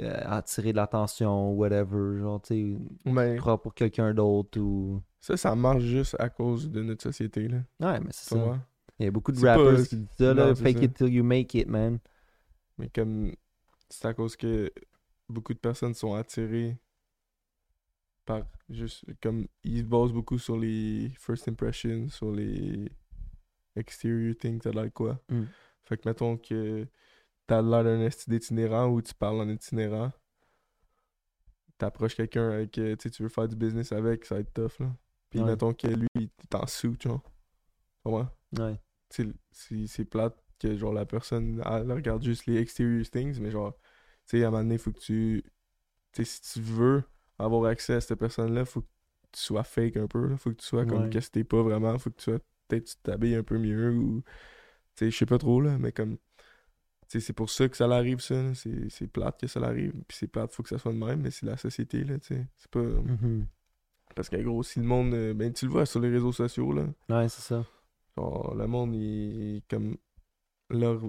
[0.00, 5.02] euh, attirer de l'attention, whatever, genre, tu sais, pour quelqu'un d'autre ou.
[5.20, 7.58] ça, ça marche juste à cause de notre société, là.
[7.80, 8.60] Ouais, mais c'est ça.
[8.98, 10.84] Il y a beaucoup de pas- rappers qui disent ça, là, non, fake ça.
[10.84, 11.98] it till you make it, man.
[12.78, 13.34] Mais comme,
[13.90, 14.72] c'est à cause que
[15.28, 16.76] beaucoup de personnes sont attirées
[18.24, 22.90] par juste, comme, ils se basent beaucoup sur les first impressions, sur les
[23.76, 25.20] exterior things, t'as l'air quoi.
[25.28, 25.44] Mm.
[25.84, 26.86] Fait que mettons que
[27.46, 30.12] t'as l'air d'un esti d'itinérant ou tu parles en itinérant,
[31.78, 34.78] t'approches quelqu'un avec, tu sais, tu veux faire du business avec, ça va être tough,
[34.80, 34.94] là.
[35.30, 35.46] Puis Ouais.
[35.46, 37.22] mettons que lui, il est en suit, genre.
[38.04, 38.10] Tu?
[38.60, 38.78] Ouais.
[39.10, 39.26] Sais,
[39.86, 43.74] c'est plate que genre la personne elle regarde juste les exterior things, mais genre,
[44.26, 45.42] tu sais, à un moment donné, faut que tu.
[46.12, 47.02] Tu sais, si tu veux
[47.38, 48.88] avoir accès à cette personne-là, faut que
[49.32, 50.36] tu sois fake un peu, là.
[50.36, 51.10] Faut que tu sois comme Ouais.
[51.10, 52.38] que t'es pas vraiment, faut que tu sois.
[52.72, 54.22] Peut-être tu t'habilles un peu mieux ou.
[54.96, 56.16] Tu sais, je sais pas trop, là, mais comme.
[56.16, 58.54] Tu sais, c'est pour ça que ça l'arrive, ça.
[58.54, 59.92] C'est c'est plate que ça l'arrive.
[60.08, 62.28] Puis c'est plate, faut que ça soit de même, mais c'est la société, là, tu
[62.34, 62.46] sais.
[62.56, 62.80] C'est pas.
[62.80, 63.46] Mhm.
[64.16, 65.12] Parce que gros, si le monde.
[65.12, 66.86] euh, Ben, tu le vois sur les réseaux sociaux, là.
[67.10, 67.66] Ouais, c'est ça.
[68.16, 69.98] Genre, le monde, il comme.
[70.70, 71.02] Leur.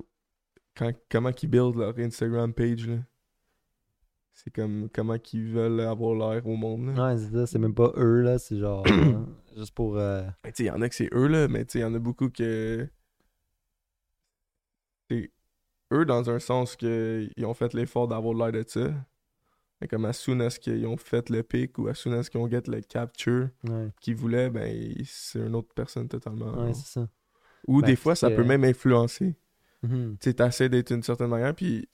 [0.76, 2.97] Quand, comment qu'ils build leur Instagram page, là.
[4.34, 7.09] C'est comme comment qu'ils veulent avoir l'air au monde, là.
[7.13, 7.45] Ouais, c'est ça.
[7.45, 8.39] C'est même pas eux, là.
[8.39, 8.84] C'est genre.
[8.88, 9.23] euh,
[9.55, 9.97] juste pour.
[9.97, 11.79] euh, Mais tu sais, il y en a que c'est eux, là, mais tu sais,
[11.79, 12.88] il y en a beaucoup que.
[15.09, 15.31] C'est
[15.91, 18.91] eux dans un sens que ils ont fait l'effort d'avoir l'air de ça.
[19.81, 22.39] Mais comme as soon as qu'ils ont fait le pic ou as soon as qu'ils
[22.39, 26.53] ont get le capture Ouais, qu'ils voulaient, ben c'est une autre personne totalement.
[26.63, 27.09] ouais c'est ça.
[27.67, 29.36] Ou Ben, des fois, ça que- peut même influencer.
[29.84, 30.17] Mhm.
[30.19, 31.89] tu sais, t'essaies d'être d'une certaine manière, puis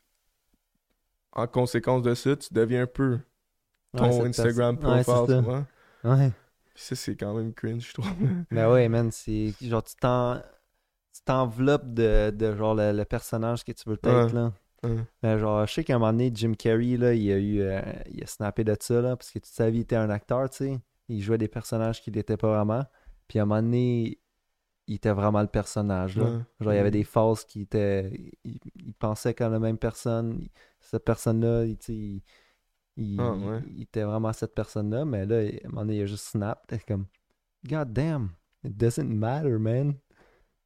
[1.34, 3.20] en conséquence de ça, tu deviens un peu
[3.96, 5.40] ton Ouais, Instagram ouais, profile, c'est ça.
[5.40, 5.66] tu vois.
[6.04, 6.32] Ouais.
[6.74, 8.12] Puis ça, c'est quand même cringe, je trouve.
[8.52, 10.40] Mais ouais, man, c'est genre tu t'en
[11.14, 14.34] tu t'enveloppes de, de genre le, le personnage que tu veux être Ouais.
[14.34, 14.54] là.
[15.22, 17.82] Mais genre, je sais qu'à un moment donné, Jim Carrey, là, il a eu euh,
[18.12, 20.50] il a snappé de ça, là, parce que toute sa vie, il était un acteur,
[20.50, 20.80] tu sais.
[21.10, 22.86] Il jouait des personnages qu'il n'était pas vraiment.
[23.28, 24.19] Puis à un moment donné,
[24.90, 26.24] il était vraiment le personnage, là.
[26.26, 26.40] Ouais.
[26.60, 28.12] Genre, il y avait des phases qui étaient.
[28.44, 30.48] Il, il pensait comme la même personne.
[30.80, 32.22] Cette personne-là, il,
[33.20, 33.62] Ah, ouais.
[33.76, 36.66] il était vraiment cette personne-là, mais là, à un moment donné, il a juste snap.
[36.68, 37.06] T'es comme,
[37.68, 38.30] God damn,
[38.64, 39.94] it doesn't matter, man.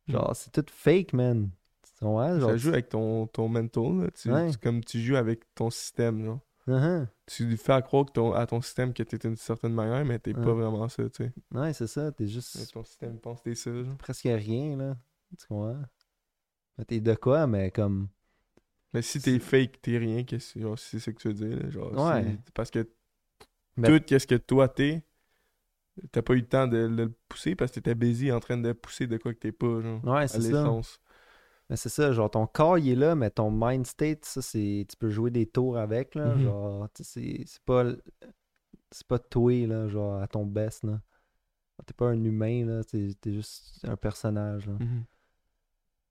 [0.07, 1.49] Genre, c'est tout fake, man.
[1.84, 2.39] Tu comprends?
[2.39, 4.11] Genre, Ça joue avec ton, ton mental, là.
[4.11, 4.51] Tu, Ouais.
[4.51, 6.39] tu- comme tu joues avec ton système, genre.
[6.68, 7.07] Uh-huh.
[7.26, 10.18] Tu lui fais croire que ton, à ton système que t'es d'une certaine manière, mais
[10.20, 11.34] t'es pas vraiment ça, tu sais.
[11.51, 12.11] Ouais, c'est ça.
[12.11, 13.97] T'es Mais juste Ton système pense que t'es ça, genre.
[13.97, 14.97] presque rien, là.
[15.38, 15.82] Tu comprends?
[16.78, 18.07] Mais T'es de quoi, mais comme.
[18.93, 20.24] Mais si t'es fake, t'es rien,
[20.55, 21.91] genre, c'est ça que tu veux dire, là, genre.
[21.93, 22.38] Ouais.
[22.53, 22.88] Parce que
[23.76, 25.03] Mais- tout qu'est-ce que toi t'es,
[26.11, 28.57] t'as pas eu le temps de, de le pousser parce que t'étais busy en train
[28.57, 30.03] de pousser de quoi que t'es pas, genre.
[30.05, 30.64] Ouais, c'est ça.
[31.70, 34.86] Mais c'est ça, genre ton corps il est là, mais ton mind state, ça c'est.
[34.89, 36.36] Tu peux jouer des tours avec, là.
[36.36, 36.43] Mhm.
[36.43, 37.86] Genre, tu sais, c'est pas.
[38.91, 41.01] C'est pas toi, là, genre à ton best, là.
[41.86, 42.84] T'es pas un humain, là.
[42.84, 44.74] T'es juste un personnage, là.
[44.80, 45.03] Mhm.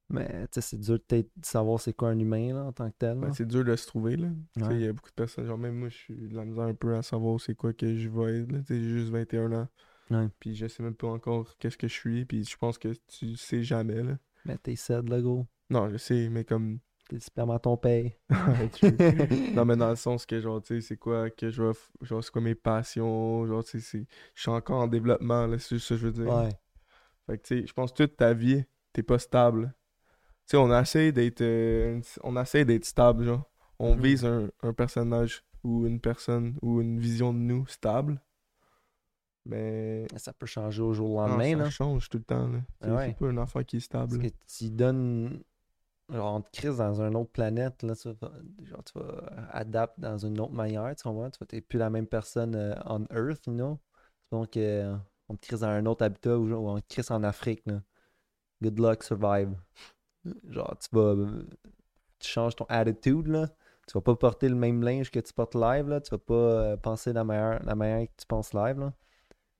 [0.08, 2.90] Mais, tu sais, c'est dur peut-être de savoir c'est quoi un humain, là, en tant
[2.90, 3.18] que tel.
[3.18, 4.28] Ben, c'est dur de se trouver, là.
[4.54, 4.74] Tu sais, Ouais.
[4.74, 6.74] Il y a beaucoup de personnes, genre même moi, je suis de la misère un
[6.74, 9.68] peu à savoir c'est quoi que je vais être, J'ai juste 21 ans.
[10.10, 10.28] Ouais.
[10.38, 13.36] Puis je sais même pas encore qu'est-ce que je suis, puis je pense que tu
[13.36, 14.18] sais jamais, là.
[14.44, 15.46] Mais t'es sad, là, gros.
[15.70, 16.80] Non, je sais, mais comme...
[17.08, 18.16] T'es le spermaton-paye.
[19.54, 21.70] non, mais dans le sens que, genre, tu sais, c'est quoi que je vais...
[21.70, 24.06] f- Genre, c'est quoi mes passions, genre, tu sais.
[24.34, 26.32] Je suis encore en développement, là, c'est juste ça que je veux dire.
[26.32, 26.50] Ouais.
[27.26, 29.74] Fait que, tu sais, je pense toute ta vie, t'es pas stable.
[30.46, 31.42] Tu sais, on essaie d'être...
[31.42, 33.50] euh, on essaie d'être stable, genre.
[33.78, 34.02] On Mhm.
[34.02, 38.20] vise un, un personnage ou une personne ou une vision de nous stable.
[39.44, 40.06] Mais...
[40.16, 41.70] Ça peut changer au jour au non, lendemain, ça là.
[41.70, 42.48] change tout le temps,
[42.82, 43.08] sais, Ouais.
[43.08, 44.22] C'est pas un enfant qui est Parce stable.
[44.22, 45.42] que tu donnes.
[46.08, 48.32] Genre, on te crise dans une autre planète, là, tu vas,
[48.64, 51.30] genre, tu vas adapter dans une autre manière, tu comprends?
[51.30, 53.78] Tu être plus la même personne euh, on Earth, you know?
[54.30, 54.94] Donc, euh,
[55.28, 57.80] on te crise dans un autre habitat ou, genre, on te crise en Afrique, là.
[58.62, 59.54] Good luck, survive.
[60.48, 61.16] Genre, tu vas.
[62.18, 63.48] Tu changes ton attitude, là.
[63.88, 66.00] Tu vas pas porter le même linge que tu portes live, là.
[66.00, 68.92] Tu vas pas euh, penser la manière, la manière que tu penses live, là.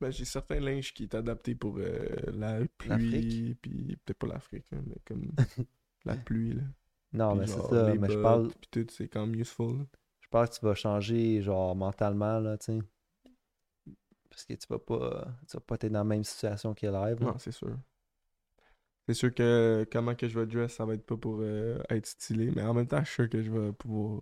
[0.03, 1.97] Ben, j'ai certains linges qui est adapté pour euh,
[2.35, 3.59] la pluie, L'Afrique?
[3.63, 5.31] puis peut-être pas l'Afrique, hein, mais comme
[6.05, 6.63] la pluie, là.
[7.13, 7.95] Non, mais c'est ça.
[7.95, 8.49] Mais je parle.
[8.49, 9.79] Puis tout, c'est quand même useful.
[9.79, 9.85] là.
[10.21, 12.79] Je pense que tu vas changer, genre, mentalement, là, tu sais.
[14.29, 17.21] Parce que tu vas pas, tu vas pas être dans la même situation que live,
[17.21, 17.27] là.
[17.27, 17.77] Non, c'est sûr.
[19.07, 22.07] C'est sûr que comment que je vais dress, ça va être pas pour euh, être
[22.07, 24.21] stylé, mais en même temps, je suis sûr que je vais pouvoir.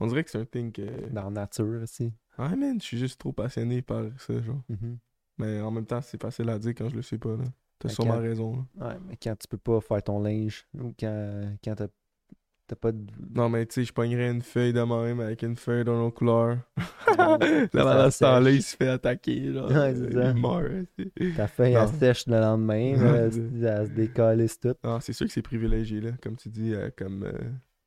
[0.00, 1.08] On dirait que c'est un thing que.
[1.10, 2.12] Dans la nature aussi.
[2.36, 4.62] Ah, man, je suis juste trop passionné par ça, genre.
[4.68, 4.98] Mhm.
[5.38, 7.44] Mais en même temps, c'est facile à dire quand je le sais pas, là.
[7.78, 8.88] T'as sûrement quand- raison, là.
[8.88, 11.88] Ouais, mais quand tu peux pas faire ton linge, ou quand, quand t'as
[12.66, 13.04] t'as pas de.
[13.34, 16.10] Non, mais tu sais, je pognerais une feuille de même avec une feuille dans nos
[16.10, 16.58] couleurs.
[17.16, 19.70] Ça Là, pendant ce temps-là, il se fait attaquer, genre.
[19.70, 20.30] Ouais, c'est ça.
[20.30, 20.86] Il meurt.
[20.98, 24.74] c'est- Ta feuille, elle sèche le lendemain, là, elle, se- elle se décalisse tout.
[24.82, 26.12] Non, c'est sûr que c'est privilégié, là.
[26.22, 27.32] Comme tu dis, euh, comme euh,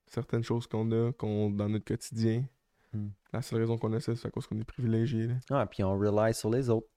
[0.05, 2.43] certaines choses qu'on a qu'on, dans notre quotidien.
[2.93, 3.07] Hmm.
[3.33, 5.33] La seule raison qu'on a ça, c'est à cause qu'on est privilégié, là.
[5.49, 6.87] Ah, puis on rely sur les autres.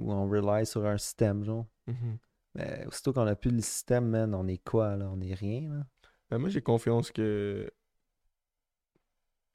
[0.00, 1.66] Ou on rely sur un système, genre.
[1.86, 2.18] Mhm.
[2.54, 5.10] Mais aussitôt qu'on a plus le système, man, on est quoi, là?
[5.12, 5.86] On est rien, là?
[6.30, 7.70] Ben, moi, j'ai confiance que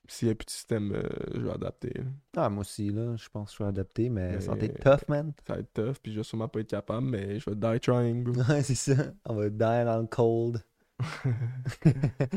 [0.08, 1.94] s'il n'y a plus de système, euh, je vais adapter.
[1.94, 2.04] là.
[2.36, 5.08] Ah, moi aussi, là, je pense que je suis adapté, mais, ça va être tough,
[5.08, 5.34] man.
[5.46, 7.80] Ça va être tough, puis je vais sûrement pas être capable, mais je vais die
[7.80, 8.34] trying, bro.
[8.44, 9.14] Ouais, c'est ça.
[9.26, 10.64] On va die dans le cold.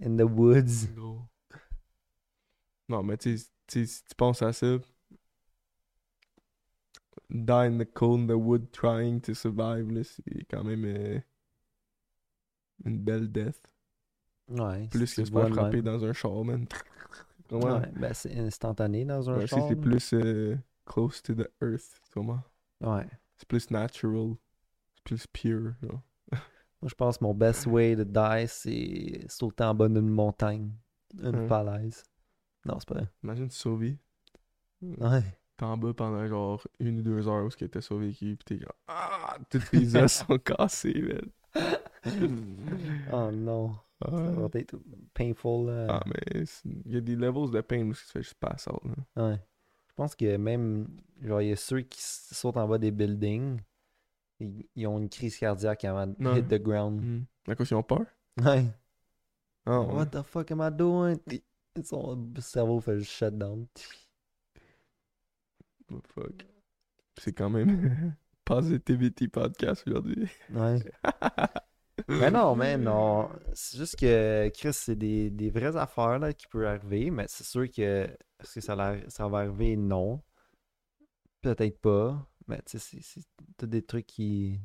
[0.00, 0.88] In the woods.
[0.94, 1.20] Gros.
[2.88, 4.76] Non, mais tu sais, si tu penses à ça,
[7.30, 11.18] die in the cold, in the wood, trying to survive, là, c'est quand même euh,
[12.84, 13.60] une belle death.
[14.48, 14.88] Ouais.
[14.88, 16.66] Plus que se faire frapper dans un char, man.
[17.50, 19.66] Ouais, ben c'est instantané dans un Ouais, char.
[19.68, 22.42] c'est plus euh, close to the earth, comment?
[22.82, 23.06] Ouais.
[23.38, 24.34] C'est plus natural.
[24.94, 26.02] C'est plus pure, genre.
[26.82, 30.72] Moi, je pense que mon best way to die, c'est sauter en bas d'une montagne.
[31.22, 31.48] Une Ouais.
[31.48, 32.02] falaise.
[32.66, 33.08] Non, c'est pas vrai.
[33.24, 33.96] Imagine survis.
[34.82, 35.22] Ouais.
[35.58, 38.44] T'es en bas pendant genre une ou deux heures où ce que t'as survécu, pis
[38.46, 39.36] t'es genre Ah!
[39.50, 41.30] Tous tes os sont cassés, man.
[43.12, 43.72] oh non.
[44.00, 44.76] Ça Ah, va être
[45.12, 45.66] painful.
[45.66, 45.86] là.
[45.90, 48.80] Ah, mais il y a des levels de pain où tu fais juste out,
[49.16, 49.24] là.
[49.30, 49.40] Ouais.
[49.88, 50.86] Je pense que même,
[51.20, 53.60] genre, il y a ceux qui sautent en bas des buildings,
[54.38, 57.02] ils, ils ont une crise cardiaque avant de hit the ground.
[57.02, 57.50] Mm.
[57.50, 58.02] À cause ils ont peur?
[58.40, 58.64] Ouais.
[59.66, 59.76] Ouais.
[59.76, 61.16] What the fuck am I doing?
[61.82, 63.66] Son cerveau fait juste shut down.
[63.66, 63.82] Oh,
[66.14, 66.46] fuck.
[67.18, 70.28] C'est quand même Positivity Podcast aujourd'hui.
[70.50, 70.78] Ouais.
[72.08, 73.28] mais non, mais non.
[73.52, 77.44] C'est juste que, Chris, c'est des, des vraies affaires là, qui peuvent arriver, mais c'est
[77.44, 78.04] sûr que.
[78.40, 79.76] Est-ce que ça, ça va arriver?
[79.76, 80.22] Non.
[81.42, 82.26] Peut-être pas.
[82.46, 84.60] Mais tu sais, c'est- des trucs qui.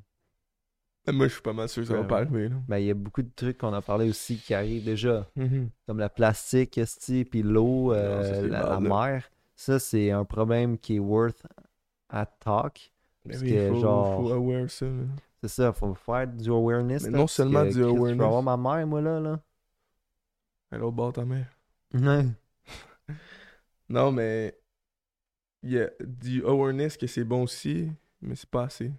[1.12, 2.48] Moi, je suis pas mal sûr que ça va pas arriver.
[2.48, 2.56] Là.
[2.68, 5.30] Ben, il y a beaucoup de trucs qu'on a parlé aussi qui arrivent déjà.
[5.36, 5.70] Mhm.
[5.86, 6.80] Comme le plastique,
[7.30, 9.30] puis l'eau, euh, la, mer.
[9.56, 11.44] Ça, c'est un problème qui est worth
[12.10, 12.92] at talk.
[13.26, 14.86] Mais Parce oui, que, faut, genre- faut aware ça.
[15.42, 17.04] C'est ça, faut faire du awareness.
[17.04, 18.18] Mais là, non seulement que, du Chris, Je awareness.
[18.18, 19.20] peux avoir ma mère, moi, là.
[19.20, 19.40] là.
[20.72, 21.48] À l'autre bord ta mère.
[21.94, 22.26] Ouais.
[23.90, 24.58] Non, mais
[25.62, 28.92] il y a du awareness que c'est bon aussi, mais c'est pas assez.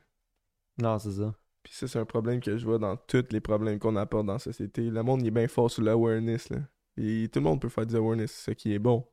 [0.81, 1.35] Non, c'est ça.
[1.63, 4.35] Puis ça, c'est un problème que je vois dans tous les problèmes qu'on apporte dans
[4.35, 4.83] la société.
[4.91, 6.59] Le monde, il est bien fort sur l'awareness, là.
[6.97, 9.05] Et tout le monde peut faire du awareness, ce qui est bon.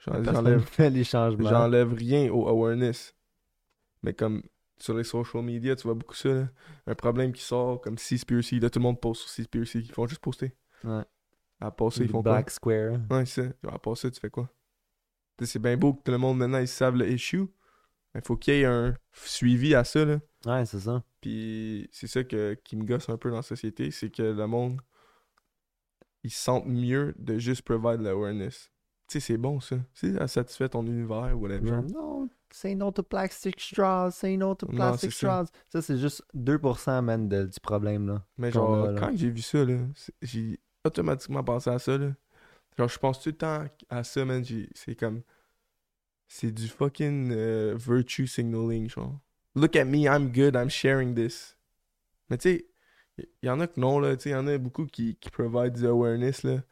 [0.00, 1.48] J'enlève les changements.
[1.48, 3.14] j'enlève rien au awareness.
[4.02, 4.42] Mais comme
[4.78, 6.48] sur les social media, tu vois beaucoup ça, là.
[6.86, 9.80] Un problème qui sort comme Seaspiracy, là, tout le monde poste sur Seaspiracy.
[9.80, 10.54] Ils font juste poster.
[10.84, 11.04] Ouais.
[11.60, 12.32] À passer, ils font quoi?
[12.32, 12.98] Black Square.
[13.10, 13.68] Ouais, c'est ça.
[13.68, 14.48] À ça, tu fais quoi?
[15.42, 17.46] C'est bien beau que tout le monde maintenant ils savent le issue.
[18.14, 20.20] Mais faut qu'il y ait un suivi à ça, là.
[20.46, 21.04] Ouais, c'est ça.
[21.20, 24.46] Puis c'est ça que, qui me gosse un peu dans la société, c'est que le
[24.46, 24.80] monde,
[26.24, 28.70] ils se sentent mieux de juste provide l'awareness.
[29.10, 29.74] Tu sais, c'est bon ça.
[29.92, 31.66] Sais, ça satisfait ton univers ou whatever.
[31.66, 35.44] Genre, non, say no to plastic straws, say no to Non, plastic c'est ça.
[35.44, 35.46] straws.
[35.68, 38.24] Ça, c'est juste 2% man, de- du problème, là.
[38.38, 39.00] Mais genre, a, là.
[39.00, 42.12] quand j'ai vu ça, là, c'est- j'ai automatiquement pensé à ça, là.
[42.78, 44.44] Genre, je pense tout le temps à ça, man.
[44.74, 45.22] C'est comme...
[46.28, 49.18] C'est du fucking euh, virtue signaling, genre.
[49.56, 51.56] Look at me, I'm good, I'm sharing this.
[52.28, 52.66] Mais tu sais,
[53.18, 54.16] il y, en a que non, là.
[54.16, 56.62] Tu sais, il y en a beaucoup qui, qui provide du awareness, là.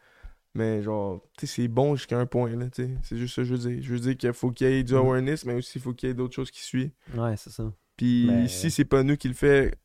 [0.59, 2.91] Mais genre, tu sais, c'est bon jusqu'à un point, là, tu sais.
[3.03, 3.81] C'est juste ça que je veux dire.
[3.83, 4.97] Je veux dire qu'il faut qu'il y ait du Mm.
[4.97, 6.91] awareness, mais aussi il faut qu'il y ait d'autres choses qui suivent.
[7.15, 7.73] Ouais, c'est ça.
[7.97, 9.79] Puis Mais- si c'est pas nous qui le fait,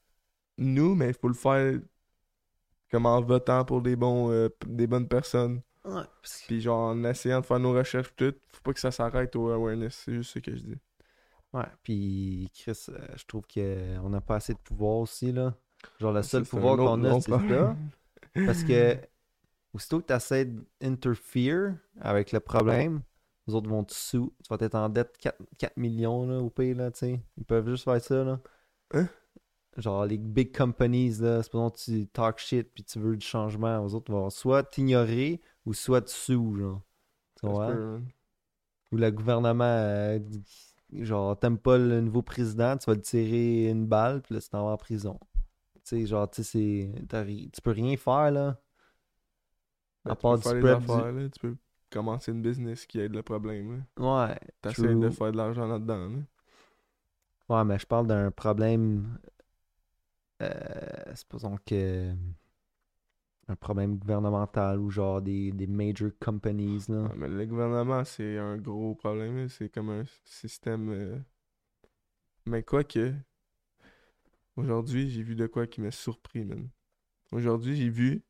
[0.57, 1.79] nous, mais il faut le faire
[2.91, 5.61] comme en votant pour des bons euh, des bonnes personnes.
[5.85, 8.33] Ouais, parce Puis genre en essayant de faire nos recherches tout.
[8.51, 10.01] Faut pas que ça s'arrête au awareness.
[10.05, 10.77] C'est juste ce que je dis.
[11.53, 15.55] ouais, puis Chris, euh, je trouve qu'on n'a pas assez de pouvoir aussi, là.
[15.99, 17.77] Genre, le Ça, seul pouvoir qu'on a, c'est ça.
[18.45, 18.97] Parce que,
[19.73, 23.01] aussitôt que tu essaies d'interfere avec le problème,
[23.47, 24.33] les autres vont te sous.
[24.43, 27.21] Tu vas être en dette 4, 4 millions, là, au pays, là, tu sais.
[27.37, 28.39] Ils peuvent juste faire ça, là.
[28.93, 29.07] Hein?
[29.77, 33.83] Genre, les big companies, là, supposons que tu talk shit puis tu veux du changement,
[33.83, 36.81] aux autres vont soit t'ignorer ou soit te sous, genre.
[37.35, 38.05] Tu peut, man.
[38.91, 40.19] Ou le gouvernement, euh,
[40.91, 44.49] genre, t'aimes pas le nouveau président, tu vas te tirer une balle, puis là, tu
[44.49, 45.19] t'en vas en prison.
[45.73, 46.91] Tu sais, genre, tu sais,
[47.51, 48.61] tu peux rien faire, là.
[50.05, 51.31] À tu part peux du spread du-.
[51.31, 51.57] Tu peux
[51.89, 53.85] commencer une business qui aide le problème.
[53.97, 54.27] là.
[54.29, 54.99] Ouais, T'essaies true.
[54.99, 56.09] de faire de l'argent là-dedans.
[56.09, 56.19] là.
[57.49, 59.17] Ouais, mais je parle d'un problème.
[60.41, 62.13] Euh, supposons que.
[63.49, 67.03] Un problème gouvernemental ou genre des, des major companies, là.
[67.03, 69.49] Ouais, mais le gouvernement, c'est un gros problème.
[69.49, 70.89] C'est comme un système.
[70.89, 71.19] euh,
[72.45, 73.13] Mais quoi que.
[74.55, 76.69] Aujourd'hui, j'ai vu de quoi qui m'a surpris, man.
[77.31, 78.23] Aujourd'hui, j'ai vu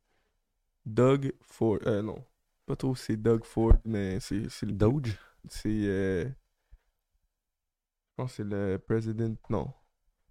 [0.86, 1.80] Doug Ford.
[1.86, 2.24] Euh, non.
[2.66, 4.74] Pas trop c'est Doug Ford, mais c'est c'est le.
[4.74, 5.18] Doge?
[5.50, 5.70] C'est.
[5.70, 9.36] euh, Je pense que c'est le président.
[9.50, 9.60] Non.
[9.60, 9.74] En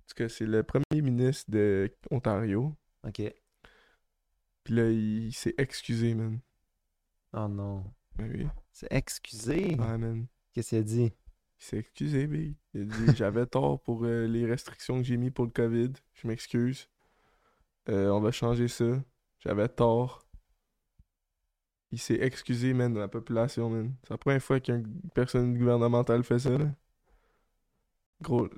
[0.08, 2.74] tout cas, c'est le premier ministre de Ontario.
[3.06, 3.22] Ok.
[4.64, 6.40] Puis là, il s'est excusé, man.
[7.32, 7.84] Oh non.
[8.16, 8.46] Ben oui.
[8.72, 9.74] C'est excusé?
[9.76, 10.26] Ouais, man.
[10.52, 11.12] Qu'est-ce qu'il a dit?
[11.60, 12.56] Il s'est excusé, big.
[12.74, 15.92] Il a dit J'avais tort pour euh, les restrictions que j'ai mis pour le COVID.
[16.14, 16.88] Je m'excuse.
[17.88, 19.02] Euh, on va changer ça.
[19.40, 20.26] J'avais tort.
[21.92, 23.92] Il s'est excusé, man, de la population, man.
[24.02, 26.66] C'est la première fois qu'une personne gouvernementale fait ça, là.
[28.22, 28.48] Gros,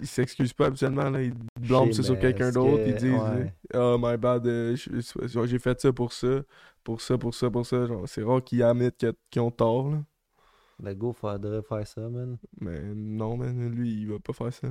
[0.00, 1.20] il s'excuse pas habituellement, là.
[1.22, 2.76] Il blâme ça sur quelqu'un d'autre.
[2.84, 3.54] que- Il dit ouais.
[3.74, 6.42] Oh my bad, euh, j'ai fait ça pour ça,
[6.84, 7.86] pour ça, pour ça, pour ça.
[7.86, 10.02] Genre, c'est rare qu'ils admettent qu'ils ont tort, là.
[10.82, 12.38] Le go, faudrait faire ça, man.
[12.60, 14.68] Mais non, man, lui, il va pas faire ça.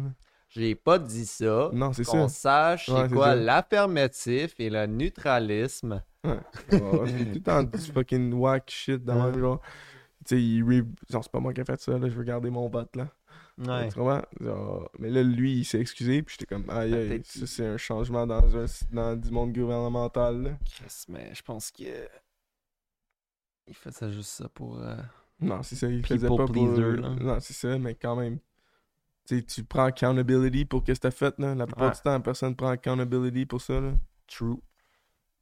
[0.53, 1.69] J'ai pas dit ça.
[1.73, 2.75] Non, c'est Qu'on ça.
[2.75, 3.35] sache Ouais, c'est quoi ça.
[3.35, 6.03] l'affirmatif et le neutralisme.
[6.25, 6.39] Ouais.
[6.73, 9.31] Oh, c'est tout le temps du fucking whack shit dans Ouais.
[9.31, 9.61] même genre.
[10.25, 10.83] Tu sais, il re...
[11.09, 13.07] C'est pas moi qui ai fait ça, là, je veux garder mon vote, là.
[13.57, 13.89] Ouais.
[13.91, 17.77] Genre, mais là, lui, il s'est excusé, puis j'étais comme, aïe, aïe, ça, c'est un
[17.77, 18.65] changement dans, un...
[18.91, 20.49] dans du monde gouvernemental, là.
[20.75, 22.07] Chris, mais je pense que.
[23.67, 24.79] Il fait ça juste ça pour.
[24.81, 24.95] euh,
[25.39, 26.51] Non, c'est ça, il People faisait pas pour...
[26.51, 27.09] pleaser, là.
[27.19, 28.37] Non, c'est ça, mais quand même.
[29.27, 31.53] Tu sais, tu prends accountability pour ce que t'as fait, là.
[31.55, 31.95] La plupart Ouais.
[31.95, 33.93] du temps, personne prend accountability pour ça, là.
[34.27, 34.57] True.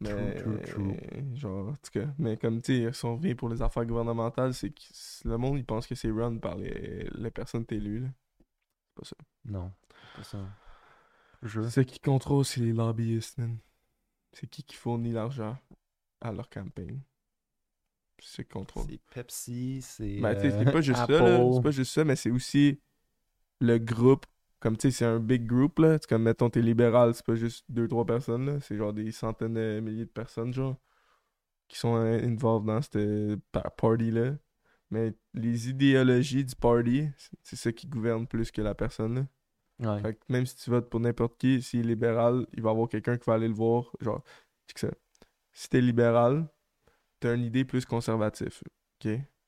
[0.01, 0.95] Mais, true, true.
[1.35, 4.53] genre, en tout cas, mais comme tu sais, si on revient pour les affaires gouvernementales,
[4.53, 4.81] c'est que
[5.25, 7.99] le monde, il pense que c'est run par les, les personnes élues.
[7.99, 8.07] là.
[9.45, 9.71] Non,
[10.13, 10.37] c'est pas ça.
[11.43, 11.61] Je.
[11.69, 13.57] Ce qui contrôle, c'est les lobbyistes, man.
[14.33, 15.57] C'est qui qui fournit l'argent
[16.21, 17.01] à leur campagne.
[18.21, 18.85] C'est contrôle.
[18.89, 20.19] C'est Pepsi, c'est.
[20.19, 21.13] Ben, sais, euh, c'est pas juste Apple.
[21.17, 21.53] ça.
[21.55, 22.79] C'est pas juste ça, mais c'est aussi
[23.59, 24.25] le groupe.
[24.59, 25.97] Comme tu sais, c'est un big group, là.
[26.01, 28.59] C'est comme, mettons, t'es libéral, c'est pas juste deux, trois personnes, là.
[28.61, 30.75] C'est genre des centaines de milliers de personnes, genre,
[31.67, 34.33] qui sont euh, involved dans cette pa- party-là.
[34.91, 37.07] Mais les idéologies du party,
[37.43, 39.15] c'est- ça qui gouverne plus que la personne,
[39.79, 39.95] là.
[39.95, 40.01] Ouais.
[40.01, 42.73] Fait que même si tu votes pour n'importe qui, s'il est libéral, il va y
[42.73, 43.89] avoir quelqu'un qui va aller le voir.
[44.01, 44.21] Genre,
[44.67, 44.89] check ça.
[45.53, 46.49] Si t'es libéral,
[47.21, 48.59] t'as une idée plus conservative.
[48.65, 49.03] OK?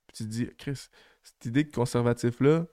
[0.07, 0.87] Puis tu te dis, Chris,
[1.23, 2.65] cette idée de conservatif-là,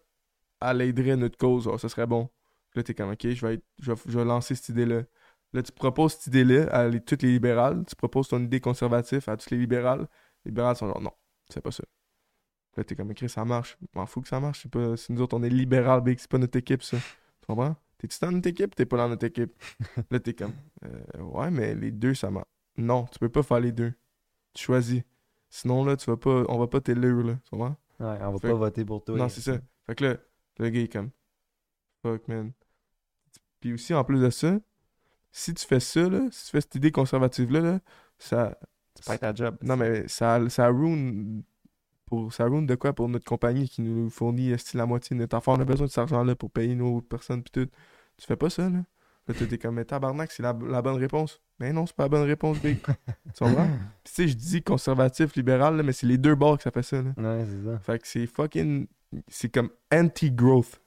[0.61, 1.67] elle aiderait notre cause.
[1.67, 2.29] Alors, ce serait bon.
[2.75, 5.03] Là, t'es comme, OK, je vais, être- je vais, je vais lancer cette idée-là.
[5.53, 7.85] Là, tu proposes cette idée-là à les- toutes les libérales.
[7.87, 10.07] Tu proposes ton idée conservative à tous les libérales.
[10.45, 11.13] Les libérales sont genre, non,
[11.49, 11.85] c'est pas ça.
[12.77, 13.77] Là, t'es comme, Chris, ça marche.
[13.81, 14.63] Je m'en fous que ça marche.
[14.63, 16.99] C'est pas, si nous autres, on est libéral, big, c'est pas notre équipe, ça.
[16.99, 17.75] Tu comprends?
[17.97, 18.75] T'es-tu dans notre équipe?
[18.77, 19.53] T'es pas dans notre équipe.
[20.11, 20.53] là, t'es comme,
[20.85, 22.47] euh, ouais, mais les deux, ça marche.
[22.77, 23.93] Non, tu peux pas faire les deux.
[24.55, 25.03] Tu choisis.
[25.51, 27.35] Sinon, là, tu vas pas, on va pas t'élire, là.
[27.43, 27.77] Tu comprends?
[27.99, 29.17] Ouais, on va Fait- pas voter pour toi.
[29.17, 29.59] Non, c'est ça.
[29.87, 30.17] Fait que là,
[30.59, 31.11] le gars est comme,
[32.03, 32.53] fuck, man.
[33.61, 34.59] Puis aussi, en plus de ça,
[35.33, 37.81] si tu fais ça, là, si tu fais cette idée conservative-là, là,
[38.19, 38.59] ça.
[38.95, 39.57] C'est pas ta job.
[39.63, 41.43] Non, mais ça, ça ruine.
[42.07, 45.37] Pour, ça ruine de quoi pour notre compagnie qui nous fournit la moitié de notre
[45.37, 45.55] affaire.
[45.55, 47.69] On a besoin de cet argent-là pour payer nos personnes pis tout.
[48.17, 48.83] Tu fais pas ça, là.
[49.29, 51.43] Là, t'es comme, mais tabarnak, c'est la, la bonne réponse.
[51.61, 52.79] Mais non, c'est pas la bonne réponse, big.
[53.35, 53.69] tu comprends?
[54.03, 56.71] Pis tu sais, je dis conservatif, libéral, là, mais c'est les deux bords que ça
[56.71, 57.13] fait ça, là.
[57.17, 57.79] Ouais, c'est ça.
[57.81, 58.87] Fait que c'est fucking.
[59.29, 60.81] C'est comme anti-growth.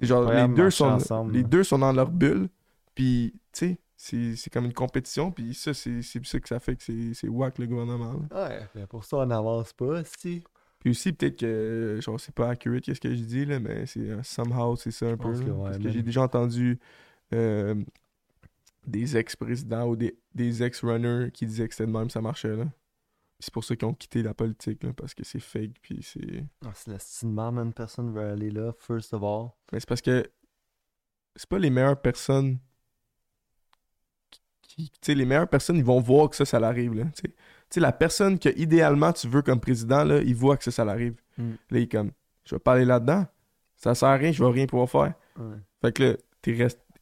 [0.00, 2.48] Genre, les deux, sont, ensemble, les deux sont dans leur bulle.
[2.94, 5.30] Puis, tu sais, c'est c'est comme une compétition.
[5.30, 8.14] Puis ça, c'est c'est ça que ça fait que c'est c'est whack le gouvernement.
[8.30, 8.48] là.
[8.48, 10.42] Ouais, mais pour ça, on n'avance pas, si.
[10.80, 14.00] Puis aussi, peut-être que, genre, c'est pas accurate qu'est-ce que je dis, là, mais c'est
[14.00, 15.32] euh, somehow, c'est ça un peu.
[15.32, 16.80] que ouais, Parce que j'ai déjà entendu
[17.32, 17.76] euh,
[18.88, 22.64] des ex-présidents ou des, des ex-runners qui disaient que c'était de même, ça marchait, là.
[23.42, 26.44] C'est pour ça qu'ils ont quitté la politique, là, parce que c'est fake, puis c'est...
[26.64, 29.48] Ah, c'est la style man, personne veut aller là, first of all.
[29.72, 30.24] Mais c'est parce que
[31.34, 32.58] c'est pas les meilleures personnes
[34.62, 34.90] qui.
[34.90, 37.04] Tu sais, les meilleures personnes, ils vont voir que ça, ça l'arrive, là.
[37.16, 37.34] Tu
[37.68, 37.80] sais.
[37.80, 41.20] La personne que idéalement tu veux comme président, là, il voit que ça, ça l'arrive.
[41.36, 41.50] Mm.
[41.70, 42.12] Là, il est comme,
[42.44, 43.26] je vais pas aller là-dedans.
[43.74, 45.14] Ça sert à rien, je vais rien pouvoir faire.
[45.36, 45.56] Ouais.
[45.80, 46.16] Fait que là,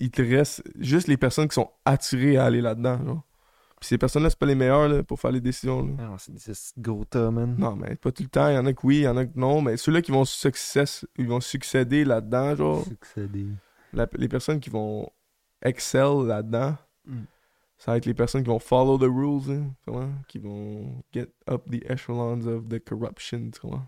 [0.01, 3.23] il te reste juste les personnes qui sont attirées à aller là-dedans, genre.
[3.81, 5.94] Puis ces personnes-là, c'est pas les meilleures, là, pour faire les décisions, là.
[6.12, 7.57] Ah, c'est des Gotha, man.
[7.59, 8.48] Non, mais pas tout le temps.
[8.48, 9.62] Il y en a que oui, il y en a que non.
[9.62, 13.47] Mais ceux-là qui vont, success, ils vont succéder là-dedans, genre, Succéder.
[13.94, 15.09] la- les personnes qui vont
[15.62, 16.77] excel là-dedans,
[17.07, 17.23] Mm.
[17.78, 21.02] ça va être les personnes qui vont follow the rules, hein, tu vois, qui vont
[21.15, 23.82] get up the echelons of the corruption, tu vois.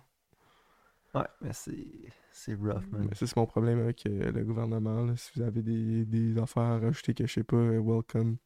[1.15, 1.87] Ouais, mais c'est.
[2.35, 3.07] C'est rough, man.
[3.11, 5.05] Mais ça, c'est mon problème avec euh, le gouvernement.
[5.05, 5.13] là.
[5.19, 8.39] Si vous avez des, des affaires à rajouter que je sais pas, euh, welcome.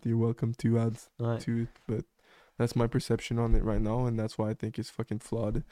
[0.00, 1.38] T'es welcome to add Ouais.
[1.40, 1.68] to it.
[1.86, 2.04] But
[2.58, 5.62] that's my perception on it right now, and that's why I think it's fucking flawed.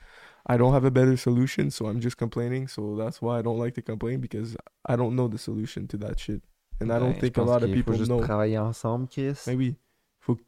[0.46, 2.68] I don't have a better solution, so I'm just complaining.
[2.68, 4.56] So that's why I don't like to complain because
[4.86, 6.42] I don't know the solution to that shit.
[6.80, 8.20] And I don't Ben, think a lot of people faut juste know.
[8.20, 9.44] travailler ensemble, Chris.
[9.46, 9.76] Mais oui,
[10.20, 10.42] faut que,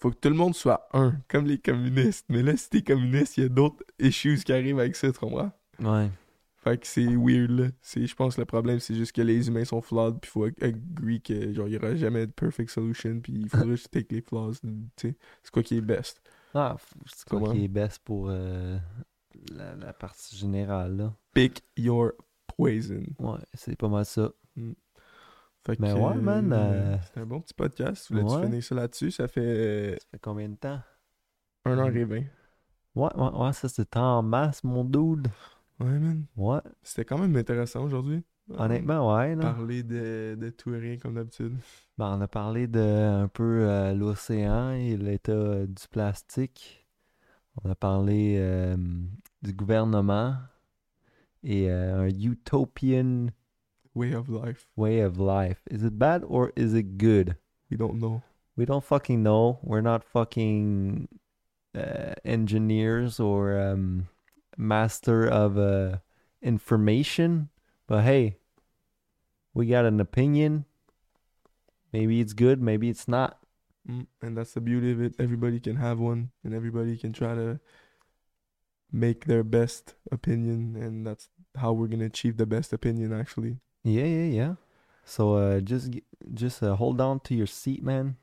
[0.00, 2.24] faut que tout le monde soit un, comme les communistes.
[2.28, 5.18] Mais là, si t'es communiste, il y a d'autres issues qui arrivent avec ça, tu
[5.18, 5.52] comprends?
[5.80, 6.10] Ouais.
[6.60, 7.68] Fait que c'est weird, là.
[7.94, 10.62] Je pense que le problème, c'est juste que les humains sont flawed, puis faut ag-
[10.62, 14.12] agree que, genre, il y aura jamais de perfect solution, puis il faudra juste take
[14.14, 15.16] les flaws, tu sais.
[15.42, 16.20] C'est quoi qui est best.
[16.54, 16.76] Ah,
[17.06, 17.52] c'est quoi Comment?
[17.52, 18.76] qui est best pour euh,
[19.54, 21.14] la, la partie générale, là?
[21.32, 22.12] Pick your
[22.56, 23.02] poison.
[23.20, 24.32] Ouais, c'est pas mal ça.
[25.64, 28.10] Fait que, Mais ouais, man, euh, C'était un bon petit podcast.
[28.10, 28.42] Voulais-tu ouais.
[28.46, 29.10] finir ça là-dessus?
[29.12, 30.80] Ça fait euh, Ça fait combien de temps?
[31.66, 32.24] 1h20.
[32.94, 35.28] Ouais, ouais, ouais, ça c'est en masse, mon dude.
[35.80, 36.24] Ouais, man.
[36.36, 38.22] Ouais, C'était quand même intéressant aujourd'hui.
[38.56, 39.42] honnêtement, ouais, là.
[39.52, 41.56] Parler de, de tout et rien comme d'habitude.
[41.98, 46.86] Ben, on a parlé de un peu euh, l'océan et l'état euh, du plastique.
[47.62, 48.76] On a parlé euh,
[49.42, 50.34] du gouvernement
[51.44, 53.28] et un utopian
[53.94, 54.68] Way of life.
[54.76, 55.60] way of life.
[55.70, 57.36] Is it bad or is it good?
[57.70, 58.22] We don't know.
[58.56, 59.58] We don't fucking know.
[59.62, 61.08] We're not fucking
[61.74, 64.06] uh, engineers or um,
[64.58, 65.98] master of uh,
[66.42, 67.48] information.
[67.86, 68.36] But hey,
[69.54, 70.66] we got an opinion.
[71.92, 73.38] Maybe it's good, maybe it's not.
[73.88, 75.14] Mm, and that's the beauty of it.
[75.18, 77.60] Everybody can have one, and everybody can try to
[78.92, 83.12] make their best opinion, and that's how we're gonna achieve the best opinion.
[83.12, 84.54] Actually, Yeah, yeah, yeah.
[85.04, 85.90] So uh, just
[86.34, 88.16] just uh, hold on to your seat, man,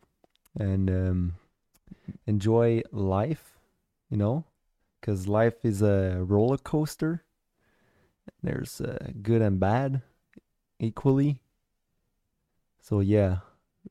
[0.59, 1.35] and um,
[2.27, 3.57] enjoy life,
[4.09, 4.45] you know,
[5.05, 7.23] because life is a roller coaster.
[8.41, 10.01] There's uh, good and bad
[10.79, 11.41] equally.
[12.81, 13.41] So yeah,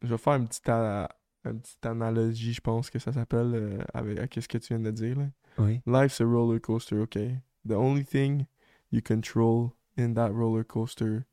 [0.02, 1.08] Je vais faire une petite, a-
[1.44, 4.80] une petite analogie, je pense que ça s'appelle, euh, avec à ce que tu viens
[4.82, 5.16] de dire.
[5.18, 5.26] Là.
[5.58, 7.40] oui, Life's a roller coaster, okay?
[7.64, 8.46] The only thing
[8.90, 11.26] you control in that roller coaster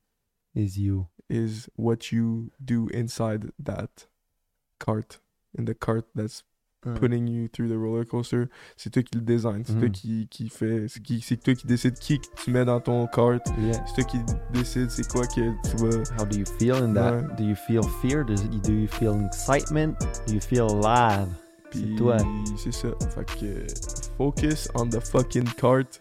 [0.54, 1.08] is you.
[1.28, 4.06] is what you do inside that
[4.78, 5.18] cart.
[5.56, 6.42] In the cart that's
[6.84, 6.94] Mm.
[6.98, 8.46] putting you through the roller coaster.
[8.76, 9.92] C'est toi qui le design, c'est toi Mhm.
[9.92, 10.88] qui, qui fait.
[10.88, 13.38] C'est qui- c'est toi qui décide qui que tu mets dans ton cart.
[13.60, 13.84] Yeah.
[13.86, 14.18] C'est toi qui
[14.52, 16.02] décide c'est quoi que tu vas.
[16.20, 17.12] How do you feel in that?
[17.20, 17.36] Ouais.
[17.36, 18.24] Do you feel fear?
[18.24, 19.94] Does, do you feel excitement?
[20.26, 21.28] Do you feel alive?
[21.70, 22.16] Puis toi.
[22.58, 22.88] c'est ça.
[23.14, 23.66] Fait que
[24.18, 26.00] focus on the fucking cart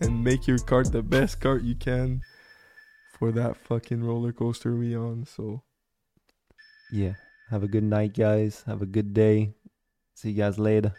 [0.00, 2.20] and make your cart the best cart you can
[3.18, 5.24] for that fucking roller coaster we on.
[5.26, 5.60] So
[6.92, 7.14] Yeah.
[7.50, 8.62] Have a good night, guys.
[8.66, 9.52] Have a good day.
[10.20, 10.92] See you guys later.